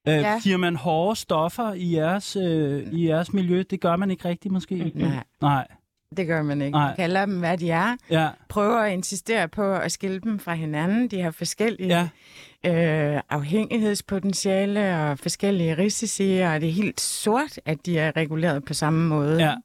Øh, 0.08 0.14
ja. 0.14 0.40
Siger 0.40 0.58
man 0.58 0.76
hårde 0.76 1.16
stoffer 1.16 1.74
i 1.74 1.96
jeres, 1.96 2.36
øh, 2.36 2.94
i 2.94 3.08
jeres 3.08 3.34
miljø? 3.34 3.64
Det 3.70 3.82
gør 3.82 3.96
man 3.96 4.12
ikke 4.12 4.30
rigtigt, 4.30 4.52
måske? 4.52 4.92
Nej. 4.96 5.24
Nej. 5.42 5.68
Det 6.17 6.28
gør 6.28 6.41
man 6.41 6.62
ikke. 6.62 6.72
Nej. 6.78 6.88
Man 6.88 6.95
kalder 6.95 7.26
dem, 7.26 7.39
hvad 7.39 7.58
de 7.58 7.69
er. 7.72 7.95
Ja, 8.10 8.30
Prøver 8.50 8.78
at 8.80 8.91
insistere 8.93 9.48
på 9.48 9.74
at 9.76 9.91
skille 9.91 10.19
dem 10.19 10.39
fra 10.39 10.54
hinanden. 10.54 11.08
De 11.08 11.22
har 11.22 11.32
forskellige 11.32 12.10
ja. 12.63 13.15
øh, 13.15 13.22
afhængighedspotentiale 13.30 14.98
og 14.98 15.19
forskellige 15.19 15.78
risici, 15.78 16.38
og 16.39 16.62
det 16.62 16.69
er 16.69 16.74
helt 16.74 17.02
sort, 17.02 17.60
at 17.65 17.86
de 17.86 18.00
er 18.00 18.15
reguleret 18.17 18.65
på 18.65 18.74
samme 18.74 19.08
måde. 19.08 19.45
Ja. 19.45 19.56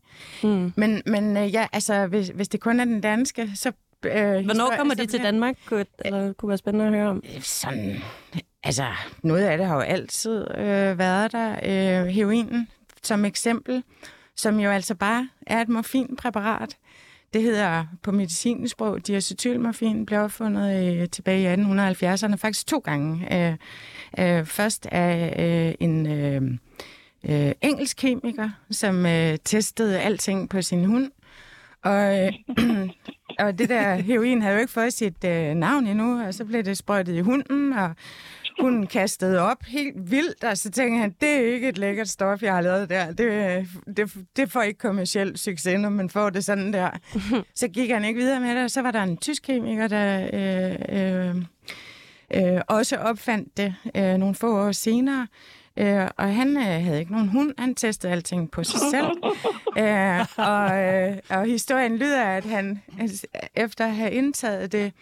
Mm. 0.48 0.72
Men, 0.76 1.02
men 1.06 1.36
øh, 1.36 1.54
ja, 1.54 1.66
altså, 1.72 2.06
hvis, 2.06 2.28
hvis 2.34 2.48
det 2.48 2.60
kun 2.60 2.80
er 2.80 2.84
den 2.84 3.00
danske, 3.00 3.50
så... 3.54 3.72
Øh, 4.04 4.12
Hvornår 4.12 4.40
historie- 4.50 4.76
kommer 4.78 4.94
så 4.94 5.00
de 5.02 5.06
til 5.06 5.18
bliver- 5.18 5.30
Danmark? 5.30 5.54
Kunne, 5.66 5.84
eller 6.04 6.32
kunne 6.32 6.48
være 6.48 6.58
spændende 6.58 6.86
at 6.86 6.92
høre 6.92 7.08
om. 7.08 7.22
Sådan, 7.40 7.96
altså, 8.64 8.84
noget 9.22 9.44
af 9.44 9.58
det 9.58 9.66
har 9.66 9.74
jo 9.74 9.80
altid 9.80 10.46
øh, 10.58 10.98
været 10.98 11.32
der. 11.32 11.50
Øh, 12.02 12.06
heroinen 12.06 12.68
som 13.02 13.24
eksempel, 13.24 13.82
som 14.36 14.60
jo 14.60 14.70
altså 14.70 14.94
bare 14.94 15.28
er 15.46 15.60
et 15.60 15.68
morfinpræparat. 15.68 16.76
Det 17.34 17.42
hedder 17.42 17.84
på 18.02 18.12
medicinsprog 18.12 19.06
diacetylmorfin, 19.06 20.06
blev 20.06 20.20
opfundet 20.20 21.00
øh, 21.00 21.08
tilbage 21.08 21.42
i 21.42 21.54
1870'erne, 21.54 22.36
faktisk 22.36 22.66
to 22.66 22.78
gange. 22.78 23.34
Øh, 23.34 23.56
øh, 24.18 24.44
først 24.44 24.86
af 24.86 25.34
øh, 25.38 25.74
en 25.80 26.06
øh, 26.06 26.42
øh, 27.28 27.52
engelsk 27.62 27.96
kemiker, 27.96 28.50
som 28.70 29.06
øh, 29.06 29.38
testede 29.44 30.00
alting 30.00 30.50
på 30.50 30.62
sin 30.62 30.84
hund. 30.84 31.10
Og, 31.82 32.26
øh, 32.26 32.32
og 33.46 33.58
det 33.58 33.68
der 33.68 33.94
heroin 33.94 34.42
havde 34.42 34.54
jo 34.54 34.60
ikke 34.60 34.72
fået 34.72 34.92
sit 34.92 35.24
øh, 35.24 35.54
navn 35.54 35.86
endnu, 35.86 36.26
og 36.26 36.34
så 36.34 36.44
blev 36.44 36.62
det 36.62 36.78
sprøjtet 36.78 37.16
i 37.16 37.20
hunden, 37.20 37.72
og 37.72 37.94
hunden 38.60 38.86
kastede 38.86 39.40
op 39.40 39.64
helt 39.66 40.10
vildt, 40.10 40.44
og 40.44 40.58
så 40.58 40.70
tænkte 40.70 40.98
han, 40.98 41.14
det 41.20 41.28
er 41.28 41.54
ikke 41.54 41.68
et 41.68 41.78
lækkert 41.78 42.08
stof, 42.08 42.42
jeg 42.42 42.54
har 42.54 42.60
lavet 42.60 42.90
der. 42.90 43.12
Det, 43.12 43.66
det, 43.96 44.12
det 44.36 44.52
får 44.52 44.62
ikke 44.62 44.78
kommersiel 44.78 45.38
succes, 45.38 45.80
når 45.80 45.88
man 45.88 46.10
får 46.10 46.30
det 46.30 46.44
sådan 46.44 46.72
der. 46.72 46.90
Så 47.54 47.68
gik 47.68 47.90
han 47.90 48.04
ikke 48.04 48.20
videre 48.20 48.40
med 48.40 48.54
det, 48.54 48.64
og 48.64 48.70
så 48.70 48.82
var 48.82 48.90
der 48.90 49.02
en 49.02 49.16
tysk 49.16 49.42
kemiker, 49.42 49.88
der 49.88 50.28
øh, 50.32 50.76
øh, 50.88 51.36
øh, 52.34 52.60
også 52.68 52.96
opfandt 52.96 53.56
det 53.56 53.74
øh, 53.94 54.16
nogle 54.16 54.34
få 54.34 54.66
år 54.66 54.72
senere. 54.72 55.26
Øh, 55.78 56.08
og 56.16 56.34
han 56.34 56.56
øh, 56.56 56.62
havde 56.84 56.98
ikke 57.00 57.12
nogen 57.12 57.28
hund, 57.28 57.52
han 57.58 57.74
testede 57.74 58.12
alting 58.12 58.50
på 58.50 58.64
sig 58.64 58.80
selv. 58.90 59.06
øh, 59.84 60.26
og, 60.36 60.82
øh, 60.82 61.16
og 61.30 61.44
historien 61.46 61.96
lyder, 61.96 62.24
at 62.24 62.44
han 62.44 62.82
efter 63.54 63.84
at 63.86 63.94
have 63.94 64.10
indtaget 64.10 64.72
det, 64.72 64.92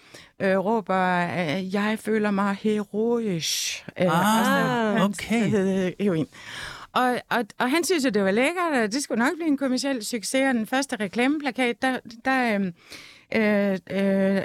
øh, 0.40 0.56
råber, 0.58 1.26
øh, 1.38 1.74
jeg 1.74 1.98
føler 2.00 2.30
mig 2.30 2.56
heroisk. 2.62 3.85
Øh, 4.00 4.06
Ah, 4.06 4.96
hans- 4.96 5.02
okay. 5.18 5.42
Det 5.42 5.50
hed 5.50 5.92
heroin. 6.00 6.26
Og, 6.92 7.16
og, 7.30 7.44
og 7.58 7.70
han 7.70 7.85
synes, 7.85 8.04
at 8.04 8.14
det 8.14 8.24
var 8.24 8.30
lækkert, 8.30 8.72
og 8.82 8.92
det 8.92 9.02
skulle 9.02 9.18
nok 9.24 9.32
blive 9.37 9.48
en 9.48 9.56
kommersiel 9.56 10.04
succes. 10.04 10.48
Og 10.48 10.54
den 10.54 10.66
første 10.66 10.96
reklameplakat, 10.96 11.82
der, 11.82 11.98
der 12.24 12.58
øh, 12.58 12.72
øh, 13.35 13.79
øh, 13.90 14.42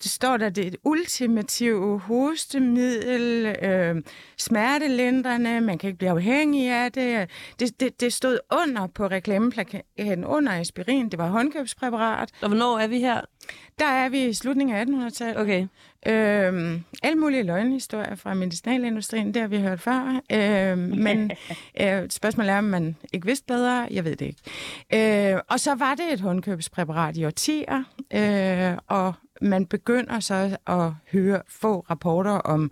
står 0.00 0.36
der, 0.36 0.50
det 0.50 0.66
et 0.66 0.76
ultimativt 0.84 2.02
hostemiddel, 2.02 3.56
øh, 3.62 4.02
smertelindrende, 4.38 5.60
man 5.60 5.78
kan 5.78 5.88
ikke 5.88 5.98
blive 5.98 6.10
afhængig 6.10 6.70
af 6.70 6.92
det. 6.92 7.30
Det, 7.60 7.80
det, 7.80 8.00
det 8.00 8.12
stod 8.12 8.38
under 8.62 8.86
på 8.86 9.06
reklameplakaten, 9.06 10.24
under 10.24 10.52
aspirin, 10.60 11.08
det 11.08 11.18
var 11.18 11.28
håndkøbspræparat. 11.28 12.30
Og 12.42 12.48
hvornår 12.48 12.78
er 12.78 12.86
vi 12.86 12.98
her? 12.98 13.20
Der 13.78 13.86
er 13.86 14.08
vi 14.08 14.24
i 14.24 14.32
slutningen 14.32 14.76
af 14.76 14.84
1800-tallet. 14.84 15.40
Okay. 15.40 15.66
Øhm, 16.06 16.84
alle 17.02 17.18
mulige 17.18 17.42
løgnhistorier 17.42 18.14
fra 18.14 18.34
medicinalindustrien, 18.34 19.34
det 19.34 19.42
har 19.42 19.48
vi 19.48 19.60
hørt 19.60 19.80
før. 19.80 20.20
Øhm, 20.32 20.78
men 20.78 21.30
øh, 21.82 22.10
spørgsmålet 22.10 22.52
er, 22.52 22.58
om 22.58 22.64
man 22.64 22.96
ikke 23.12 23.26
vidste 23.26 23.46
bedre. 23.46 23.88
Jeg 23.90 24.04
ved 24.04 24.16
det 24.16 24.26
ikke. 24.26 25.34
Øh, 25.34 25.40
og 25.48 25.60
så 25.60 25.74
var 25.74 25.94
det 25.94 26.12
et 26.12 26.20
håndkøbspræparat 26.20 27.16
i 27.16 27.24
årtier, 27.24 27.84
øh, 28.14 28.78
og 28.86 29.14
man 29.40 29.66
begynder 29.66 30.20
så 30.20 30.56
at 30.66 30.90
høre 31.12 31.42
få 31.48 31.80
rapporter 31.90 32.30
om 32.30 32.64
øh, 32.64 32.70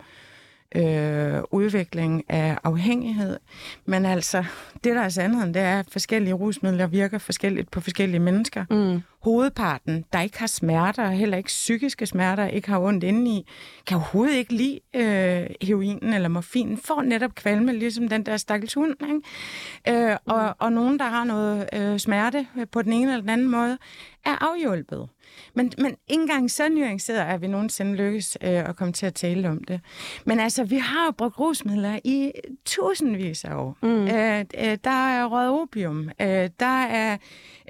udvikling 1.51 2.23
af 2.29 2.57
afhængighed. 2.63 3.39
Men 3.85 4.05
altså, 4.05 4.43
det 4.83 4.95
der 4.95 5.01
er 5.01 5.09
sandheden, 5.09 5.53
det 5.53 5.61
er, 5.61 5.79
at 5.79 5.87
forskellige 5.91 6.33
rusmidler 6.33 6.87
virker 6.87 7.17
forskelligt 7.17 7.71
på 7.71 7.81
forskellige 7.81 8.19
mennesker. 8.19 8.65
Mm. 8.69 9.01
Hovedparten, 9.19 10.05
der 10.13 10.21
ikke 10.21 10.39
har 10.39 10.47
smerter, 10.47 11.09
heller 11.09 11.37
ikke 11.37 11.47
psykiske 11.47 12.05
smerter, 12.05 12.47
ikke 12.47 12.69
har 12.69 12.79
ondt 12.79 13.03
indeni, 13.03 13.47
kan 13.87 13.97
overhovedet 13.97 14.35
ikke 14.35 14.53
lide 14.53 14.79
øh, 14.95 15.47
heroinen 15.61 16.13
eller 16.13 16.29
morfinen, 16.29 16.77
får 16.77 17.01
netop 17.01 17.35
kvalme, 17.35 17.73
ligesom 17.73 18.07
den 18.07 18.25
der 18.25 18.37
stakkels 18.37 18.73
hund. 18.73 18.95
Ikke? 19.03 20.09
Øh, 20.11 20.17
og, 20.25 20.55
og 20.59 20.73
nogen, 20.73 20.99
der 20.99 21.05
har 21.05 21.23
noget 21.23 21.69
øh, 21.73 21.99
smerte 21.99 22.47
på 22.71 22.81
den 22.81 22.93
ene 22.93 23.11
eller 23.11 23.21
den 23.21 23.29
anden 23.29 23.47
måde, 23.47 23.77
er 24.25 24.51
afhjulpet. 24.51 25.09
Men, 25.53 25.71
men 25.77 25.95
ikke 26.07 26.21
engang 26.21 26.51
så 26.51 26.69
nuanceret, 26.69 27.19
at 27.19 27.41
vi 27.41 27.47
nogensinde 27.47 27.95
lykkes 27.95 28.37
øh, 28.43 28.69
at 28.69 28.75
komme 28.75 28.93
til 28.93 29.05
at 29.05 29.13
tale 29.13 29.49
om 29.49 29.63
det. 29.63 29.81
Men 30.25 30.39
altså, 30.39 30.63
vi 30.63 30.77
har 30.77 31.05
jo 31.05 31.11
brugt 31.11 31.39
rusmidler 31.39 31.99
i 32.03 32.31
tusindvis 32.65 33.45
af 33.45 33.55
år. 33.55 33.77
Mm. 33.81 34.07
Øh, 34.07 34.39
øh, 34.39 34.77
der 34.83 35.09
er 35.09 35.25
røget 35.25 35.61
opium, 35.61 36.09
øh, 36.21 36.49
der 36.59 36.83
er 36.83 37.17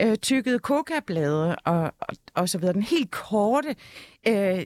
øh, 0.02 0.16
tykket 0.18 0.62
kokablade 0.62 1.56
og, 1.56 1.82
og, 2.00 2.16
og 2.34 2.50
så 2.50 2.58
videre. 2.58 2.74
Den 2.74 2.84
helt 2.84 3.12
korte... 3.12 3.76
Øh, 4.28 4.66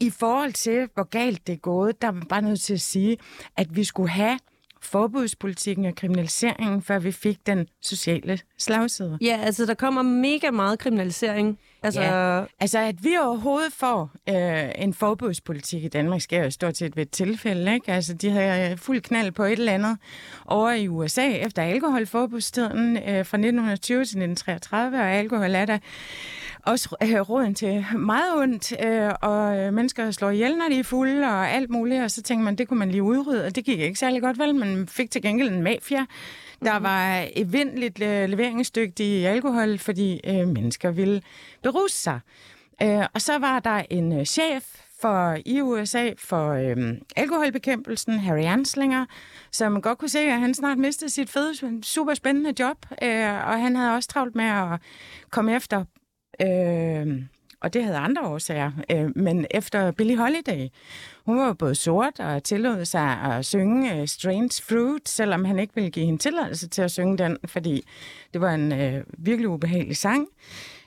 i 0.00 0.10
forhold 0.10 0.52
til, 0.52 0.88
hvor 0.94 1.02
galt 1.04 1.46
det 1.46 1.52
er 1.52 1.56
gået, 1.56 2.02
der 2.02 2.08
er 2.08 2.20
bare 2.28 2.42
nødt 2.42 2.60
til 2.60 2.74
at 2.74 2.80
sige, 2.80 3.18
at 3.56 3.76
vi 3.76 3.84
skulle 3.84 4.10
have 4.10 4.38
forbudspolitikken 4.82 5.84
og 5.84 5.94
kriminaliseringen, 5.94 6.82
før 6.82 6.98
vi 6.98 7.12
fik 7.12 7.46
den 7.46 7.66
sociale 7.82 8.38
slagside. 8.58 9.18
Ja, 9.20 9.40
altså 9.42 9.66
der 9.66 9.74
kommer 9.74 10.02
mega 10.02 10.50
meget 10.50 10.78
kriminalisering. 10.78 11.58
Altså, 11.82 12.00
Ja. 12.00 12.44
Altså, 12.60 12.78
at 12.78 13.04
vi 13.04 13.10
overhovedet 13.22 13.72
får 13.72 14.10
øh, 14.28 14.70
en 14.76 14.94
forbudspolitik 14.94 15.84
i 15.84 15.88
Danmark, 15.88 16.20
sker 16.20 16.44
jo 16.44 16.50
stort 16.50 16.76
set 16.76 16.96
ved 16.96 17.02
et 17.02 17.10
tilfælde, 17.10 17.74
ikke? 17.74 17.92
Altså, 17.92 18.14
de 18.14 18.30
har 18.30 18.70
øh, 18.70 18.76
fuld 18.76 19.00
knald 19.00 19.32
på 19.32 19.44
et 19.44 19.52
eller 19.52 19.72
andet 19.72 19.98
over 20.46 20.70
i 20.70 20.88
USA 20.88 21.28
efter 21.28 21.62
alkoholforbudstiden 21.62 22.96
øh, 22.96 23.02
fra 23.04 23.18
1920 23.18 23.96
til 23.96 24.00
1933, 24.00 24.98
og 24.98 25.10
alkohol 25.10 25.54
er 25.54 25.64
der 25.64 25.78
også 26.62 26.96
øh, 27.02 27.20
råden 27.20 27.54
til 27.54 27.84
meget 27.98 28.34
ondt, 28.36 28.72
øh, 28.84 29.10
og 29.22 29.58
øh, 29.58 29.72
mennesker 29.72 30.10
slår 30.10 30.30
ihjel, 30.30 30.56
når 30.56 30.68
de 30.70 30.78
er 30.78 30.84
fulde, 30.84 31.24
og 31.26 31.50
alt 31.50 31.70
muligt, 31.70 32.02
og 32.02 32.10
så 32.10 32.22
tænker 32.22 32.44
man, 32.44 32.56
det 32.56 32.68
kunne 32.68 32.78
man 32.78 32.90
lige 32.90 33.02
udrydde, 33.02 33.44
og 33.44 33.56
det 33.56 33.64
gik 33.64 33.80
ikke 33.80 33.98
særlig 33.98 34.22
godt, 34.22 34.38
vel? 34.38 34.54
Man 34.54 34.88
fik 34.88 35.10
til 35.10 35.22
gengæld 35.22 35.48
en 35.48 35.62
mafia, 35.62 36.06
der 36.64 36.78
var 36.78 37.26
evindeligt 37.36 38.02
øh, 38.02 38.28
leveringsdygtig 38.28 39.06
i 39.06 39.24
alkohol, 39.24 39.78
fordi 39.78 40.20
øh, 40.24 40.48
mennesker 40.48 40.90
ville 40.90 41.22
beruse 41.62 41.96
sig. 41.96 42.20
Øh, 42.82 43.06
og 43.14 43.20
så 43.20 43.38
var 43.38 43.60
der 43.60 43.82
en 43.90 44.20
øh, 44.20 44.24
chef 44.24 44.64
for 45.00 45.36
i 45.46 45.60
USA 45.60 46.10
for 46.18 46.50
øh, 46.50 46.94
alkoholbekæmpelsen, 47.16 48.18
Harry 48.18 48.44
Anslinger, 48.44 49.06
som 49.52 49.82
godt 49.82 49.98
kunne 49.98 50.08
se, 50.08 50.18
at 50.18 50.40
han 50.40 50.54
snart 50.54 50.78
mistede 50.78 51.10
sit 51.10 51.30
fede, 51.30 51.82
super 51.82 52.14
spændende 52.14 52.54
job, 52.58 52.76
øh, 53.02 53.46
og 53.48 53.60
han 53.60 53.76
havde 53.76 53.94
også 53.94 54.08
travlt 54.08 54.34
med 54.34 54.44
at 54.44 54.80
komme 55.30 55.56
efter, 55.56 55.84
øh, 56.42 57.22
og 57.60 57.74
det 57.74 57.84
havde 57.84 57.96
andre 57.96 58.22
årsager, 58.22 58.70
øh, 58.90 59.10
men 59.16 59.46
efter 59.50 59.90
Billie 59.90 60.16
Holiday. 60.16 60.68
Hun 61.26 61.38
var 61.38 61.52
både 61.52 61.74
sort 61.74 62.20
og 62.20 62.44
tillod 62.44 62.84
sig 62.84 63.08
at 63.08 63.44
synge 63.46 64.00
øh, 64.00 64.08
Strange 64.08 64.62
Fruit, 64.68 65.08
selvom 65.08 65.44
han 65.44 65.58
ikke 65.58 65.74
ville 65.74 65.90
give 65.90 66.06
hende 66.06 66.18
tilladelse 66.18 66.68
til 66.68 66.82
at 66.82 66.90
synge 66.90 67.18
den, 67.18 67.38
fordi 67.46 67.82
det 68.32 68.40
var 68.40 68.54
en 68.54 68.72
øh, 68.72 69.04
virkelig 69.18 69.48
ubehagelig 69.48 69.96
sang. 69.96 70.28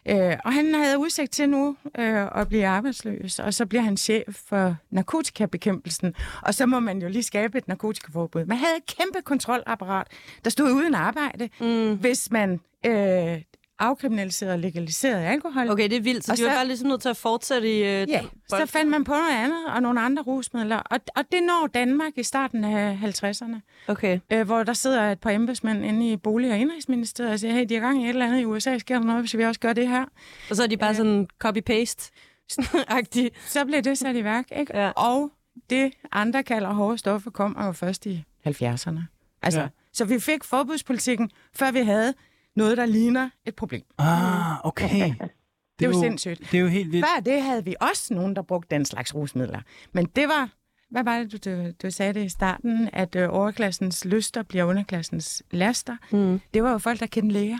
Øh, 0.05 0.37
og 0.45 0.53
han 0.53 0.73
havde 0.73 0.99
udsigt 0.99 1.31
til 1.31 1.49
nu 1.49 1.75
øh, 1.99 2.27
at 2.35 2.47
blive 2.47 2.67
arbejdsløs, 2.67 3.39
og 3.39 3.53
så 3.53 3.65
bliver 3.65 3.81
han 3.81 3.97
chef 3.97 4.35
for 4.47 4.75
narkotikabekæmpelsen. 4.89 6.13
Og 6.41 6.53
så 6.53 6.65
må 6.65 6.79
man 6.79 7.01
jo 7.01 7.09
lige 7.09 7.23
skabe 7.23 7.57
et 7.57 7.67
narkotikaforbud. 7.67 8.45
Man 8.45 8.57
havde 8.57 8.77
et 8.77 8.95
kæmpe 8.97 9.21
kontrolapparat, 9.25 10.07
der 10.43 10.49
stod 10.49 10.71
uden 10.71 10.95
arbejde, 10.95 11.49
mm. 11.59 11.97
hvis 11.97 12.31
man 12.31 12.59
øh, 12.85 13.41
afkriminaliserede 13.81 14.53
og 14.53 14.59
legaliserede 14.59 15.25
alkohol. 15.25 15.69
okay, 15.69 15.89
det 15.89 15.97
er 15.97 16.01
vildt, 16.01 16.25
så 16.25 16.31
Og 16.31 16.37
de 16.37 16.43
var 16.43 16.49
så- 16.49 16.55
bare 16.55 16.67
ligesom 16.67 16.87
nødt 16.89 17.01
til 17.01 17.09
at 17.09 17.17
fortsætte 17.17 17.69
i... 17.77 17.77
Øh, 17.77 17.83
Ja, 17.85 18.03
den 18.03 18.29
så 18.49 18.65
fandt 18.65 18.91
man 18.91 19.03
på 19.03 19.11
noget 19.11 19.31
andet 19.43 19.65
og 19.67 19.81
nogle 19.81 20.01
andre 20.01 20.23
rusmidler. 20.23 20.77
Og, 20.77 20.99
og 21.15 21.23
det 21.31 21.43
når 21.43 21.67
Danmark 21.73 22.11
i 22.17 22.23
starten 22.23 22.63
af 22.63 22.99
50'erne, 23.03 23.55
Okay. 23.87 24.19
øh, 24.33 24.45
hvor 24.45 24.63
der 24.63 24.73
sidder 24.73 25.11
et 25.11 25.19
par 25.19 25.29
embedsmænd 25.29 25.85
inde 25.85 26.11
i 26.11 26.17
Bolig- 26.17 26.51
og 26.51 26.57
Indrigsministeriet 26.57 27.33
og 27.33 27.39
siger, 27.39 27.53
hey, 27.53 27.65
de 27.69 27.75
er 27.75 27.79
gang 27.79 28.01
i 28.01 28.03
et 28.05 28.09
eller 28.09 28.25
andet 28.25 28.39
i 28.41 28.45
USA, 28.45 28.77
sker 28.77 28.97
der 28.99 29.05
noget, 29.05 29.21
hvis 29.21 29.37
vi 29.37 29.43
også 29.43 29.59
gør 29.59 29.73
det 29.73 29.87
her? 29.87 30.05
Og 30.49 30.55
så 30.55 30.63
er 30.63 30.67
de 30.67 30.77
bare 30.77 30.95
sådan 30.95 31.27
copy-paste-agtige. 31.43 33.29
Så 33.53 33.65
blev 33.65 33.81
det 33.81 33.97
sat 33.97 34.15
i 34.15 34.23
værk, 34.23 34.45
ikke? 34.59 34.77
Ja. 34.77 34.89
Og 34.89 35.31
det, 35.69 35.93
andre 36.11 36.43
kalder 36.43 36.73
hårde 36.73 36.97
stoffer, 36.97 37.31
kom 37.31 37.57
jo 37.65 37.71
først 37.71 38.05
i 38.05 38.23
70'erne. 38.47 38.99
Altså, 39.43 39.59
ja. 39.61 39.67
Så 39.93 40.05
vi 40.05 40.19
fik 40.19 40.43
forbudspolitikken, 40.43 41.31
før 41.55 41.71
vi 41.71 41.79
havde 41.79 42.13
noget, 42.55 42.77
der 42.77 42.85
ligner 42.85 43.29
et 43.45 43.55
problem. 43.55 43.81
Ah, 43.97 44.65
okay. 44.65 45.13
Det 45.79 45.87
er 45.87 45.91
jo 45.91 45.99
sindssygt. 46.01 46.39
Det 46.51 46.57
er 46.57 46.61
jo 46.61 46.67
helt 46.67 46.91
vildt. 46.91 47.05
Før 47.15 47.21
det 47.21 47.41
havde 47.41 47.65
vi 47.65 47.75
også 47.81 48.13
nogen, 48.13 48.35
der 48.35 48.41
brugte 48.41 48.75
den 48.75 48.85
slags 48.85 49.15
rusmidler. 49.15 49.59
Men 49.91 50.05
det 50.05 50.27
var, 50.27 50.49
hvad 50.91 51.03
var 51.03 51.19
det, 51.19 51.45
du, 51.45 51.51
du, 51.51 51.71
du 51.83 51.91
sagde 51.91 52.13
det 52.13 52.25
i 52.25 52.29
starten, 52.29 52.89
at 52.93 53.15
øh, 53.15 53.27
overklassens 53.31 54.05
lyster 54.05 54.43
bliver 54.43 54.63
underklassens 54.63 55.43
laster. 55.51 55.97
Mm. 56.11 56.41
Det 56.53 56.63
var 56.63 56.71
jo 56.71 56.77
folk, 56.77 56.99
der 56.99 57.05
kendte 57.05 57.33
læger. 57.33 57.57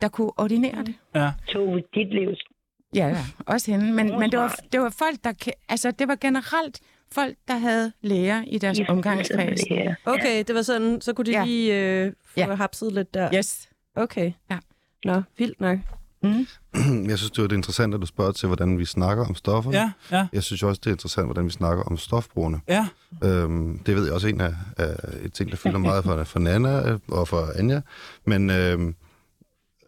der 0.00 0.08
kunne 0.08 0.30
ordinere 0.38 0.84
det. 0.84 0.94
Ja. 1.14 1.30
Tove 1.48 1.82
Ditlevs. 1.94 2.44
Ja, 2.94 3.06
ja, 3.08 3.24
også 3.46 3.70
hende. 3.70 3.92
Men, 3.92 4.18
men 4.18 4.30
det, 4.30 4.38
var, 4.38 4.56
det 4.72 4.80
var 4.80 4.90
folk, 4.98 5.24
der... 5.24 5.32
Altså, 5.68 5.90
det 5.90 6.08
var 6.08 6.14
generelt 6.16 6.80
folk, 7.12 7.36
der 7.48 7.56
havde 7.58 7.92
læger 8.02 8.44
i 8.46 8.58
deres 8.58 8.80
omgangskreds. 8.88 9.60
Okay, 10.04 10.44
det 10.46 10.54
var 10.54 10.62
sådan, 10.62 11.00
så 11.00 11.12
kunne 11.12 11.24
de 11.24 11.30
Ja. 11.30 11.44
lige 11.44 11.74
øh, 12.04 12.12
få 12.24 12.40
Ja. 12.40 12.54
hapset 12.54 12.92
lidt 12.92 13.14
der. 13.14 13.34
Yes. 13.34 13.69
Okay. 14.02 14.32
Ja. 14.50 14.58
Nå, 15.04 15.22
vildt 15.38 15.60
nok. 15.60 15.78
Jeg 17.10 17.18
synes, 17.18 17.30
det 17.30 17.52
er 17.52 17.56
interessant, 17.56 17.94
at 17.94 18.00
du 18.00 18.06
spørger 18.06 18.32
til, 18.32 18.46
hvordan 18.46 18.78
vi 18.78 18.84
snakker 18.84 19.26
om 19.26 19.34
stoffer. 19.34 19.70
Ja, 19.72 19.92
ja, 20.10 20.26
Jeg 20.32 20.42
synes 20.42 20.62
også, 20.62 20.80
det 20.84 20.90
er 20.90 20.94
interessant, 20.94 21.26
hvordan 21.26 21.44
vi 21.44 21.50
snakker 21.50 21.84
om 21.84 21.96
stofbrugerne. 21.96 22.60
ja. 22.68 22.88
Øhm, 23.24 23.78
det 23.78 23.96
ved 23.96 24.04
jeg 24.04 24.12
også 24.14 24.28
er 24.28 24.32
en 24.32 24.40
af, 24.40 24.54
af 24.76 24.96
et 25.22 25.32
ting, 25.32 25.50
der 25.50 25.56
fylder 25.56 25.78
meget 25.78 26.04
for, 26.04 26.24
for 26.24 26.38
Nana 26.38 26.90
øh, 26.92 26.98
og 27.08 27.28
for 27.28 27.48
Anja. 27.58 27.80
Men 28.24 28.50
øhm, 28.50 28.94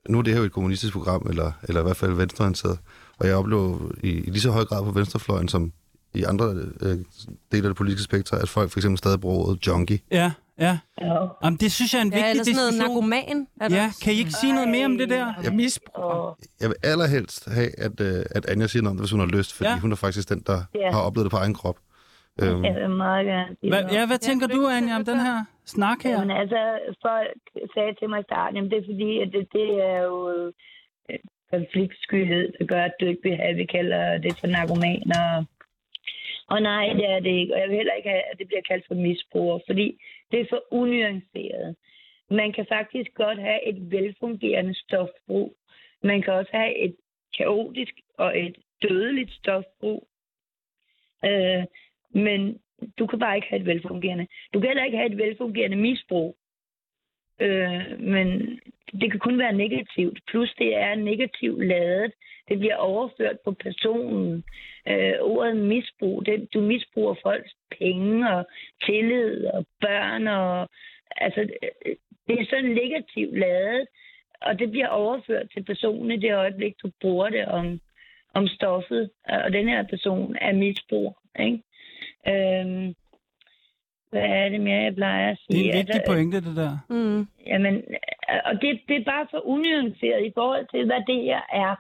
nu 0.09 0.19
er 0.19 0.23
det 0.23 0.33
her 0.33 0.41
jo 0.41 0.47
et 0.47 0.53
kommunistisk 0.53 0.93
program, 0.93 1.27
eller, 1.31 1.53
eller 1.63 1.81
i 1.81 1.85
hvert 1.85 1.97
fald 1.97 2.13
venstreorienteret. 2.13 2.79
Og 3.19 3.27
jeg 3.27 3.37
oplever 3.37 3.79
i, 4.03 4.09
i 4.11 4.31
lige 4.31 4.41
så 4.41 4.51
høj 4.51 4.65
grad 4.65 4.85
på 4.85 4.91
venstrefløjen, 4.91 5.49
som 5.49 5.73
i 6.15 6.23
andre 6.23 6.47
øh, 6.81 6.99
dele 7.53 7.65
af 7.65 7.71
det 7.71 7.77
politiske 7.77 8.05
spektrum, 8.05 8.39
at 8.43 8.49
folk 8.49 8.71
for 8.71 8.79
eksempel 8.79 8.99
stadig 8.99 9.21
bruger 9.21 9.47
ordet 9.49 9.67
junkie. 9.67 9.99
Ja, 10.11 10.33
ja. 10.59 10.79
Ja. 11.01 11.15
Jamen, 11.45 11.59
det 11.63 11.73
synes 11.73 11.95
jeg 11.95 12.01
er 12.01 12.05
en 12.05 12.13
Ja, 12.13 12.17
vigtig 12.17 12.31
eller 12.31 12.45
sådan 12.45 12.57
noget 12.57 12.73
diskussion. 12.73 13.11
narkoman. 13.11 13.47
Er 13.61 13.69
der 13.69 13.77
Ja, 13.77 13.87
også? 13.87 14.01
kan 14.05 14.13
I 14.13 14.17
ikke 14.23 14.33
sige 14.43 14.53
noget 14.59 14.69
mere 14.69 14.87
om 14.87 14.99
det 14.99 15.09
der? 15.11 15.27
Ja. 15.45 15.51
Misbrug. 15.51 16.37
Jeg 16.63 16.69
vil 16.71 16.77
allerhelst 16.93 17.41
have, 17.57 17.71
at, 17.87 17.95
øh, 18.09 18.25
at 18.37 18.43
Anja 18.51 18.67
siger 18.67 18.83
noget 18.83 18.93
om 18.95 18.97
det, 18.97 19.05
hvis 19.05 19.11
hun 19.17 19.21
har 19.27 19.31
lyst, 19.39 19.51
fordi 19.57 19.69
Ja. 19.69 19.75
ja. 19.75 19.81
hun 19.85 19.93
er 19.93 19.97
faktisk 20.07 20.29
den, 20.29 20.41
der 20.51 20.59
Ja. 20.83 20.91
har 20.95 21.01
oplevet 21.07 21.25
det 21.27 21.33
på 21.37 21.43
egen 21.45 21.55
krop. 21.61 21.79
Øhm, 22.43 22.65
jeg 22.65 22.75
vil 22.75 22.91
meget 23.07 23.25
gerne 23.33 23.53
sige 23.61 23.71
Hva, 23.73 23.81
noget. 23.81 23.95
ja, 23.97 24.03
hvad 24.11 24.19
tænker 24.29 24.47
du, 24.47 24.61
Anja, 24.77 24.95
om 25.01 25.05
den 25.05 25.21
her 25.27 25.37
snak 25.75 25.99
her? 26.07 26.11
Jamen 26.11 26.31
altså, 26.43 26.61
folk 27.07 27.39
sagde 27.75 27.93
til 27.99 28.09
mig 28.11 28.21
i 28.21 28.29
starten, 28.31 28.55
jamen 28.57 28.71
det 28.71 28.79
er 28.79 28.87
fordi, 28.93 29.11
at 29.25 29.29
det, 29.35 29.45
det 29.59 29.69
er 29.93 29.99
jo 30.11 30.17
øh, 30.31 30.53
konfliktskyhed, 31.55 32.45
der 32.59 32.65
gør, 32.73 32.83
at 32.89 32.95
du 33.01 33.05
ikke 33.11 33.23
vil 33.29 33.37
have, 33.43 33.55
vi 33.63 33.67
kalder 33.77 34.05
det 34.25 34.33
for 34.41 34.47
narkomaner. 34.57 35.45
Og 36.53 36.63
nej, 36.63 36.87
det 36.99 37.11
er 37.11 37.21
det 37.21 37.31
ikke. 37.41 37.55
Og 37.55 37.61
jeg 37.61 37.69
vil 37.69 37.77
heller 37.77 37.93
ikke 37.93 38.09
have, 38.09 38.23
at 38.33 38.39
det 38.39 38.47
bliver 38.47 38.63
kaldt 38.71 38.87
for 38.87 38.95
misbrug, 38.95 39.63
fordi 39.67 40.01
det 40.31 40.41
er 40.41 40.47
for 40.51 40.63
unuanceret. 40.71 41.77
Man 42.31 42.53
kan 42.53 42.67
faktisk 42.69 43.11
godt 43.15 43.39
have 43.39 43.69
et 43.69 43.91
velfungerende 43.91 44.75
stofbrug. 44.75 45.57
Man 46.03 46.23
kan 46.23 46.33
også 46.33 46.51
have 46.53 46.79
et 46.79 46.97
kaotisk 47.39 47.95
og 48.19 48.41
et 48.41 48.57
dødeligt 48.83 49.33
stofbrug. 49.33 50.09
Øh, 51.25 51.65
men 52.11 52.61
du 52.99 53.07
kan 53.07 53.19
bare 53.19 53.37
ikke 53.37 53.49
have 53.49 53.61
et 53.61 53.67
velfungerende. 53.67 54.27
Du 54.55 54.61
kan 54.61 54.69
heller 54.69 54.85
ikke 54.85 54.97
have 54.97 55.13
et 55.13 55.19
velfungerende 55.19 55.77
misbrug. 55.77 56.37
Øh, 57.43 58.01
men 58.01 58.61
det 59.01 59.11
kan 59.11 59.21
kun 59.21 59.39
være 59.39 59.53
negativt. 59.53 60.19
Plus 60.29 60.55
det 60.59 60.77
er 60.77 60.95
negativt 60.95 61.67
ladet. 61.67 62.13
Det 62.49 62.59
bliver 62.59 62.77
overført 62.77 63.37
på 63.45 63.53
personen. 63.53 64.45
Øh, 64.89 65.15
ordet 65.21 65.57
misbrug, 65.57 66.27
det, 66.27 66.49
du 66.55 66.61
misbruger 66.61 67.15
folks 67.23 67.53
penge 67.79 68.31
og 68.31 68.47
tillid 68.87 69.47
og 69.47 69.67
børn. 69.81 70.27
Og, 70.29 70.69
altså, 71.17 71.41
det 72.27 72.41
er 72.41 72.47
sådan 72.51 72.71
negativt 72.71 73.39
ladet, 73.39 73.87
og 74.41 74.59
det 74.59 74.71
bliver 74.71 74.89
overført 74.89 75.47
til 75.55 75.65
personen 75.65 76.11
i 76.11 76.17
det 76.17 76.35
øjeblik, 76.35 76.75
du 76.83 76.91
bruger 77.01 77.29
det 77.29 77.45
om, 77.47 77.81
om 78.35 78.47
stoffet. 78.47 79.11
Og 79.25 79.53
den 79.53 79.69
her 79.69 79.83
person 79.83 80.37
er 80.41 80.53
misbruger. 80.53 81.13
Ikke? 81.41 81.63
Øhm, 82.29 82.95
hvad 84.13 84.23
er 84.23 84.49
det 84.49 84.61
mere, 84.61 84.83
jeg 84.83 84.95
plejer 84.95 85.31
at 85.31 85.39
sige? 85.39 85.59
Det 85.59 85.69
er 85.69 85.73
en 85.73 85.79
vigtig 85.79 85.95
Altså, 85.95 86.13
pointe, 86.13 86.37
det 86.47 86.57
der. 86.57 86.79
Mm. 86.89 87.27
Jamen, 87.47 87.85
og 88.45 88.55
det, 88.63 88.81
det 88.89 88.97
er 88.97 89.05
bare 89.05 89.27
for 89.31 89.47
unuanceret 89.47 90.27
i 90.27 90.33
forhold 90.35 90.67
til, 90.71 90.87
hvad 90.87 91.03
det 91.07 91.23
her 91.23 91.41
er. 91.53 91.75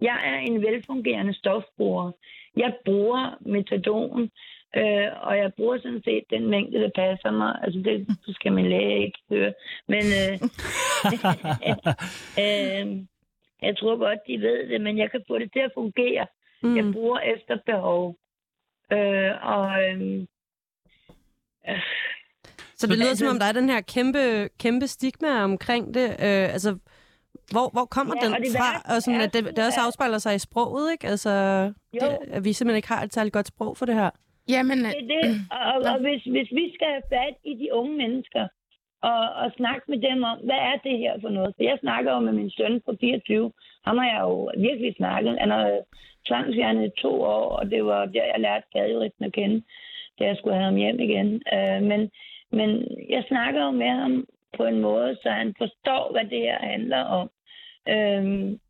Jeg 0.00 0.18
er 0.32 0.38
en 0.38 0.62
velfungerende 0.62 1.34
stofbruger. 1.34 2.12
Jeg 2.56 2.74
bruger 2.84 3.36
metadon, 3.40 4.30
øh, 4.76 5.08
og 5.22 5.36
jeg 5.36 5.52
bruger 5.56 5.78
sådan 5.78 6.02
set 6.04 6.24
den 6.30 6.46
mængde, 6.46 6.80
der 6.80 6.90
passer 6.94 7.30
mig. 7.30 7.58
Altså, 7.62 7.80
det 7.84 8.06
skal 8.34 8.52
min 8.52 8.68
læge 8.68 9.04
ikke 9.06 9.18
høre. 9.30 9.52
Men 9.88 10.04
øh, 10.20 10.34
øh, 12.44 12.86
jeg 13.62 13.76
tror 13.78 13.96
godt, 13.96 14.18
de 14.26 14.40
ved 14.40 14.68
det, 14.68 14.80
men 14.80 14.98
jeg 14.98 15.10
kan 15.10 15.22
få 15.28 15.38
det 15.38 15.52
til 15.52 15.60
at 15.60 15.72
fungere. 15.74 16.26
Mm. 16.62 16.76
Jeg 16.76 16.92
bruger 16.92 17.18
efter 17.18 17.58
behov. 17.66 18.16
Øh, 18.92 19.32
og 19.42 19.84
øh, 19.84 20.26
Så 22.76 22.86
det 22.86 22.98
lyder 22.98 23.14
som 23.14 23.28
om, 23.28 23.38
der 23.38 23.46
er 23.46 23.52
den 23.52 23.68
her 23.70 23.80
kæmpe, 23.80 24.48
kæmpe 24.58 24.86
stigma 24.86 25.42
omkring 25.50 25.94
det. 25.94 26.08
Øh, 26.10 26.46
altså, 26.56 26.70
hvor, 27.54 27.66
hvor 27.74 27.84
kommer 27.96 28.14
Ja, 28.16 28.26
den 28.26 28.34
og 28.34 28.40
det 28.40 28.52
fra? 28.58 28.94
Og 28.94 29.02
sådan, 29.02 29.20
at 29.20 29.32
det, 29.34 29.42
det 29.56 29.66
også 29.66 29.80
afspejler 29.86 30.18
sig 30.18 30.34
i 30.34 30.38
sproget, 30.48 30.92
ikke? 30.92 31.06
Altså, 31.08 31.30
Jo. 31.94 31.98
det, 32.02 32.18
at 32.36 32.44
vi 32.44 32.52
simpelthen 32.52 32.76
ikke 32.76 32.88
har 32.94 33.02
et 33.02 33.12
særligt 33.14 33.32
godt 33.32 33.46
sprog 33.46 33.76
for 33.76 33.86
det 33.86 33.94
her. 33.94 34.10
Jamen, 34.48 34.78
Det 34.78 34.86
er 34.86 35.08
det. 35.14 35.24
Og, 35.50 35.60
og, 35.72 35.78
og 35.92 35.98
hvis, 36.00 36.22
hvis 36.34 36.50
vi 36.60 36.64
skal 36.74 36.88
have 36.94 37.06
fat 37.16 37.36
i 37.44 37.54
de 37.62 37.68
unge 37.78 37.94
mennesker 38.02 38.44
og, 39.02 39.20
og 39.42 39.46
snakke 39.56 39.84
med 39.92 39.98
dem 40.08 40.18
om, 40.30 40.36
hvad 40.48 40.60
er 40.70 40.76
det 40.86 40.98
her 40.98 41.14
for 41.22 41.28
noget? 41.28 41.50
For 41.56 41.62
jeg 41.70 41.78
snakker 41.80 42.10
jo 42.14 42.20
med 42.20 42.32
min 42.32 42.50
søn 42.50 42.80
på 42.86 42.92
24. 43.00 43.52
Ham 43.86 43.98
har 43.98 44.08
jeg 44.14 44.20
jo 44.28 44.34
virkelig 44.66 44.94
snakket. 44.96 45.38
Han 45.40 45.50
har 45.50 45.66
tvangsfjernet 46.28 46.84
i 46.86 47.00
to 47.02 47.12
år, 47.22 47.46
og 47.58 47.70
det 47.72 47.84
var 47.84 48.00
der, 48.14 48.24
jeg 48.32 48.40
lærte 48.46 48.66
gadejuristen 48.72 49.24
at 49.24 49.32
kende, 49.32 49.58
da 50.18 50.24
jeg 50.24 50.36
skulle 50.36 50.56
have 50.56 50.64
ham 50.64 50.76
hjem 50.76 51.00
igen. 51.00 51.28
Uh, 51.56 51.82
men, 51.90 52.10
men 52.52 52.70
jeg 53.08 53.24
snakker 53.28 53.64
jo 53.64 53.70
med 53.70 53.90
ham 53.90 54.24
på 54.56 54.64
en 54.64 54.80
måde, 54.80 55.16
så 55.22 55.30
han 55.30 55.54
forstår, 55.58 56.12
hvad 56.12 56.24
det 56.24 56.38
her 56.38 56.58
handler 56.58 57.02
om. 57.02 57.30
Um, 57.94 58.60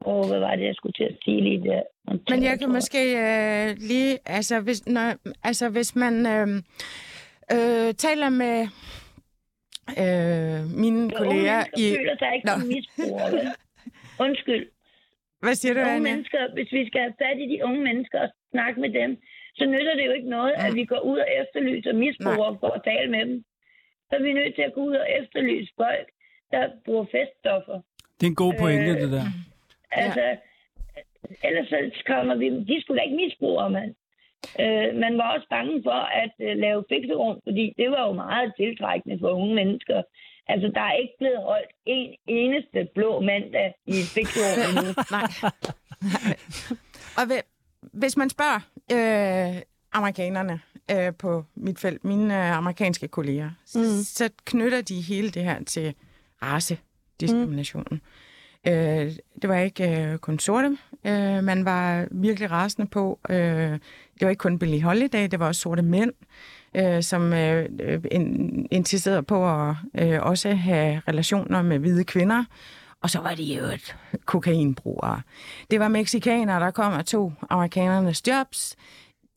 og 0.00 0.28
hvad 0.28 0.38
var 0.38 0.56
det, 0.56 0.64
jeg 0.64 0.74
skulle 0.74 0.92
til 0.92 1.04
at 1.04 1.18
sige 1.24 1.40
lige 1.40 1.62
der? 1.68 1.82
Men 2.30 2.42
jeg 2.42 2.58
kan 2.58 2.68
måske 2.72 3.00
øh, 3.24 3.76
lige, 3.90 4.18
altså 4.26 4.60
hvis, 4.60 4.86
når, 4.86 5.14
altså 5.44 5.68
hvis 5.68 5.96
man 5.96 6.14
øh, 6.26 6.48
øh, 7.54 7.94
taler 7.94 8.30
med 8.42 8.58
øh, 10.02 10.60
mine 10.82 10.98
unge 10.98 11.10
kolleger 11.10 11.60
i... 11.82 11.84
føler 11.98 12.16
sig 12.18 12.30
ikke 12.34 12.46
Nå. 12.46 12.52
som 12.52 12.68
misbrugere. 12.68 13.32
vel? 13.32 13.48
Undskyld. 14.26 14.64
Hvad 15.40 15.54
siger 15.54 15.74
du, 15.74 15.80
unge 15.80 15.92
Anja? 15.92 16.10
mennesker, 16.10 16.42
hvis 16.54 16.72
vi 16.72 16.86
skal 16.86 17.00
have 17.00 17.14
fat 17.22 17.38
i 17.44 17.46
de 17.52 17.64
unge 17.64 17.80
mennesker 17.88 18.18
og 18.20 18.30
snakke 18.50 18.80
med 18.80 18.90
dem, 19.00 19.10
så 19.54 19.64
nytter 19.66 19.94
det 19.94 20.06
jo 20.06 20.12
ikke 20.12 20.28
noget, 20.28 20.54
at 20.56 20.74
vi 20.74 20.84
går 20.84 21.00
ud 21.00 21.18
og 21.18 21.28
efterlyser 21.40 21.92
misbrugere 21.92 22.56
for 22.60 22.70
at 22.76 22.84
tale 22.84 23.10
med 23.10 23.26
dem. 23.26 23.44
Så 24.08 24.16
er 24.16 24.22
vi 24.22 24.32
nødt 24.32 24.54
til 24.54 24.62
at 24.62 24.74
gå 24.74 24.80
ud 24.80 24.94
og 24.94 25.06
efterlyse 25.20 25.72
folk, 25.76 26.06
der 26.50 26.68
bruger 26.84 27.04
feststoffer. 27.04 27.80
Det 28.20 28.26
er 28.26 28.30
en 28.30 28.42
god 28.44 28.54
pointe, 28.58 28.90
Øh, 28.90 29.00
det 29.00 29.10
der. 29.12 29.26
Altså, 29.90 30.36
ellers 31.44 31.68
så 31.68 32.02
kommer 32.06 32.34
vi... 32.34 32.46
De 32.50 32.82
skulle 32.82 32.98
da 32.98 33.04
ikke 33.04 33.16
misbrugere, 33.16 33.70
mand. 33.70 33.94
Øh, 34.60 34.88
man 35.04 35.18
var 35.18 35.28
også 35.34 35.46
bange 35.50 35.82
for 35.82 36.00
at 36.22 36.34
øh, 36.40 36.56
lave 36.56 36.84
fikserum, 36.88 37.40
fordi 37.44 37.74
det 37.78 37.90
var 37.90 38.06
jo 38.06 38.12
meget 38.12 38.52
tiltrækkende 38.56 39.18
for 39.20 39.30
unge 39.30 39.54
mennesker. 39.54 40.02
Altså, 40.46 40.68
der 40.74 40.80
er 40.80 40.92
ikke 40.92 41.14
blevet 41.18 41.42
holdt 41.42 41.70
en 41.86 42.14
eneste 42.26 42.88
blå 42.94 43.20
mandag 43.20 43.74
i 43.86 43.90
et 43.90 44.10
fikserum 44.14 44.58
endnu. 44.68 44.92
Nej. 45.16 45.28
Og 47.18 47.24
ved, 47.28 47.42
hvis 47.92 48.16
man 48.16 48.30
spørger 48.30 48.60
øh, 48.92 49.62
amerikanerne 49.92 50.60
øh, 50.90 51.14
på 51.18 51.44
mit 51.54 51.78
felt, 51.78 52.04
mine 52.04 52.34
øh, 52.48 52.56
amerikanske 52.56 53.08
kolleger, 53.08 53.48
mm. 53.48 53.56
så, 53.66 54.04
så 54.04 54.30
knytter 54.44 54.80
de 54.80 55.00
hele 55.00 55.30
det 55.30 55.42
her 55.42 55.64
til 55.64 55.94
racediskriminationen. 56.42 58.00
Mm. 58.66 58.70
Øh, 58.72 59.12
det 59.42 59.48
var 59.48 59.56
ikke 59.56 60.02
øh, 60.12 60.18
kun 60.18 60.38
sorte, 60.38 60.76
øh, 61.04 61.44
man 61.44 61.64
var 61.64 62.06
virkelig 62.10 62.50
rasende 62.50 62.88
på. 62.88 63.18
Øh, 63.30 63.36
det 63.36 63.80
var 64.20 64.28
ikke 64.28 64.40
kun 64.40 64.58
Billie 64.58 64.82
Holiday, 64.82 65.28
det 65.30 65.38
var 65.40 65.46
også 65.46 65.60
sorte 65.60 65.82
mænd, 65.82 66.12
øh, 66.74 67.02
som 67.02 67.32
øh, 67.32 67.68
øh, 67.80 68.00
in- 68.10 68.66
insisterede 68.70 69.22
på 69.22 69.50
at 69.50 69.74
øh, 69.94 70.22
også 70.22 70.50
have 70.54 71.02
relationer 71.08 71.62
med 71.62 71.78
hvide 71.78 72.04
kvinder. 72.04 72.44
Og 73.02 73.10
så 73.10 73.20
var 73.20 73.34
de 73.34 73.42
jo 73.44 73.64
et 73.64 73.96
kokainbrugere. 74.24 75.22
Det 75.70 75.80
var 75.80 75.88
meksikanere, 75.88 76.60
der 76.60 76.70
kom 76.70 76.92
og 76.92 77.06
tog 77.06 77.32
amerikanernes 77.50 78.26
jobs. 78.28 78.76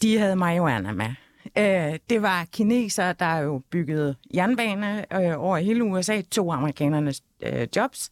De 0.02 0.18
havde 0.20 0.36
marihuana 0.36 0.92
med. 0.92 1.10
Øh, 1.58 2.00
det 2.10 2.22
var 2.22 2.46
kinesere, 2.52 3.14
der 3.14 3.38
jo 3.38 3.62
byggede 3.72 4.16
jernbane 4.36 5.06
øh, 5.16 5.34
over 5.44 5.58
hele 5.58 5.84
USA, 5.84 6.22
tog 6.22 6.54
amerikanernes 6.54 7.22
øh, 7.44 7.68
jobs. 7.76 8.10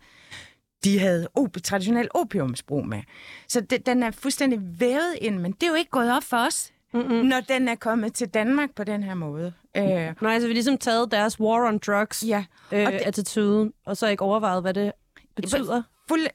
De 0.84 1.00
havde 1.00 1.28
op- 1.36 1.58
traditionel 1.64 2.08
opiumsbrug 2.14 2.88
med. 2.88 3.02
Så 3.48 3.62
det, 3.62 3.86
den 3.86 4.04
er 4.04 4.12
fuldstændig 4.12 4.60
vævet 4.80 5.16
ind, 5.22 5.38
men 5.40 5.52
det 5.52 5.64
er 5.64 5.68
jo 5.68 5.74
ikke 5.76 5.92
gået 5.92 6.16
op 6.16 6.24
for 6.24 6.38
os, 6.48 6.72
mm-hmm. 6.94 7.16
når 7.26 7.40
den 7.40 7.68
er 7.68 7.76
kommet 7.76 8.14
til 8.14 8.28
Danmark 8.30 8.70
på 8.76 8.84
den 8.84 9.04
her 9.04 9.14
måde. 9.14 9.54
Øh, 9.78 9.84
Nej, 10.22 10.40
så 10.40 10.46
vi 10.48 10.48
har 10.48 10.54
ligesom 10.54 10.78
taget 10.78 11.12
deres 11.12 11.40
war 11.40 11.68
on 11.68 11.78
drugs 11.78 12.24
ja, 12.28 12.44
øh, 12.72 12.86
og 12.86 12.92
det- 12.92 13.00
attitude, 13.00 13.72
og 13.86 13.98
så 13.98 14.08
ikke 14.08 14.22
overvejet, 14.24 14.62
hvad 14.62 14.74
det 14.74 14.92
betyder. 15.36 15.82
Fuld, 16.10 16.28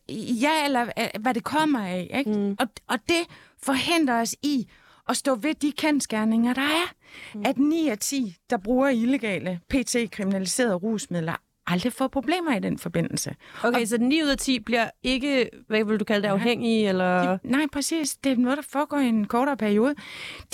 ja, 0.43 0.65
eller 0.65 0.87
øh, 0.99 1.21
hvad 1.21 1.35
det 1.35 1.45
kommer 1.45 1.87
af. 1.87 2.11
Ikke? 2.19 2.31
Mm. 2.31 2.57
Og, 2.61 2.67
og 2.89 2.99
det 3.09 3.27
forhindrer 3.63 4.21
os 4.21 4.35
i 4.43 4.69
at 5.09 5.17
stå 5.17 5.35
ved 5.35 5.55
de 5.55 5.73
kendskærninger, 5.73 6.55
der 6.55 6.63
er. 6.63 6.93
Mm. 7.35 7.43
At 7.47 7.59
9 7.59 7.89
af 7.89 7.99
10, 7.99 8.37
der 8.51 8.57
bruger 8.57 8.89
illegale, 8.89 9.61
PT-kriminaliserede 9.69 10.75
rusmidler, 10.75 11.37
aldrig 11.67 11.93
få 11.93 12.09
problemer 12.09 12.57
i 12.57 12.61
den 12.61 12.79
forbindelse. 12.79 13.35
Okay, 13.63 13.85
så 13.85 13.99
9 13.99 14.23
ud 14.23 14.29
af 14.29 14.39
10 14.39 14.61
bliver 14.61 14.91
ikke, 15.03 15.51
hvad 15.69 15.85
vil 15.85 16.01
du 16.01 16.05
kalde 16.05 16.23
det, 16.23 16.29
afhængige, 16.29 16.89
eller... 16.89 17.37
De, 17.37 17.39
nej, 17.45 17.67
præcis. 17.73 18.17
Det 18.17 18.33
er 18.33 18.37
noget, 18.37 18.57
der 18.57 18.65
foregår 18.69 18.99
i 18.99 19.07
en 19.07 19.25
kortere 19.25 19.57
periode. 19.57 19.95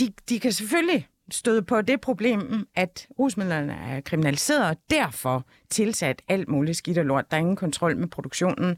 De, 0.01 0.13
de 0.29 0.41
kan 0.41 0.53
selvfølgelig 0.53 1.09
støde 1.31 1.63
på 1.63 1.83
det 1.83 2.01
problem, 2.01 2.69
at 2.75 3.07
rusmidlerne 3.19 3.73
er 3.73 4.01
kriminaliseret, 4.01 4.69
og 4.69 4.77
derfor 4.91 5.47
tilsat 5.71 6.23
alt 6.29 6.49
muligt 6.49 6.77
skidt 6.77 6.99
og 6.99 7.05
lort. 7.05 7.31
Der 7.31 7.37
er 7.37 7.41
ingen 7.41 7.57
kontrol 7.57 7.97
med 7.97 8.09
produktionen. 8.09 8.77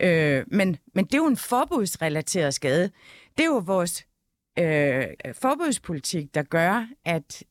Øh, 0.00 0.44
men, 0.46 0.76
men 0.94 1.04
det 1.04 1.14
er 1.14 1.18
jo 1.18 1.26
en 1.26 1.36
forbudsrelateret 1.36 2.54
skade. 2.54 2.90
Det 3.38 3.44
er 3.44 3.48
jo 3.48 3.62
vores 3.66 4.06
øh, 4.58 5.04
forbudspolitik, 5.32 6.34
der 6.34 6.42
gør, 6.42 6.86
at 7.04 7.42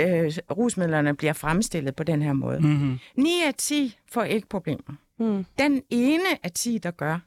øh, 0.00 0.32
rusmidlerne 0.50 1.16
bliver 1.16 1.32
fremstillet 1.32 1.96
på 1.96 2.04
den 2.04 2.22
her 2.22 2.32
måde. 2.32 2.60
Mm-hmm. 2.60 2.98
9 3.16 3.30
af 3.46 3.54
10 3.54 3.98
får 4.12 4.22
ikke 4.22 4.48
problemer. 4.48 4.94
Mm. 5.18 5.46
Den 5.58 5.82
ene 5.90 6.44
af 6.44 6.52
10, 6.52 6.78
der 6.78 6.90
gør, 6.90 7.18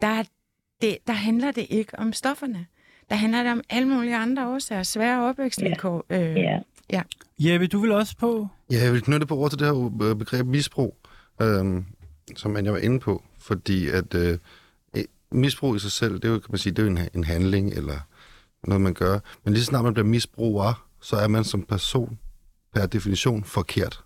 der, 0.00 0.24
det, 0.80 0.98
der 1.06 1.12
handler 1.12 1.50
det 1.50 1.66
ikke 1.70 1.98
om 1.98 2.12
stofferne. 2.12 2.66
Der 3.08 3.14
handler 3.16 3.42
det 3.42 3.52
om 3.52 3.60
alle 3.70 3.88
mulige 3.88 4.16
andre 4.16 4.48
årsager, 4.48 4.82
svære 4.82 5.28
opvækstvilkår. 5.28 6.04
Ja. 6.10 6.56
Øh, 6.56 6.62
Ja. 6.92 7.02
Jeppe, 7.38 7.66
du 7.66 7.78
vil 7.78 7.92
også 7.92 8.16
på? 8.16 8.48
Ja, 8.70 8.84
jeg 8.84 8.92
vil 8.92 9.02
knytte 9.02 9.26
på 9.26 9.36
ord 9.36 9.50
til 9.50 9.58
det 9.58 9.66
her 9.66 9.90
øh, 10.02 10.16
begreb 10.16 10.46
misbrug, 10.46 10.96
øhm, 11.42 11.84
som 12.36 12.56
jeg 12.56 12.72
var 12.72 12.78
inde 12.78 13.00
på, 13.00 13.24
fordi 13.40 13.88
at 13.88 14.14
øh, 14.14 14.38
misbrug 15.32 15.76
i 15.76 15.78
sig 15.78 15.92
selv, 15.92 16.14
det 16.14 16.24
er 16.24 16.28
jo, 16.28 16.38
kan 16.38 16.46
man 16.52 16.58
sige, 16.58 16.72
det 16.72 16.78
er 16.78 16.82
jo 16.86 16.90
en, 16.90 17.08
en 17.14 17.24
handling 17.24 17.72
eller 17.72 17.98
noget, 18.64 18.80
man 18.80 18.94
gør. 18.94 19.18
Men 19.44 19.52
lige 19.54 19.62
så 19.62 19.66
snart 19.66 19.84
man 19.84 19.94
bliver 19.94 20.06
misbruger, 20.06 20.86
så 21.00 21.16
er 21.16 21.28
man 21.28 21.44
som 21.44 21.62
person 21.62 22.18
per 22.74 22.86
definition 22.86 23.44
forkert. 23.44 24.04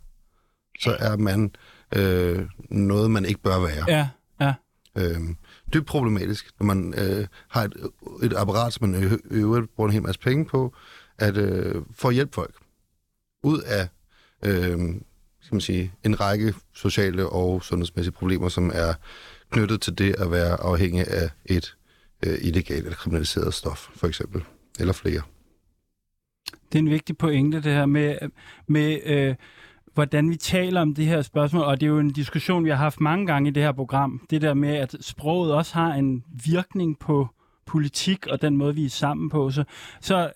Så 0.80 0.96
er 1.01 1.16
man 1.16 1.51
øh, 1.96 2.46
noget, 2.70 3.11
man 3.11 3.24
ikke 3.24 3.40
bør 3.40 3.59
være. 3.61 3.84
Ja, 3.88 4.09
ja. 4.40 4.55
øh, 4.96 5.20
dybt 5.74 5.86
problematisk, 5.86 6.50
når 6.60 6.66
man 6.66 6.94
øh, 6.96 7.26
har 7.48 7.64
et, 7.64 7.74
et 8.22 8.32
apparat, 8.36 8.72
som 8.72 8.88
man 8.88 9.20
i 9.30 9.34
øvrigt 9.34 9.74
bruger 9.74 9.88
en 9.88 9.92
hel 9.92 10.02
masse 10.02 10.20
penge 10.20 10.44
på, 10.44 10.74
at 11.18 11.36
øh, 11.36 11.82
for 11.92 12.08
at 12.08 12.14
hjælpe 12.14 12.34
folk 12.34 12.54
ud 13.42 13.60
af 13.60 13.88
øh, 14.44 14.78
skal 15.40 15.54
man 15.54 15.60
sige, 15.60 15.92
en 16.04 16.20
række 16.20 16.54
sociale 16.72 17.28
og 17.28 17.62
sundhedsmæssige 17.62 18.12
problemer, 18.12 18.48
som 18.48 18.70
er 18.74 18.94
knyttet 19.50 19.80
til 19.80 19.98
det 19.98 20.14
at 20.18 20.30
være 20.30 20.60
afhængig 20.60 21.06
af 21.08 21.30
et 21.46 21.76
øh, 22.26 22.38
illegalt 22.40 22.84
eller 22.84 22.96
kriminaliseret 22.96 23.54
stof, 23.54 23.88
for 23.94 24.06
eksempel, 24.06 24.42
eller 24.80 24.92
flere. 24.92 25.22
Det 26.52 26.74
er 26.74 26.78
en 26.78 26.90
vigtig 26.90 27.18
pointe, 27.18 27.56
det 27.56 27.72
her 27.72 27.86
med, 27.86 28.18
med 28.66 29.00
øh, 29.04 29.34
hvordan 29.95 30.30
vi 30.30 30.36
taler 30.36 30.80
om 30.80 30.95
det 30.95 31.07
her 31.07 31.22
spørgsmål, 31.22 31.62
og 31.62 31.80
det 31.80 31.86
er 31.86 31.91
jo 31.91 31.99
en 31.99 32.11
diskussion, 32.11 32.64
vi 32.64 32.70
har 32.70 32.76
haft 32.76 33.01
mange 33.01 33.26
gange 33.26 33.49
i 33.49 33.53
det 33.53 33.62
her 33.62 33.72
program. 33.72 34.26
Det 34.30 34.43
der 34.43 34.55
med, 34.55 34.74
at 34.76 34.97
sproget 35.01 35.55
også 35.55 35.74
har 35.74 35.95
en 35.95 36.24
virkning 36.45 36.99
på 36.99 37.28
politik 37.66 38.26
og 38.26 38.43
den 38.43 38.57
måde, 38.57 38.74
vi 38.74 38.84
er 38.84 38.88
sammen 38.91 39.30
på. 39.30 39.51
Så, 39.51 39.64
så 40.01 40.32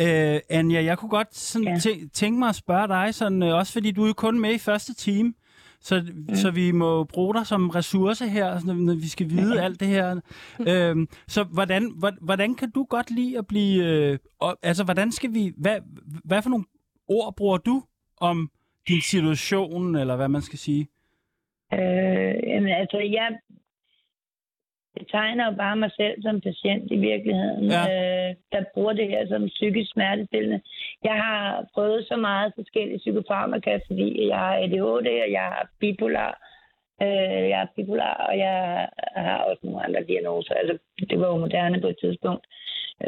øh, 0.00 0.40
Anja, 0.50 0.84
jeg 0.84 0.98
kunne 0.98 1.08
godt 1.08 1.36
sådan 1.36 1.68
Ja. 1.68 1.74
tæ- 1.74 2.08
tænke 2.12 2.38
mig 2.38 2.48
at 2.48 2.54
spørge 2.54 2.88
dig, 2.88 3.14
sådan, 3.14 3.42
øh, 3.42 3.54
også 3.54 3.72
fordi 3.72 3.90
du 3.90 4.02
er 4.02 4.06
jo 4.06 4.12
kun 4.12 4.40
med 4.40 4.54
i 4.54 4.58
første 4.58 4.94
time, 4.94 5.34
så, 5.80 6.04
mm. 6.28 6.34
så 6.34 6.50
vi 6.50 6.72
må 6.72 7.04
bruge 7.04 7.34
dig 7.34 7.46
som 7.46 7.70
ressource 7.70 8.28
her, 8.28 8.60
når, 8.64 8.74
når 8.74 8.94
vi 8.94 9.08
skal 9.08 9.30
vide 9.30 9.62
alt 9.62 9.80
det 9.80 9.88
her. 9.88 10.20
øhm, 10.68 11.08
så 11.28 11.44
hvordan, 11.44 11.92
hvordan, 12.20 12.54
kan 12.54 12.70
du 12.70 12.84
godt 12.90 13.10
lide 13.10 13.38
at 13.38 13.46
blive... 13.46 13.84
Øh, 13.84 14.18
altså, 14.62 14.84
hvordan 14.84 15.12
skal 15.12 15.34
vi... 15.34 15.52
Hvad, 15.56 15.76
hvad 16.24 16.42
for 16.42 16.50
nogle 16.50 16.64
ord 17.08 17.36
bruger 17.36 17.58
du 17.58 17.82
om 18.20 18.50
din 18.88 19.00
situation, 19.00 19.96
eller 19.96 20.16
hvad 20.16 20.28
man 20.28 20.42
skal 20.42 20.58
sige? 20.58 20.88
Øh, 21.72 22.34
jamen, 22.50 22.72
altså, 22.72 22.98
jeg 22.98 23.38
betegner 24.98 25.44
jo 25.50 25.56
bare 25.56 25.76
mig 25.76 25.90
selv 25.96 26.22
som 26.22 26.40
patient 26.40 26.90
i 26.92 26.96
virkeligheden, 26.96 27.64
Ja. 27.70 27.82
øh, 27.92 28.34
der 28.52 28.64
bruger 28.74 28.92
det 28.92 29.08
her 29.08 29.26
som 29.28 29.46
psykisk 29.46 29.92
smertestillende. 29.92 30.60
Jeg 31.04 31.14
har 31.24 31.66
prøvet 31.74 32.06
så 32.08 32.16
meget 32.16 32.52
forskellige 32.54 32.98
psykofarmaka, 32.98 33.78
fordi 33.86 34.28
jeg 34.28 34.38
har 34.38 34.54
ADHD, 34.56 35.08
og 35.26 35.30
jeg 35.38 35.42
har 35.52 35.68
bipolar, 35.80 36.32
øh, 37.02 37.42
jeg 37.52 37.60
er 37.62 37.66
bipolar, 37.76 38.14
og 38.28 38.38
jeg 38.38 38.88
har 39.16 39.38
også 39.38 39.60
nogle 39.64 39.84
andre 39.84 40.04
diagnoser. 40.08 40.54
Altså, 40.54 40.78
det 41.10 41.20
var 41.20 41.26
jo 41.28 41.36
moderne 41.36 41.80
på 41.80 41.86
et 41.88 41.98
tidspunkt. 42.00 42.46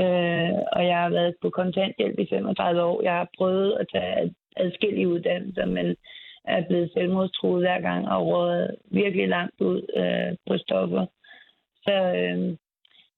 Øh, 0.00 0.52
og 0.76 0.86
jeg 0.90 0.96
har 1.02 1.10
været 1.10 1.34
på 1.42 1.50
kontanthjælp 1.50 2.18
i 2.18 2.26
35 2.30 2.82
år. 2.82 3.02
Jeg 3.02 3.12
har 3.12 3.28
prøvet 3.38 3.72
at 3.80 3.86
tage 3.92 4.34
adskillige 4.56 5.08
uddannelser, 5.08 5.66
men 5.66 5.96
er 6.44 6.60
blevet 6.68 6.90
selvmordstruet 6.92 7.62
hver 7.62 7.80
gang 7.80 8.08
og 8.08 8.26
rådet 8.26 8.76
virkelig 8.90 9.28
langt 9.28 9.60
ud 9.60 9.80
øh, 9.96 10.36
på 10.46 10.58
stoffer. 10.58 11.06
Så 11.82 11.92
øh, 11.92 12.56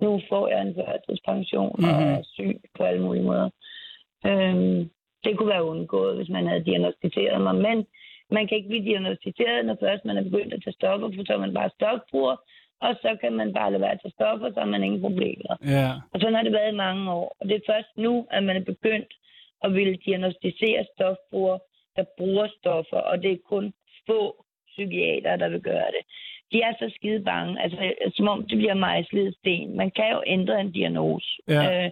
nu 0.01 0.21
får 0.29 0.49
jeg 0.49 0.63
en 0.63 0.75
førtidspension 0.75 1.73
mm-hmm. 1.79 1.95
og 1.95 2.01
Mhm. 2.03 2.13
er 2.13 2.23
syg 2.23 2.61
på 2.77 2.83
alle 2.85 3.03
mulige 3.03 3.25
måder. 3.25 3.51
Øh, 4.27 4.87
det 5.25 5.37
kunne 5.37 5.49
være 5.55 5.65
undgået, 5.65 6.17
hvis 6.17 6.29
man 6.29 6.47
havde 6.47 6.65
diagnostiseret 6.65 7.41
mig, 7.41 7.55
men 7.55 7.87
man 8.31 8.47
kan 8.47 8.57
ikke 8.57 8.69
blive 8.69 8.85
diagnostiseret, 8.85 9.67
når 9.67 9.77
først 9.81 10.05
man 10.05 10.17
er 10.17 10.23
begyndt 10.23 10.55
at 10.55 10.63
tage 10.65 10.75
stoffer, 10.81 11.09
for 11.15 11.25
så 11.27 11.33
er 11.33 11.39
man 11.47 11.55
bare 11.55 11.71
stofbruger, 11.79 12.37
og 12.81 12.95
så 13.03 13.17
kan 13.21 13.33
man 13.33 13.53
bare 13.55 13.71
lade 13.71 13.83
være 13.83 13.93
at 13.93 14.01
tage 14.03 14.17
stoffer, 14.19 14.49
så 14.53 14.61
har 14.61 14.67
man 14.75 14.83
ingen 14.85 15.01
problemer. 15.01 15.53
Ja, 15.77 15.89
Og 16.13 16.21
sådan 16.21 16.35
har 16.35 16.43
det 16.43 16.53
været 16.53 16.73
i 16.73 16.83
mange 16.87 17.13
år. 17.13 17.37
Og 17.41 17.49
det 17.49 17.55
er 17.57 17.71
først 17.73 17.93
nu, 17.97 18.27
at 18.31 18.43
man 18.43 18.57
er 18.57 18.65
begyndt 18.73 19.13
at 19.65 19.75
ville 19.75 19.97
diagnostisere 19.97 20.87
stofbrugere, 20.95 21.59
der 21.97 22.05
bruger 22.19 22.49
stoffer, 22.59 22.97
og 22.97 23.23
det 23.23 23.33
er 23.33 23.49
kun 23.49 23.73
få 24.07 24.45
psykiater, 24.67 25.37
der 25.37 25.49
vil 25.49 25.61
gøre 25.61 25.91
det. 25.97 26.03
De 26.53 26.63
er 26.63 26.73
så 26.79 26.93
skide 26.95 27.25
bange, 27.25 27.63
altså 27.63 27.95
som 28.15 28.29
om 28.29 28.47
det 28.49 28.59
bliver 28.59 28.75
mejslet 28.75 29.35
sten. 29.37 29.77
Man 29.77 29.91
kan 29.91 30.11
jo 30.13 30.23
ændre 30.27 30.61
en 30.61 30.73
diagnose. 30.73 31.27
Ja. 31.49 31.85
Øh, 31.85 31.91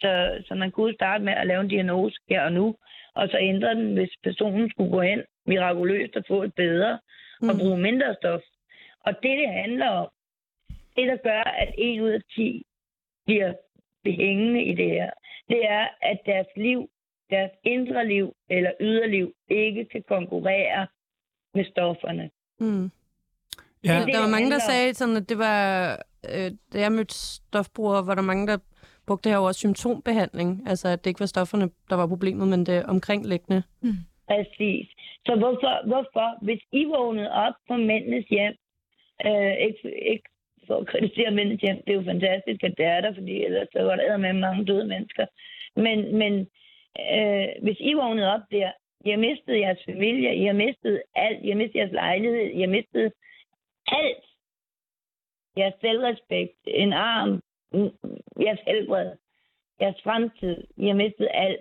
så, 0.00 0.42
så 0.46 0.54
man 0.54 0.70
kunne 0.70 0.94
starte 0.94 1.24
med 1.24 1.32
at 1.32 1.46
lave 1.46 1.60
en 1.60 1.68
diagnose 1.68 2.16
her 2.28 2.42
og 2.42 2.52
nu, 2.52 2.76
og 3.14 3.28
så 3.28 3.38
ændre 3.38 3.74
den, 3.74 3.94
hvis 3.94 4.10
personen 4.22 4.70
skulle 4.70 4.90
gå 4.90 5.00
hen 5.00 5.22
mirakuløst 5.46 6.16
og 6.16 6.24
få 6.28 6.42
et 6.42 6.54
bedre, 6.54 6.98
mm. 7.42 7.48
og 7.48 7.54
bruge 7.58 7.78
mindre 7.78 8.14
stof. 8.14 8.40
Og 9.06 9.12
det, 9.22 9.38
det 9.38 9.48
handler 9.48 9.88
om, 9.88 10.08
det, 10.96 11.06
der 11.08 11.16
gør, 11.16 11.42
at 11.42 11.74
en 11.78 12.00
ud 12.00 12.10
af 12.10 12.20
10 12.34 12.62
bliver 13.26 13.52
hængende 14.06 14.64
i 14.64 14.74
det 14.74 14.90
her, 14.90 15.10
det 15.48 15.60
er, 15.68 15.86
at 16.02 16.18
deres 16.26 16.46
liv, 16.56 16.90
deres 17.30 17.50
indre 17.64 18.08
liv 18.08 18.32
eller 18.50 18.70
yderliv 18.80 19.32
ikke 19.50 19.84
kan 19.92 20.02
konkurrere 20.08 20.86
med 21.54 21.64
stofferne. 21.64 22.30
Mm. 22.60 22.90
ja. 23.84 24.00
Det, 24.06 24.14
der 24.14 24.20
var 24.20 24.28
mange, 24.36 24.50
der 24.50 24.58
sagde, 24.58 24.94
sådan, 24.94 25.16
at 25.16 25.28
det 25.28 25.38
var, 25.38 25.90
øh, 26.34 26.50
da 26.72 26.80
jeg 26.80 26.92
mødte 26.92 27.14
stofbrugere, 27.14 28.06
var 28.06 28.14
der 28.14 28.22
mange, 28.22 28.46
der 28.46 28.58
brugte 29.06 29.24
det 29.24 29.32
her 29.32 29.38
over 29.38 29.52
symptombehandling. 29.52 30.68
Altså, 30.68 30.88
at 30.88 31.04
det 31.04 31.10
ikke 31.10 31.20
var 31.20 31.26
stofferne, 31.26 31.70
der 31.90 31.96
var 31.96 32.06
problemet, 32.06 32.48
men 32.48 32.66
det 32.66 32.86
omkringliggende. 32.86 33.62
Præcis. 34.28 34.86
Så 35.26 35.32
hvorfor, 35.42 35.86
hvorfor 35.86 36.44
hvis 36.44 36.62
I 36.72 36.84
vågnede 36.84 37.30
op 37.30 37.54
på 37.68 37.76
mændenes 37.76 38.26
hjem, 38.36 38.54
øh, 39.26 39.54
ikke, 39.66 39.80
ikke 40.12 40.28
for 40.66 40.76
at 40.80 40.86
kritisere 40.86 41.30
mændenes 41.30 41.60
hjem, 41.60 41.78
det 41.84 41.90
er 41.92 42.00
jo 42.00 42.12
fantastisk, 42.12 42.60
at 42.64 42.74
det 42.78 42.86
er 42.86 43.00
der, 43.00 43.14
fordi 43.14 43.44
ellers 43.44 43.68
så 43.72 43.82
var 43.82 43.96
der 43.96 44.16
med 44.16 44.32
mange 44.32 44.64
døde 44.64 44.86
mennesker. 44.86 45.26
Men, 45.76 45.98
men 46.18 46.32
øh, 47.14 47.48
hvis 47.62 47.76
I 47.80 47.92
vågnede 47.92 48.32
op 48.34 48.40
der, 48.50 48.72
I 49.04 49.10
har 49.10 49.18
mistet 49.18 49.60
jeres 49.60 49.84
familie, 49.84 50.36
I 50.36 50.44
har 50.44 50.52
mistet 50.52 51.02
alt, 51.14 51.44
I 51.44 51.48
har 51.48 51.56
mistet 51.56 51.78
jeres 51.78 51.92
lejlighed, 51.92 52.50
I 52.50 52.60
har 52.60 52.68
mistet 52.68 53.12
alt. 53.86 54.24
Jeres 55.56 55.74
selvrespekt, 55.80 56.58
en 56.66 56.92
arm, 56.92 57.42
jeres 58.40 58.60
helbred, 58.66 59.16
jeres 59.80 60.02
fremtid, 60.02 60.64
I 60.76 60.86
har 60.86 60.94
mistet 60.94 61.28
alt. 61.32 61.60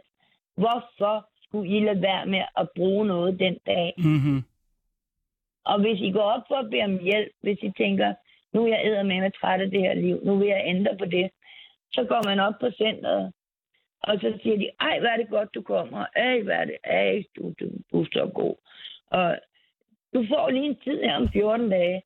Hvorfor 0.57 1.29
skulle 1.43 1.77
I 1.77 1.79
lade 1.79 2.01
være 2.01 2.25
med 2.25 2.43
at 2.57 2.69
bruge 2.75 3.05
noget 3.05 3.39
den 3.39 3.57
dag? 3.65 3.93
Mm-hmm. 3.97 4.43
Og 5.65 5.81
hvis 5.81 5.99
I 6.01 6.11
går 6.11 6.27
op 6.35 6.43
for 6.47 6.55
at 6.55 6.69
bede 6.69 6.83
om 6.83 6.99
hjælp, 7.03 7.31
hvis 7.41 7.59
I 7.61 7.71
tænker, 7.77 8.13
nu 8.53 8.65
er 8.67 8.95
jeg 8.95 9.05
med 9.05 9.31
træt 9.31 9.61
af 9.61 9.69
det 9.69 9.81
her 9.81 9.93
liv, 9.93 10.19
nu 10.23 10.37
vil 10.37 10.47
jeg 10.47 10.63
ændre 10.65 10.97
på 10.97 11.05
det, 11.05 11.31
så 11.91 12.03
går 12.03 12.21
man 12.29 12.39
op 12.39 12.53
på 12.59 12.71
centret, 12.71 13.33
og 14.07 14.19
så 14.21 14.39
siger 14.41 14.57
de, 14.57 14.69
ej, 14.79 14.99
hvad 14.99 15.09
er 15.09 15.17
det 15.17 15.29
godt, 15.29 15.55
du 15.55 15.61
kommer. 15.61 16.05
Ej, 16.15 16.41
hvad 16.41 16.55
er 16.55 16.65
det? 16.65 16.77
Ej, 16.83 17.23
du, 17.35 17.53
du, 17.59 17.65
du 17.91 18.01
er 18.01 18.05
så 18.13 18.31
god. 18.33 18.55
Og 19.11 19.37
du 20.13 20.25
får 20.29 20.49
lige 20.49 20.65
en 20.65 20.79
tid 20.83 21.01
her 21.03 21.15
om 21.15 21.29
14 21.29 21.69
dage. 21.69 22.03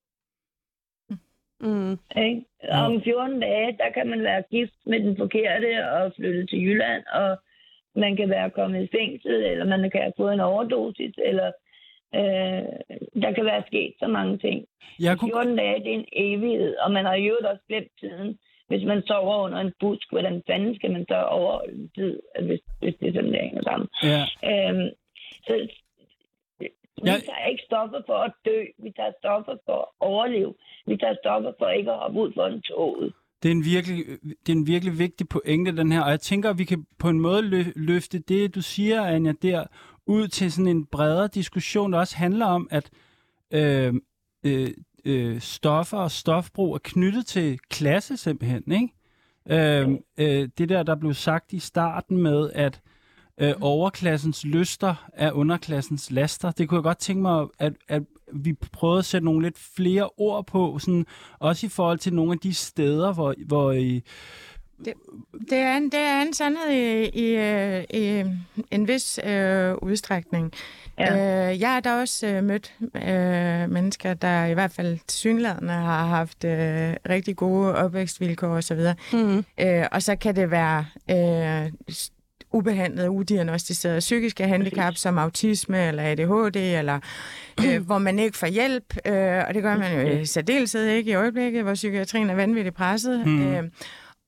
Mm. 1.59 1.97
Ikke? 2.25 2.45
Om 2.71 3.01
14 3.01 3.39
dage, 3.39 3.77
der 3.77 3.89
kan 3.93 4.07
man 4.07 4.23
være 4.23 4.43
gift 4.51 4.73
med 4.85 4.99
den 4.99 5.17
forkerte 5.17 5.91
og 5.91 6.13
flytte 6.15 6.45
til 6.45 6.59
Jylland, 6.63 7.03
og 7.05 7.37
man 7.95 8.15
kan 8.15 8.29
være 8.29 8.49
kommet 8.49 8.83
i 8.83 8.97
fængsel, 8.97 9.43
eller 9.43 9.65
man 9.65 9.91
kan 9.91 10.01
have 10.01 10.13
fået 10.17 10.33
en 10.33 10.39
overdosis, 10.39 11.15
eller 11.25 11.51
øh, 12.15 12.63
der 13.23 13.31
kan 13.35 13.45
være 13.45 13.63
sket 13.67 13.93
så 13.99 14.07
mange 14.07 14.37
ting. 14.37 14.65
Jeg 14.99 15.17
kunne, 15.17 15.31
14 15.31 15.55
dage, 15.55 15.79
det 15.83 15.91
er 15.91 15.99
en 15.99 16.05
evighed, 16.13 16.75
og 16.75 16.91
man 16.91 17.05
har 17.05 17.15
jo 17.15 17.37
også 17.43 17.63
glemt 17.67 17.91
tiden. 17.99 18.39
Hvis 18.69 18.83
man 18.91 19.01
sover 19.07 19.37
under 19.45 19.59
en 19.59 19.73
busk, 19.79 20.07
hvordan 20.11 20.43
fanden 20.47 20.75
skal 20.75 20.91
man 20.91 21.05
så 21.09 21.17
overholde 21.23 21.73
en 21.81 21.89
tid, 21.97 22.19
hvis, 22.47 22.61
hvis 22.81 22.95
det 22.99 23.07
er 23.07 23.13
sådan, 23.13 23.31
det 23.33 23.41
hænger 23.41 23.63
sammen. 23.69 23.87
ja. 24.03 24.21
Øhm, 24.49 24.89
så 25.47 25.67
Vi 26.61 27.09
Jeg- 27.09 27.21
tager 27.25 27.45
ikke 27.51 27.63
stoffer 27.65 28.01
for 28.05 28.13
at 28.27 28.33
dø. 28.45 28.59
Vi 28.83 28.91
tager 28.95 29.11
stoffer 29.21 29.55
for 29.65 29.79
at 29.81 29.85
overleve. 29.99 30.53
Vi 30.87 30.97
tager 30.97 31.15
stoffer 31.23 31.51
for 31.59 31.69
ikke 31.69 31.91
at 31.91 31.97
hoppe 31.97 32.19
ud 32.19 32.31
for 32.33 32.45
en 32.45 32.61
toget. 32.61 33.13
Det 33.43 33.49
er, 33.49 33.55
en 33.55 33.65
virkelig, 33.65 34.05
det 34.45 34.49
er 34.53 34.57
en 34.57 34.67
virkelig 34.67 34.99
vigtig 34.99 35.29
pointe, 35.29 35.77
den 35.77 35.91
her. 35.91 36.01
Og 36.01 36.09
jeg 36.09 36.19
tænker, 36.19 36.49
at 36.49 36.57
vi 36.57 36.63
kan 36.63 36.85
på 36.99 37.09
en 37.09 37.19
måde 37.19 37.41
lø- 37.41 37.73
løfte 37.75 38.19
det, 38.19 38.55
du 38.55 38.61
siger, 38.61 39.01
Anja, 39.05 39.33
der 39.41 39.63
ud 40.07 40.27
til 40.27 40.51
sådan 40.51 40.67
en 40.77 40.85
bredere 40.85 41.27
diskussion, 41.27 41.93
der 41.93 41.99
også 41.99 42.17
handler 42.17 42.45
om, 42.45 42.67
at 42.71 42.89
øh, 43.53 43.93
øh, 44.45 44.67
øh, 45.05 45.41
stoffer 45.41 45.97
og 45.97 46.11
stofbrug 46.11 46.73
er 46.73 46.79
knyttet 46.83 47.25
til 47.25 47.59
klasse 47.69 48.17
simpelthen, 48.17 48.71
ikke? 48.71 48.89
Øh, 49.49 49.89
øh, 50.17 50.49
det 50.57 50.69
der, 50.69 50.83
der 50.83 50.95
blev 50.95 51.13
sagt 51.13 51.53
i 51.53 51.59
starten 51.59 52.17
med, 52.17 52.49
at 52.53 52.81
øh, 53.41 53.53
overklassens 53.61 54.45
lyster 54.45 55.09
er 55.13 55.31
underklassens 55.31 56.11
laster. 56.11 56.51
Det 56.51 56.69
kunne 56.69 56.77
jeg 56.77 56.83
godt 56.83 56.99
tænke 56.99 57.21
mig, 57.21 57.47
at, 57.59 57.73
at 57.87 58.03
vi 58.33 58.53
prøvede 58.53 58.99
at 58.99 59.05
sætte 59.05 59.25
nogle 59.25 59.41
lidt 59.45 59.57
flere 59.75 60.09
ord 60.17 60.47
på, 60.47 60.79
sådan, 60.79 61.05
også 61.39 61.65
i 61.65 61.69
forhold 61.69 61.99
til 61.99 62.13
nogle 62.13 62.31
af 62.31 62.39
de 62.39 62.53
steder, 62.53 63.13
hvor, 63.13 63.35
hvor 63.47 63.71
I, 63.71 64.03
Det 65.49 65.57
er 65.57 65.77
en, 65.77 65.83
det 65.83 65.99
er 65.99 66.21
en 66.21 66.33
sandhed 66.33 66.71
i, 66.71 67.09
i, 67.09 67.35
øh, 67.35 67.83
i 67.93 68.23
en 68.71 68.87
vis 68.87 69.19
øh, 69.23 69.75
udstrækning. 69.81 70.53
Ja. 70.99 71.49
Øh, 71.49 71.59
jeg 71.59 71.69
har 71.73 71.79
da 71.79 71.93
også 71.93 72.27
øh, 72.27 72.43
mødt 72.43 72.73
øh, 72.95 73.71
mennesker, 73.71 74.13
der 74.13 74.45
i 74.45 74.53
hvert 74.53 74.71
fald 74.71 74.97
synlædende 75.09 75.73
har 75.73 76.05
haft 76.05 76.43
øh, 76.43 76.93
rigtig 77.09 77.35
gode 77.35 77.75
opvækstvilkår 77.75 78.47
osv. 78.47 78.79
Mm. 79.13 79.45
Øh, 79.59 79.85
og 79.91 80.03
så 80.03 80.15
kan 80.15 80.35
det 80.35 80.51
være 80.51 80.85
øh, 81.11 81.71
ubehandlet, 82.51 83.07
udiagnostiseret 83.07 83.99
psykiske 83.99 84.47
handicap 84.47 84.95
som 84.95 85.17
autisme 85.17 85.87
eller 85.87 86.03
ADHD, 86.03 86.55
eller 86.55 86.99
øh, 87.65 87.85
hvor 87.85 87.97
man 87.97 88.19
ikke 88.19 88.37
får 88.37 88.47
hjælp, 88.47 88.95
øh, 89.05 89.43
og 89.47 89.53
det 89.53 89.63
gør 89.63 89.77
man 89.77 89.93
jo 89.93 90.19
i 90.19 90.25
særdeleshed 90.25 90.85
ikke 90.85 91.11
i 91.11 91.15
øjeblikket, 91.15 91.63
hvor 91.63 91.73
psykiatrien 91.73 92.29
er 92.29 92.35
vanvittigt 92.35 92.75
presset. 92.75 93.27
Mm. 93.27 93.47
Øh, 93.47 93.63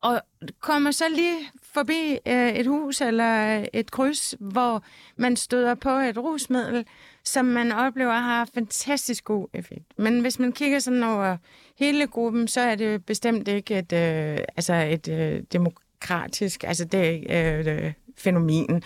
og 0.02 0.22
kommer 0.60 0.92
så 0.92 1.04
lige 1.16 1.38
forbi 1.74 2.18
øh, 2.28 2.50
et 2.50 2.68
hus 2.68 3.02
eller 3.02 3.66
et 3.74 3.92
kryds, 3.92 4.36
hvor 4.40 4.84
man 5.16 5.36
støder 5.36 5.76
på 5.76 5.90
et 5.90 6.18
rusmiddel, 6.18 6.86
som 7.24 7.46
man 7.46 7.72
oplever 7.72 8.14
har 8.14 8.50
fantastisk 8.54 9.24
god 9.24 9.48
effekt. 9.54 9.86
Men 9.98 10.22
hvis 10.22 10.40
man 10.40 10.52
kigger 10.52 10.80
sådan 10.80 11.04
over 11.04 11.38
hele 11.80 12.08
gruppen, 12.08 12.48
så 12.48 12.62
er 12.62 12.76
det 12.76 13.06
bestemt 13.06 13.48
ikke 13.48 13.80
et, 13.80 13.94
øh, 13.94 14.38
altså 14.56 14.74
et 14.74 15.08
øh, 15.08 15.44
demokratisk, 15.54 16.64
altså 16.64 16.86
det 16.86 17.34
er 17.34 17.60
øh, 17.60 17.86
øh, 17.86 17.94
fænomen. 18.18 18.84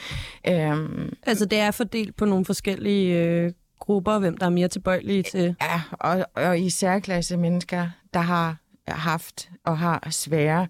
Øhm, 0.47 1.13
Altså, 1.23 1.45
det 1.45 1.59
er 1.59 1.71
fordelt 1.71 2.15
på 2.15 2.25
nogle 2.25 2.45
forskellige 2.45 3.23
øh, 3.23 3.51
grupper, 3.79 4.19
hvem 4.19 4.37
der 4.37 4.45
er 4.45 4.49
mere 4.49 4.67
tilbøjelige 4.67 5.23
til. 5.23 5.55
Ja, 5.61 5.81
og, 5.91 6.25
og 6.33 6.59
i 6.59 6.69
særklasse 6.69 7.37
mennesker, 7.37 7.87
der 8.13 8.19
har 8.19 8.57
haft 8.87 9.49
og 9.63 9.77
har 9.77 10.07
svære 10.09 10.67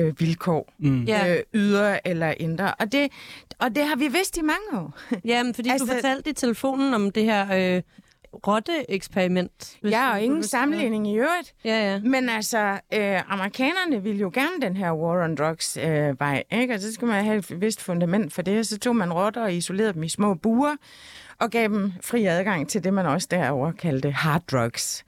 øh, 0.00 0.20
vilkår, 0.20 0.72
mm. 0.78 1.02
Øh, 1.02 1.36
ydre 1.54 2.08
eller 2.08 2.34
indre. 2.36 2.74
Og 2.74 2.92
det, 2.92 3.12
og 3.58 3.74
det 3.74 3.84
har 3.84 3.96
vi 3.96 4.08
vidst 4.08 4.36
i 4.36 4.42
mange 4.42 4.84
år. 4.84 4.98
Jamen, 5.24 5.54
fordi 5.54 5.68
altså, 5.68 5.86
du 5.86 5.92
fortalte 5.92 6.30
i 6.30 6.32
telefonen 6.32 6.94
om 6.94 7.10
det 7.10 7.24
her 7.24 7.76
øh, 7.76 7.82
rotte-eksperiment. 8.46 9.78
Ja, 9.84 10.10
og 10.10 10.18
du 10.18 10.24
ingen 10.24 10.42
sammenligning 10.42 11.08
i 11.08 11.16
øvrigt. 11.16 11.54
Ja, 11.64 11.92
ja. 11.92 12.00
Men 12.00 12.28
altså, 12.28 12.58
øh, 12.94 13.32
amerikanerne 13.32 14.02
ville 14.02 14.20
jo 14.20 14.30
gerne 14.34 14.60
den 14.62 14.76
her 14.76 14.92
war 14.92 15.24
on 15.24 15.34
drugs 15.34 15.76
øh, 15.76 16.20
vej, 16.20 16.42
ikke? 16.50 16.74
Og 16.74 16.80
så 16.80 16.92
skal 16.92 17.08
man 17.08 17.24
have 17.24 17.36
et 17.36 17.60
vist 17.60 17.82
fundament 17.82 18.32
for 18.32 18.42
det. 18.42 18.66
Så 18.66 18.78
tog 18.78 18.96
man 18.96 19.12
rotter 19.12 19.42
og 19.42 19.54
isolerede 19.54 19.92
dem 19.92 20.02
i 20.02 20.08
små 20.08 20.34
buer, 20.34 20.76
og 21.38 21.50
gav 21.50 21.62
dem 21.62 21.92
fri 22.00 22.26
adgang 22.26 22.68
til 22.68 22.84
det, 22.84 22.94
man 22.94 23.06
også 23.06 23.28
derover 23.30 23.72
kaldte 23.72 24.10
hard 24.10 24.42
drugs. 24.50 25.04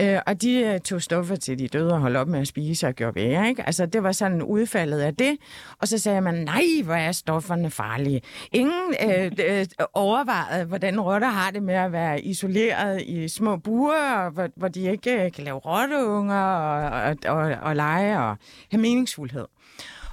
Øh, 0.00 0.20
og 0.26 0.42
de 0.42 0.60
øh, 0.60 0.80
tog 0.80 1.02
stoffer 1.02 1.36
til 1.36 1.58
de 1.58 1.68
døde 1.68 1.92
og 1.92 2.00
holdt 2.00 2.16
op 2.16 2.28
med 2.28 2.40
at 2.40 2.48
spise 2.48 2.86
og 2.86 2.94
gjorde 2.94 3.14
ved, 3.14 3.48
ikke? 3.48 3.62
Altså, 3.66 3.86
det 3.86 4.02
var 4.02 4.12
sådan 4.12 4.42
udfaldet 4.42 5.00
af 5.00 5.16
det. 5.16 5.36
Og 5.78 5.88
så 5.88 5.98
sagde 5.98 6.20
man, 6.20 6.34
nej, 6.34 6.62
hvor 6.84 6.94
er 6.94 7.12
stofferne 7.12 7.70
farlige. 7.70 8.22
Ingen 8.52 8.94
øh, 9.10 9.32
øh, 9.48 9.66
overvejede, 9.94 10.64
hvordan 10.64 11.00
rotter 11.00 11.28
har 11.28 11.50
det 11.50 11.62
med 11.62 11.74
at 11.74 11.92
være 11.92 12.20
isoleret 12.20 13.02
i 13.02 13.28
små 13.28 13.56
buer, 13.56 14.14
og 14.14 14.30
hvor, 14.30 14.48
hvor 14.56 14.68
de 14.68 14.90
ikke 14.90 15.24
øh, 15.24 15.32
kan 15.32 15.44
lave 15.44 15.58
rotteunger 15.58 16.42
og, 16.42 17.02
og, 17.02 17.36
og, 17.36 17.56
og 17.62 17.76
lege 17.76 18.18
og 18.18 18.36
have 18.70 18.80
meningsfuldhed. 18.80 19.46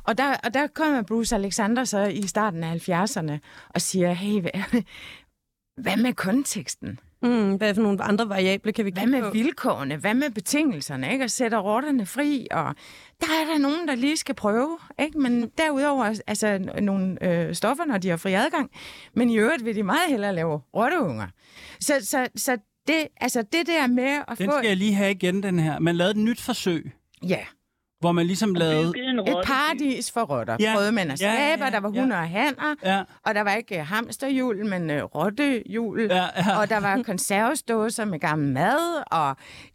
Og 0.03 0.17
der, 0.17 0.35
og 0.43 0.53
der 0.53 0.67
kommer 0.67 1.01
Bruce 1.01 1.35
Alexander 1.35 1.83
så 1.83 2.03
i 2.03 2.21
starten 2.21 2.63
af 2.63 2.89
70'erne 2.89 3.33
og 3.69 3.81
siger, 3.81 4.13
hey, 4.13 4.41
hvad, 4.41 4.81
hvad 5.83 5.97
med 5.97 6.13
konteksten? 6.13 6.99
Mm, 7.25 7.55
hvad 7.55 7.75
for 7.75 7.81
nogle 7.81 8.03
andre 8.03 8.29
variable 8.29 8.73
kan 8.73 8.85
vi 8.85 8.91
Hvad 8.91 9.03
kigge 9.03 9.19
med 9.21 9.27
på? 9.29 9.33
vilkårene? 9.33 9.95
Hvad 9.97 10.13
med 10.13 10.29
betingelserne? 10.31 11.11
Ikke? 11.11 11.23
Og 11.23 11.29
sætter 11.31 11.57
rotterne 11.59 12.05
fri, 12.05 12.47
og 12.51 12.75
der 13.21 13.27
er 13.41 13.45
der 13.53 13.57
nogen, 13.57 13.87
der 13.87 13.95
lige 13.95 14.17
skal 14.17 14.35
prøve. 14.35 14.77
Ikke? 14.99 15.19
Men 15.19 15.51
derudover 15.57 16.19
altså, 16.27 16.57
nogle 16.81 17.23
øh, 17.29 17.55
stoffer, 17.55 17.85
når 17.85 17.97
de 17.97 18.09
har 18.09 18.17
fri 18.17 18.33
adgang. 18.33 18.69
Men 19.13 19.29
i 19.29 19.37
øvrigt 19.37 19.65
vil 19.65 19.75
de 19.75 19.83
meget 19.83 20.09
hellere 20.09 20.35
lave 20.35 20.61
rotteunger. 20.75 21.27
Så, 21.79 21.93
så, 22.01 22.27
så 22.35 22.57
det, 22.87 23.07
altså, 23.21 23.41
det 23.41 23.67
der 23.67 23.87
med 23.87 24.21
at 24.27 24.37
Den 24.37 24.49
få... 24.51 24.57
skal 24.57 24.67
jeg 24.67 24.77
lige 24.77 24.93
have 24.93 25.11
igen, 25.11 25.43
den 25.43 25.59
her. 25.59 25.79
Man 25.79 25.95
lavede 25.95 26.11
et 26.11 26.17
nyt 26.17 26.41
forsøg, 26.41 26.91
Ja, 27.27 27.39
hvor 27.99 28.11
man 28.11 28.25
ligesom 28.25 28.53
lavede... 28.55 28.93
Et 29.27 29.37
paradis 29.45 30.11
for 30.11 30.21
rotter. 30.21 30.57
Ja. 30.59 30.65
Ja. 30.69 30.73
Prøvede 30.75 30.91
man 30.91 31.11
at 31.11 31.21
Ja, 31.21 31.27
ja, 31.27 31.35
skabe, 31.35 31.61
ja, 31.61 31.65
og 31.65 31.71
der 31.71 31.79
var 31.79 31.91
ja. 31.93 31.99
hunder 32.01 32.17
og 32.17 32.29
hanner, 32.29 32.75
Ja, 32.83 33.03
og 33.25 33.35
der 33.35 33.41
var 33.41 33.53
ikke 33.55 33.79
øh, 33.79 33.85
hamsterhjul, 33.85 34.65
men 34.65 34.89
øh, 34.89 35.03
rottehjul. 35.03 36.01
ja, 36.01 36.15
ja. 36.15 36.59
Og 36.59 36.69
der 36.69 36.79
var 36.79 37.03
konservesdåser 37.03 38.05
med 38.05 38.19
gammel 38.19 38.53
mad, 38.53 39.03
og, 39.11 39.29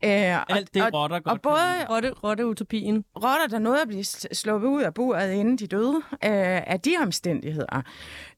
øh, 0.04 0.56
Alt 0.56 0.74
det, 0.74 0.82
og, 0.82 0.94
rotter 0.94 1.20
godt 1.20 1.32
og 1.32 1.42
både 1.42 1.86
Rotte, 1.90 2.10
rotte-utopien. 2.10 3.04
rotter, 3.16 3.46
der 3.50 3.58
nåede 3.58 3.82
at 3.82 3.88
blive 3.88 4.02
sl- 4.02 4.34
sluppet 4.34 4.68
ud 4.68 4.82
af 4.82 4.94
buret, 4.94 5.32
inden 5.32 5.56
de 5.56 5.66
døde, 5.66 5.96
øh, 6.12 6.62
af 6.66 6.80
de 6.84 6.90
omstændigheder. 7.02 7.76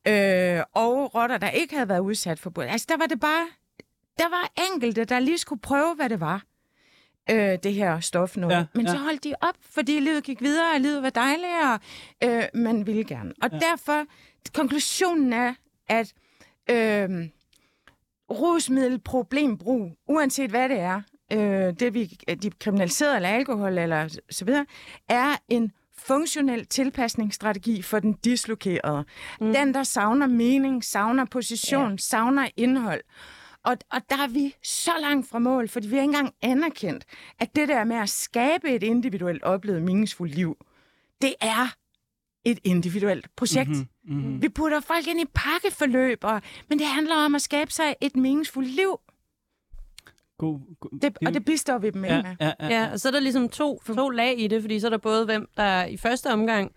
Øh, 0.09 0.61
og 0.75 1.15
rotter, 1.15 1.39
der 1.39 1.51
ikke 1.51 1.75
havde 1.75 1.89
været 1.89 2.01
udsat 2.01 2.39
for 2.39 2.51
buret. 2.51 2.67
Altså, 2.69 2.87
der 2.91 2.97
var 2.97 3.07
det 3.07 3.21
bare... 3.21 3.47
Der 4.19 4.29
var 4.31 4.49
enkelte, 4.75 5.05
der 5.05 5.19
lige 5.19 5.39
skulle 5.39 5.61
prøve, 5.61 5.95
hvad 5.97 6.09
det 6.09 6.21
var, 6.21 6.43
øh, 7.31 7.59
det 7.63 7.75
her 7.75 8.01
stof 8.01 8.37
noget. 8.37 8.55
Ja, 8.55 8.65
Men 8.75 8.87
ja. 8.87 8.93
så 8.93 8.99
holdt 8.99 9.25
de 9.25 9.35
op, 9.41 9.55
fordi 9.61 10.01
livet 10.01 10.25
gik 10.25 10.43
videre, 10.43 10.75
og 10.75 10.81
livet 10.81 11.03
var 11.03 11.11
dejligt, 11.11 11.53
og 11.65 11.81
øh, 12.25 12.45
man 12.55 12.87
ville 12.87 13.05
gerne. 13.05 13.33
Og 13.43 13.51
ja. 13.53 13.59
derfor, 13.59 14.05
konklusionen 14.55 15.33
er, 15.33 15.55
at 15.89 16.13
øh, 16.71 17.29
rusmiddelproblembrug, 18.31 19.93
uanset 20.09 20.51
hvad 20.51 20.69
det 20.69 20.79
er, 20.79 21.03
øh, 21.33 21.75
det 21.81 21.95
vi 21.95 22.05
de 22.43 22.51
kriminaliserede 22.51 23.17
eller 23.17 23.29
alkohol 23.29 23.79
eller 23.79 24.19
så 24.31 24.45
videre, 24.45 24.67
er 25.09 25.37
en 25.49 25.73
funktionel 25.99 26.67
tilpasningsstrategi 26.67 27.83
for 27.83 27.99
den 27.99 28.13
dislokerede. 28.13 29.05
Mm. 29.41 29.53
Den, 29.53 29.75
der 29.75 29.83
savner 29.83 30.27
mening, 30.27 30.85
savner 30.85 31.25
position, 31.25 31.91
ja. 31.91 31.97
savner 31.97 32.49
indhold. 32.57 33.01
Og, 33.65 33.77
og 33.91 34.01
der 34.11 34.17
er 34.23 34.29
vi 34.29 34.55
så 34.63 34.91
langt 35.01 35.29
fra 35.29 35.39
mål, 35.39 35.69
fordi 35.69 35.89
vi 35.89 35.95
har 35.95 36.03
ikke 36.03 36.11
engang 36.11 36.35
anerkendt, 36.43 37.05
at 37.39 37.57
det 37.57 37.69
der 37.69 37.85
med 37.85 37.97
at 37.97 38.09
skabe 38.09 38.71
et 38.71 38.83
individuelt 38.83 39.43
oplevet 39.43 39.83
meningsfuldt 39.83 40.35
liv, 40.35 40.57
det 41.23 41.35
er 41.41 41.75
et 42.45 42.59
individuelt 42.65 43.27
projekt. 43.37 43.69
Mhm, 43.71 43.87
Mm-hmm. 44.05 44.23
mhm. 44.25 44.33
Mm. 44.35 44.43
Vi 44.43 44.49
putter 44.49 44.81
folk 44.81 45.07
ind 45.07 45.21
i 45.21 45.25
pakkeforløb, 45.35 46.19
og, 46.25 46.43
men 46.69 46.79
det 46.79 46.87
handler 46.87 47.17
om 47.17 47.35
at 47.35 47.43
skabe 47.43 47.73
sig 47.73 47.95
et 48.01 48.17
meningsfuldt 48.17 48.69
liv. 48.71 49.01
God, 50.39 50.61
god, 50.81 50.99
Det, 51.03 51.19
og 51.27 51.35
det 51.35 51.45
bistår 51.45 51.79
vi 51.79 51.91
dem 51.91 52.05
ja, 52.05 52.23
med. 52.23 52.37
ja, 52.41 52.53
ja, 52.61 52.69
Ja, 52.69 52.91
og 52.93 53.01
så 53.01 53.09
er 53.09 53.13
der 53.13 53.21
ligesom 53.21 53.49
to, 53.49 53.83
to 53.87 54.09
lag 54.09 54.39
i 54.41 54.47
det, 54.49 54.63
fordi 54.63 54.81
så 54.81 54.87
er 54.87 54.91
der 54.91 54.99
både 54.99 55.25
hvem, 55.25 55.49
der 55.57 55.85
i 55.85 55.97
første 55.97 56.33
omgang 56.33 56.73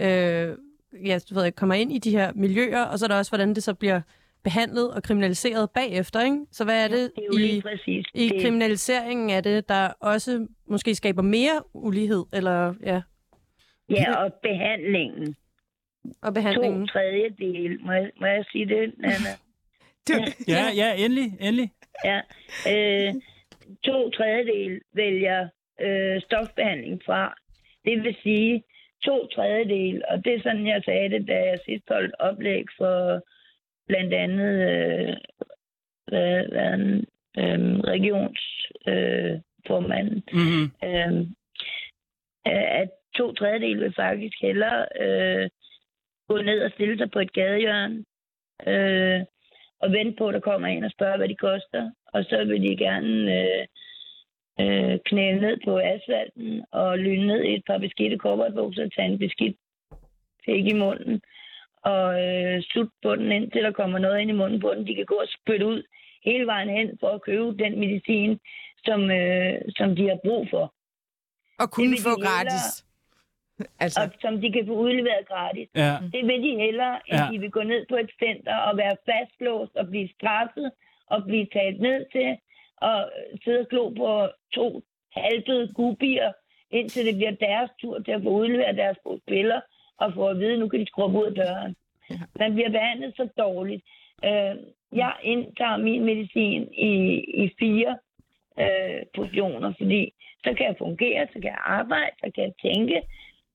øh, 0.00 0.56
ja, 1.04 1.18
du 1.30 1.34
ved, 1.34 1.52
kommer 1.52 1.74
ind 1.74 1.92
i 1.92 1.98
de 1.98 2.10
her 2.10 2.32
miljøer, 2.34 2.82
og 2.82 2.98
så 2.98 3.06
er 3.06 3.08
der 3.08 3.18
også, 3.18 3.30
hvordan 3.30 3.54
det 3.54 3.62
så 3.62 3.74
bliver 3.74 4.00
behandlet 4.44 4.94
og 4.94 5.02
kriminaliseret 5.02 5.70
bagefter. 5.70 6.20
Ikke? 6.24 6.38
Så 6.52 6.64
hvad 6.64 6.84
er 6.84 6.88
det, 6.88 7.10
Det 7.16 7.22
er 7.22 7.26
jo 7.32 7.38
lige 7.38 7.56
i, 7.56 7.60
præcis 7.60 8.06
i 8.14 8.28
det. 8.28 8.42
kriminaliseringen 8.42 9.30
af 9.30 9.42
det, 9.42 9.68
der 9.68 9.88
også 10.00 10.46
måske 10.66 10.94
skaber 10.94 11.22
mere 11.22 11.62
ulighed 11.74 12.24
eller 12.32 12.74
ja, 12.82 13.00
Ja, 13.90 14.16
og 14.24 14.32
behandlingen. 14.42 15.34
og 16.22 16.28
To 16.28 16.32
behandlingen? 16.32 16.86
tredjedel. 16.86 17.80
Må 17.80 17.92
jeg, 17.92 18.10
må 18.20 18.26
jeg 18.26 18.44
sige 18.52 18.66
det, 18.66 18.94
Nana? 18.98 19.32
Du, 20.08 20.14
ja, 20.48 20.64
ja, 20.76 21.04
endelig, 21.04 21.28
endelig. 21.40 21.70
Ja. 22.04 22.20
Øh, 22.72 23.14
to 23.84 24.10
tredjedel 24.10 24.80
vælger 24.94 25.48
øh, 25.80 26.20
stofbehandling 26.22 27.00
fra. 27.06 27.34
Det 27.84 28.02
vil 28.04 28.16
sige 28.22 28.64
to 29.04 29.26
tredjedel, 29.26 30.02
og 30.10 30.24
det 30.24 30.34
er 30.34 30.42
sådan, 30.42 30.66
jeg 30.66 30.82
sagde 30.84 31.08
det, 31.10 31.28
da 31.28 31.34
jeg 31.50 31.58
sidst 31.64 31.84
holdt 31.88 32.14
oplæg 32.18 32.64
for 32.78 32.94
blandt 33.88 34.14
andet 34.14 34.70
øh, 34.70 35.16
hvad, 36.06 36.44
hvad, 36.52 36.78
øh, 37.38 37.60
regionsformanden. 37.94 40.22
Øh. 40.32 40.38
Mm-hmm. 40.38 40.66
øh, 40.84 41.12
at 42.80 42.90
to 43.14 43.32
tredjedel 43.32 43.80
vil 43.80 43.94
faktisk 43.94 44.34
hellere 44.42 44.86
øh, 45.00 45.50
gå 46.28 46.42
ned 46.42 46.62
og 46.62 46.70
stille 46.70 46.98
sig 46.98 47.10
på 47.10 47.18
et 47.18 47.32
gadehjørne, 47.32 48.04
øh, 48.66 49.24
og 49.80 49.92
vente 49.92 50.16
på, 50.18 50.28
at 50.28 50.34
der 50.34 50.40
kommer 50.40 50.68
en 50.68 50.84
og 50.84 50.90
spørger, 50.90 51.16
hvad 51.16 51.28
de 51.28 51.34
koster. 51.34 51.90
Og 52.12 52.24
så 52.24 52.44
vil 52.44 52.62
de 52.62 52.76
gerne 52.76 53.38
øh, 53.38 53.66
øh, 54.60 54.98
knæle 55.04 55.40
ned 55.40 55.58
på 55.64 55.78
asfalten 55.78 56.64
og 56.72 56.98
lyne 56.98 57.26
ned 57.26 57.44
i 57.44 57.54
et 57.54 57.64
par 57.66 57.78
beskidte 57.78 58.18
kobberbukser 58.18 58.84
og 58.84 58.92
tage 58.92 59.08
en 59.08 59.18
beskidt 59.18 59.56
pæk 60.46 60.66
i 60.66 60.72
munden 60.72 61.22
og 61.92 62.04
øh, 62.24 62.62
sut 62.70 62.90
på 63.02 63.10
den, 63.16 63.32
indtil 63.32 63.62
der 63.62 63.72
kommer 63.80 63.98
noget 63.98 64.20
ind 64.20 64.30
i 64.30 64.40
munden 64.40 64.60
på 64.60 64.70
den. 64.74 64.86
De 64.86 64.94
kan 64.94 65.04
gå 65.12 65.14
og 65.14 65.28
spytte 65.36 65.66
ud 65.66 65.82
hele 66.24 66.46
vejen 66.46 66.68
hen 66.78 66.88
for 67.00 67.08
at 67.16 67.22
købe 67.22 67.56
den 67.64 67.78
medicin, 67.80 68.40
som, 68.86 69.10
øh, 69.10 69.54
som 69.76 69.96
de 69.96 70.08
har 70.08 70.18
brug 70.24 70.42
for. 70.50 70.64
Og 71.62 71.70
kunne 71.70 71.92
de 71.96 72.02
få 72.02 72.08
hellere- 72.10 72.26
gratis. 72.26 72.66
Altså, 73.84 74.00
Og 74.02 74.08
som 74.20 74.40
de 74.40 74.52
kan 74.52 74.66
få 74.66 74.72
udleveret 74.84 75.28
gratis. 75.28 75.68
Ja. 75.74 75.94
Det 76.14 76.22
vil 76.28 76.42
de 76.46 76.52
hellere, 76.64 76.94
end 77.08 77.20
Ja. 77.20 77.28
de 77.32 77.38
vil 77.42 77.50
gå 77.50 77.62
ned 77.62 77.86
på 77.90 77.96
et 77.96 78.10
center 78.22 78.56
og 78.56 78.76
være 78.76 78.96
fastlåst 79.10 79.74
og 79.76 79.86
blive 79.86 80.08
straffet 80.16 80.70
og 81.06 81.18
blive 81.28 81.46
talt 81.56 81.80
ned 81.80 82.00
til 82.14 82.36
og 82.76 83.10
sidde 83.44 83.60
og 83.60 83.68
glo 83.68 83.84
på 84.02 84.28
to 84.54 84.82
haltede 85.16 85.72
gubier, 85.74 86.32
indtil 86.70 87.06
det 87.06 87.14
bliver 87.16 87.30
deres 87.48 87.70
tur 87.80 87.98
til 87.98 88.12
at 88.12 88.22
få 88.22 88.28
udleveret 88.40 88.76
deres 88.76 88.98
spiller 89.26 89.60
og 89.98 90.14
få 90.14 90.28
at 90.28 90.38
vide, 90.38 90.52
at 90.52 90.58
nu 90.58 90.68
kan 90.68 90.80
de 90.80 90.86
skrubbe 90.86 91.18
ud 91.18 91.26
af 91.26 91.34
døren. 91.34 91.76
Ja. 92.10 92.16
Man 92.38 92.54
bliver 92.54 92.70
behandlet 92.70 93.12
så 93.16 93.28
dårligt. 93.38 93.82
Øh, 94.24 94.54
jeg 94.92 95.12
indtager 95.22 95.76
min 95.76 96.04
medicin 96.04 96.68
i, 96.72 96.92
i 97.42 97.54
fire 97.58 97.98
øh, 98.60 99.00
portioner, 99.16 99.72
fordi 99.78 100.12
så 100.44 100.54
kan 100.56 100.66
jeg 100.66 100.74
fungere, 100.78 101.26
så 101.26 101.32
kan 101.32 101.50
jeg 101.50 101.62
arbejde, 101.64 102.14
så 102.24 102.30
kan 102.34 102.44
jeg 102.44 102.54
tænke, 102.62 103.02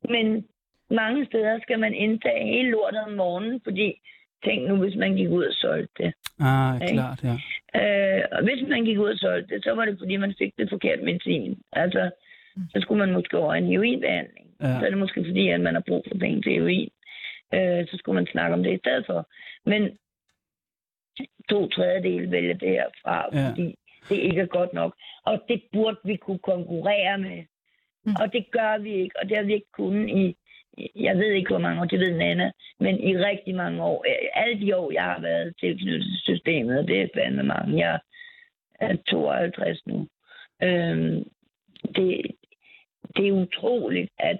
men 0.10 0.46
mange 0.90 1.26
steder 1.26 1.60
skal 1.62 1.80
man 1.80 1.94
indtage 1.94 2.46
hele 2.46 2.70
lortet 2.70 3.02
om 3.08 3.12
morgenen, 3.12 3.62
fordi 3.64 4.02
tænk 4.46 4.68
nu, 4.68 4.76
hvis 4.76 4.96
man 4.96 5.16
gik 5.16 5.30
ud 5.30 5.44
og 5.44 5.54
solgte 5.54 6.04
det. 6.04 6.14
Ah, 6.40 6.82
Ikke? 6.82 6.94
klart, 6.94 7.24
ja. 7.24 7.36
Øh, 7.80 8.24
og 8.32 8.44
hvis 8.44 8.70
man 8.70 8.86
gik 8.86 9.00
ud 9.00 9.10
og 9.10 9.18
solgte 9.18 9.56
det, 9.56 9.64
så 9.64 9.72
var 9.76 9.86
det, 9.86 9.96
fordi 10.00 10.18
man 10.18 10.34
fik 10.38 10.54
det 10.58 10.70
forkert 10.70 11.04
medicin. 11.04 11.58
Altså, 11.72 12.12
så 12.70 12.78
skulle 12.82 13.00
man 13.06 13.14
måske 13.14 13.38
over 13.38 13.54
en 13.54 13.68
heroinbehandling. 13.68 14.43
Ja. 14.64 14.80
Så 14.80 14.86
er 14.86 14.90
det 14.90 14.98
måske 14.98 15.26
fordi, 15.26 15.50
at 15.50 15.62
man 15.62 15.74
har 15.74 15.84
brug 15.88 16.06
for 16.08 16.18
penge 16.18 16.42
til 16.42 16.52
heroin. 16.52 16.90
Øh, 17.54 17.88
så 17.88 17.98
skulle 17.98 18.16
man 18.16 18.28
snakke 18.32 18.54
om 18.54 18.64
det 18.64 18.74
i 18.74 18.78
stedet 18.78 19.06
for. 19.06 19.30
Men 19.66 19.98
to 21.50 21.68
tredjedele 21.70 22.32
vælger 22.32 22.54
det 22.54 22.70
her 22.70 22.86
fra, 23.02 23.30
Ja. 23.34 23.50
fordi 23.50 23.76
det 24.10 24.16
ikke 24.18 24.42
er 24.42 24.46
godt 24.46 24.74
nok. 24.74 24.96
Og 25.26 25.44
det 25.50 25.62
burde 25.74 25.98
vi 26.06 26.16
kunne 26.16 26.40
konkurrere 26.40 27.18
med. 27.18 27.44
Mm. 28.06 28.16
Og 28.22 28.34
det 28.34 28.52
gør 28.52 28.78
vi 28.78 28.92
ikke, 28.94 29.20
og 29.20 29.30
det 29.30 29.38
har 29.38 29.44
vi 29.44 29.54
ikke 29.54 29.72
kunnet 29.74 30.10
i, 30.10 30.36
i- 30.78 30.92
jeg 31.04 31.18
ved 31.18 31.32
ikke 31.32 31.50
hvor 31.50 31.58
mange 31.60 31.82
år, 31.82 31.86
det 31.86 32.00
ved 32.00 32.18
Nana, 32.18 32.52
men 32.80 33.00
i 33.04 33.18
rigtig 33.18 33.56
mange 33.56 33.84
år. 33.84 34.06
Øh, 34.10 34.16
Alle 34.34 34.66
de 34.66 34.78
år, 34.78 34.92
jeg 34.92 35.04
har 35.04 35.22
været 35.22 35.54
tilknyttet 35.60 36.04
til 36.04 36.18
systemet, 36.36 36.80
og 36.80 36.88
det 36.88 37.02
er 37.02 37.08
fandme 37.16 37.44
mange. 37.44 37.78
Jeg 37.88 38.00
er 38.80 38.96
52 39.10 39.88
nu. 39.88 40.08
Øhm, 40.64 41.24
det, 41.96 42.22
det 43.18 43.28
er 43.28 43.32
utroligt, 43.32 44.10
at 44.20 44.40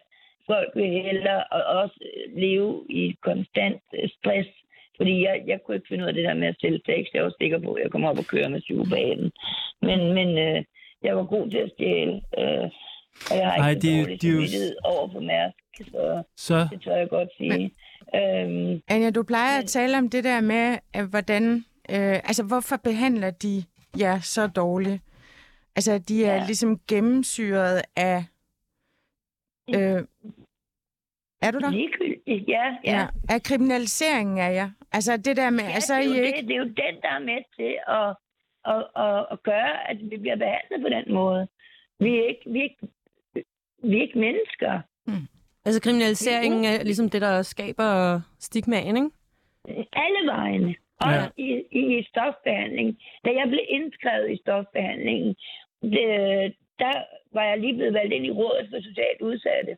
folk 0.52 0.70
vil 0.76 0.90
hellere 1.08 1.44
og 1.44 1.62
også 1.82 2.00
leve 2.38 2.86
i 2.90 3.16
konstant 3.22 3.82
øh, 4.00 4.10
stress. 4.10 4.50
Fordi 4.98 5.24
jeg, 5.24 5.44
jeg 5.48 5.60
kunne 5.62 5.76
ikke 5.76 5.88
finde 5.90 6.04
ud 6.04 6.08
af 6.10 6.14
det 6.14 6.24
der 6.24 6.34
med 6.34 6.48
at 6.48 6.56
sælge 6.62 6.82
sex. 6.86 7.04
Jeg 7.14 7.24
var 7.24 7.34
sikker 7.42 7.60
på, 7.60 7.74
at 7.74 7.84
jeg 7.84 7.92
kom 7.92 8.06
op 8.06 8.18
og 8.18 8.26
køre 8.26 8.50
med 8.50 8.62
psykopaten. 8.62 9.32
Men, 9.82 10.00
men 10.18 10.30
øh, 10.38 10.64
jeg 11.04 11.18
var 11.18 11.24
god 11.26 11.50
til 11.50 11.58
at 11.58 11.72
stjæle. 11.76 12.14
Øh, 12.40 12.66
og 13.32 13.38
jeg 13.38 13.46
har 13.52 13.58
Ej, 13.58 13.70
ikke 13.70 13.82
det 13.82 14.00
er 14.00 14.06
det, 14.06 14.22
det 14.22 14.68
er 14.68 14.74
over 14.84 15.10
for 15.12 15.20
Mærsk. 15.20 15.58
Så 15.92 16.24
Så, 16.38 16.68
det 16.72 16.82
tør 16.82 16.96
jeg 16.96 17.10
godt 17.10 17.30
sige. 17.38 17.72
Øhm, 18.16 18.82
Anja, 18.88 19.10
du 19.10 19.24
plejer 19.24 19.58
Men- 19.58 19.64
at 19.64 19.70
tale 19.70 19.98
om 19.98 20.10
det 20.10 20.24
der 20.24 20.42
med, 20.42 20.78
at 20.94 21.06
hvordan, 21.10 21.56
øh, 21.90 22.16
altså 22.30 22.44
hvorfor 22.44 22.76
behandler 22.84 23.32
de 23.32 23.64
jer 24.00 24.20
så 24.20 24.48
dårligt? 24.48 25.02
Altså, 25.76 25.98
de 25.98 26.26
er 26.26 26.36
Ja. 26.36 26.44
ligesom 26.46 26.80
gennemsyret 26.90 27.82
af... 27.96 28.24
Øh, 29.70 30.02
er 31.42 31.52
du 31.52 31.60
der? 31.60 31.72
ligegyldigt, 31.72 32.50
ja. 32.50 32.76
ja. 32.84 33.08
Af 33.30 33.44
kriminaliseringen 33.44 34.38
af 34.38 34.54
jer. 34.54 34.70
Altså 34.92 35.18
det 35.18 35.38
der 35.38 35.50
med, 35.50 35.64
Ja, 35.64 35.72
altså 35.72 35.94
det, 35.94 36.06
er 36.06 36.14
I 36.14 36.18
jo 36.18 36.24
ikke... 36.24 36.42
det, 36.42 36.48
det 36.48 36.56
er 36.56 36.58
jo 36.58 36.64
den, 36.64 36.96
der 37.02 37.10
er 37.10 37.20
med 37.20 37.42
til 37.56 37.74
at, 37.88 38.10
at, 38.74 39.04
at, 39.06 39.28
at 39.32 39.44
gøre, 39.44 39.90
at 39.90 39.98
vi 40.12 40.18
bliver 40.18 40.36
behandlet 40.36 40.82
på 40.82 40.90
den 40.90 41.14
måde. 41.14 41.48
Vi 42.00 42.10
er 42.20 42.28
ikke, 42.28 42.42
vi 42.46 42.60
er 42.60 42.64
ikke, 42.64 42.88
vi 43.84 43.98
er 43.98 44.02
ikke 44.02 44.20
mennesker. 44.20 44.82
Altså 45.66 45.82
kriminaliseringen 45.82 46.66
er 46.66 46.84
ligesom 46.84 47.10
det, 47.10 47.22
der 47.22 47.42
skaber 47.42 48.22
stigmaen, 48.40 48.98
ikke? 48.98 49.10
Alle 49.94 50.22
vegne. 50.32 50.76
Også 51.02 51.32
ja. 51.38 51.44
i, 51.44 51.64
i 51.72 52.04
stofbehandling. 52.04 52.98
Da 53.26 53.30
jeg 53.30 53.46
blev 53.48 53.60
indskrevet 53.70 54.32
i 54.32 54.38
stofbehandlingen, 54.38 55.36
det, 55.82 56.56
der 56.80 56.96
var 57.34 57.44
jeg 57.44 57.60
lige 57.60 57.74
blevet 57.74 57.94
valgt 57.94 58.14
ind 58.14 58.26
i 58.26 58.32
rådet 58.32 58.68
for 58.70 58.80
socialt 58.82 59.22
udsatte. 59.22 59.74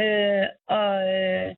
Øh, 0.00 0.46
og, 0.66 0.94
øh, 1.14 1.54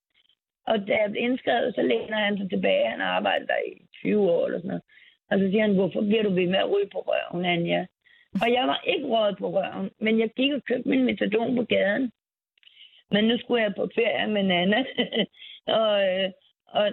og 0.66 0.76
da 0.86 0.92
jeg 1.02 1.10
blev 1.10 1.22
indskrevet, 1.22 1.74
så 1.74 1.82
læner 1.82 2.18
han 2.26 2.38
sig 2.38 2.50
tilbage. 2.50 2.90
Han 2.90 3.00
har 3.00 3.06
arbejdet 3.06 3.48
der 3.48 3.60
i 3.66 3.72
20 3.94 4.30
år 4.30 4.46
eller 4.46 4.58
sådan 4.58 4.68
noget. 4.68 4.82
Og 5.30 5.38
så 5.38 5.44
siger 5.50 5.62
han, 5.62 5.74
hvorfor 5.74 6.00
bliver 6.00 6.22
du 6.22 6.30
ved 6.34 6.46
med 6.46 6.58
at 6.58 6.70
ryge 6.70 6.90
på 6.92 7.00
røven, 7.08 7.44
Anja? 7.44 7.86
Og 8.42 8.52
jeg 8.52 8.64
var 8.66 8.80
ikke 8.86 9.06
røget 9.06 9.38
på 9.38 9.50
røven, 9.56 9.90
men 10.00 10.18
jeg 10.18 10.30
gik 10.36 10.52
og 10.52 10.62
købte 10.64 10.88
min 10.88 11.04
metadon 11.04 11.56
på 11.56 11.64
gaden. 11.64 12.12
Men 13.10 13.24
nu 13.24 13.38
skulle 13.38 13.62
jeg 13.62 13.74
på 13.76 13.88
ferie 13.94 14.26
med 14.26 14.42
Nana, 14.42 14.84
og, 15.80 15.92
øh, 16.08 16.30
og 16.66 16.86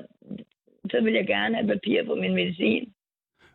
så 0.91 1.01
vil 1.03 1.13
jeg 1.13 1.27
gerne 1.27 1.55
have 1.55 1.67
papir 1.67 2.05
på 2.05 2.15
min 2.15 2.35
medicin. 2.35 2.93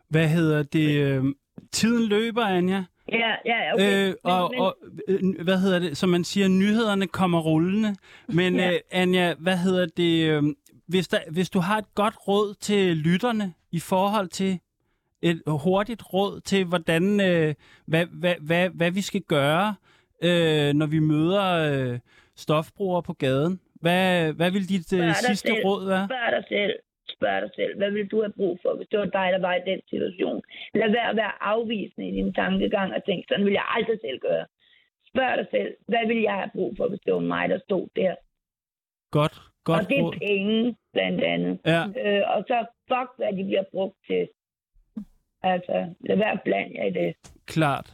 hvad 0.09 0.27
hedder 0.27 0.63
det? 0.63 0.89
Øh, 1.05 1.23
tiden 1.71 2.09
løber, 2.09 2.41
Anja. 2.41 2.83
Ja, 3.11 3.35
ja, 3.45 3.73
okay. 3.73 4.09
Øh, 4.09 4.15
og, 4.23 4.49
men, 4.53 4.61
og 4.61 4.77
øh, 5.07 5.43
hvad 5.43 5.57
hedder 5.57 5.79
det? 5.79 5.97
Som 5.97 6.09
man 6.09 6.23
siger, 6.23 6.47
nyhederne 6.47 7.07
kommer 7.07 7.39
rullende. 7.39 7.95
Men 8.27 8.55
Ja. 8.55 8.71
øh, 8.73 8.79
Anja, 8.91 9.33
hvad 9.39 9.57
hedder 9.57 9.85
det? 9.97 10.29
Øh, 10.29 10.43
hvis, 10.87 11.07
der, 11.07 11.17
hvis 11.31 11.49
du 11.49 11.59
har 11.59 11.77
et 11.77 11.95
godt 11.95 12.15
råd 12.27 12.53
til 12.59 12.97
lytterne 12.97 13.53
i 13.71 13.79
forhold 13.79 14.27
til 14.27 14.59
et 15.21 15.41
hurtigt 15.47 16.13
råd 16.13 16.41
til, 16.41 16.65
hvordan, 16.65 17.19
øh, 17.21 17.55
hvad, 17.85 18.05
hvad, 18.05 18.35
hvad, 18.41 18.69
hvad 18.69 18.91
vi 18.91 19.01
skal 19.01 19.21
gøre, 19.21 19.75
øh, 20.23 20.73
når 20.73 20.85
vi 20.85 20.99
møder 20.99 21.43
øh, 21.43 21.99
stofbrugere 22.35 23.03
på 23.03 23.13
gaden. 23.13 23.59
Hvad, 23.81 24.33
hvad 24.33 24.51
vil 24.51 24.69
dit 24.69 24.93
øh, 24.93 25.15
sidste 25.15 25.47
selv. 25.47 25.65
råd 25.65 25.87
være? 25.87 26.07
Spørg 26.07 26.31
dig 26.31 26.43
selv. 26.49 26.73
Spørg 27.19 27.41
dig 27.41 27.51
selv. 27.55 27.77
Hvad 27.77 27.91
vil 27.91 28.07
du 28.11 28.17
have 28.25 28.37
brug 28.39 28.59
for, 28.63 28.71
hvis 28.77 28.87
det 28.91 28.99
var 28.99 29.05
dig, 29.19 29.27
der 29.35 29.41
var 29.47 29.55
i 29.55 29.69
den 29.71 29.81
situation? 29.89 30.41
Lad 30.73 30.89
være 30.97 31.09
at 31.09 31.15
være 31.15 31.43
afvisende 31.53 32.07
i 32.09 32.11
din 32.11 32.33
tankegang 32.33 32.89
og 32.95 33.01
tænke, 33.05 33.25
sådan 33.27 33.45
vil 33.45 33.53
jeg 33.59 33.65
aldrig 33.75 33.97
selv 34.05 34.19
gøre. 34.19 34.45
Spørg 35.11 35.37
dig 35.37 35.47
selv, 35.51 35.71
hvad 35.87 36.07
vil 36.07 36.21
jeg 36.21 36.33
have 36.33 36.51
brug 36.57 36.71
for, 36.77 36.87
hvis 36.89 36.99
det 37.05 37.13
var 37.13 37.19
mig, 37.19 37.49
der 37.49 37.59
stod 37.59 37.87
der? 37.95 38.15
Godt, 39.11 39.35
godt 39.63 39.79
og 39.79 39.89
det 39.89 39.97
er 39.99 40.11
penge, 40.27 40.75
blandt 40.93 41.21
andet. 41.33 41.59
Ja, 41.65 41.83
Øh, 42.03 42.23
og 42.33 42.43
så 42.47 42.57
fuck, 42.91 43.09
hvad 43.17 43.31
de 43.37 43.43
bliver 43.49 43.63
brugt 43.71 43.97
til. 44.07 44.27
Altså, 45.43 45.93
lad 46.07 46.17
være 46.17 46.31
at 46.31 46.41
blande 46.45 46.71
jer 46.77 46.85
i 46.85 46.93
det. 46.99 47.15
klart. 47.45 47.93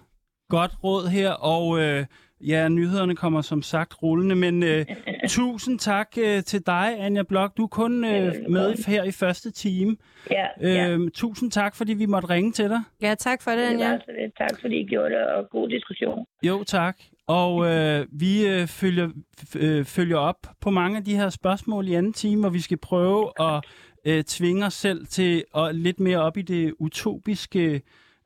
Godt 0.49 0.71
råd 0.83 1.09
her, 1.17 1.31
og 1.31 1.65
øh, 1.83 2.05
ja, 2.47 2.69
nyhederne 2.69 3.15
kommer 3.15 3.41
som 3.41 3.61
sagt 3.61 4.03
rullende, 4.03 4.35
men 4.35 4.63
øh, 4.63 4.85
tusind 5.29 5.79
tak 5.79 6.07
øh, 6.19 6.43
til 6.43 6.65
dig, 6.65 6.95
Anja 6.99 7.23
Blok. 7.23 7.57
Du 7.57 7.63
er 7.63 7.67
kun 7.67 8.05
øh, 8.05 8.33
med 8.49 8.85
her 8.87 9.03
i 9.03 9.11
første 9.11 9.51
time. 9.51 9.97
Ja, 10.31 10.45
ja. 10.61 10.89
Øh, 10.89 11.11
tusind 11.13 11.51
tak, 11.51 11.75
fordi 11.75 11.93
vi 11.93 12.05
måtte 12.05 12.29
ringe 12.29 12.51
til 12.51 12.69
dig. 12.69 12.79
Ja, 13.01 13.15
tak 13.15 13.41
for 13.41 13.51
det, 13.51 13.59
Det 13.59 13.65
Anja. 13.65 13.89
var 13.91 13.97
så 13.97 14.11
lidt. 14.21 14.37
Tak 14.37 14.61
fordi 14.61 14.75
I 14.79 14.85
gjorde 14.87 15.09
det, 15.15 15.23
og 15.23 15.49
god 15.49 15.69
diskussion. 15.69 16.25
Jo, 16.43 16.63
tak. 16.63 16.97
Og 17.27 17.65
øh, 17.65 18.05
vi 18.11 18.47
øh, 18.47 18.67
følger, 18.67 19.09
øh, 19.55 19.85
følger 19.85 20.17
op 20.17 20.47
på 20.61 20.69
mange 20.69 20.97
af 20.97 21.03
de 21.03 21.15
her 21.15 21.29
spørgsmål 21.29 21.87
i 21.87 21.93
anden 21.93 22.13
time, 22.13 22.41
hvor 22.41 22.49
vi 22.49 22.59
skal 22.59 22.77
prøve 22.77 23.31
at 23.39 23.63
øh, 24.05 24.23
tvinge 24.23 24.65
os 24.65 24.73
selv 24.73 25.05
til 25.05 25.43
at 25.57 25.75
lidt 25.75 25.99
mere 25.99 26.17
op 26.21 26.37
i 26.37 26.41
det 26.41 26.73
utopiske 26.79 27.81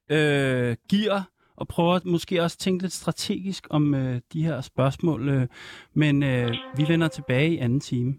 øh, 0.10 0.76
gear, 0.92 1.30
og 1.60 1.68
prøve 1.68 2.02
måske 2.06 2.44
også 2.44 2.58
tænke 2.58 2.84
lidt 2.84 2.94
strategisk 2.94 3.68
om 3.70 3.94
øh, 3.94 4.22
de 4.34 4.44
her 4.44 4.62
spørgsmål. 4.62 5.30
Øh. 5.30 5.48
Men 5.94 6.24
øh, 6.24 6.54
vi 6.78 6.86
vender 6.88 7.08
tilbage 7.08 7.54
i 7.54 7.58
anden 7.58 7.80
time. 7.80 8.14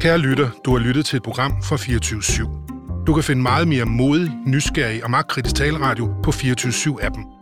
Kære 0.00 0.18
lytter, 0.18 0.50
du 0.64 0.70
har 0.76 0.78
lyttet 0.78 1.06
til 1.06 1.16
et 1.16 1.22
program 1.22 1.52
fra 1.62 1.76
24 1.76 2.20
/7. 2.20 3.04
Du 3.06 3.14
kan 3.14 3.22
finde 3.22 3.42
meget 3.42 3.68
mere 3.68 3.84
modig, 3.84 4.30
nysgerrig 4.46 5.04
og 5.04 5.10
magtkritisk 5.10 5.56
taleradio 5.56 6.14
på 6.22 6.32
24 6.32 6.72
7 6.72 6.98
appen 7.02 7.41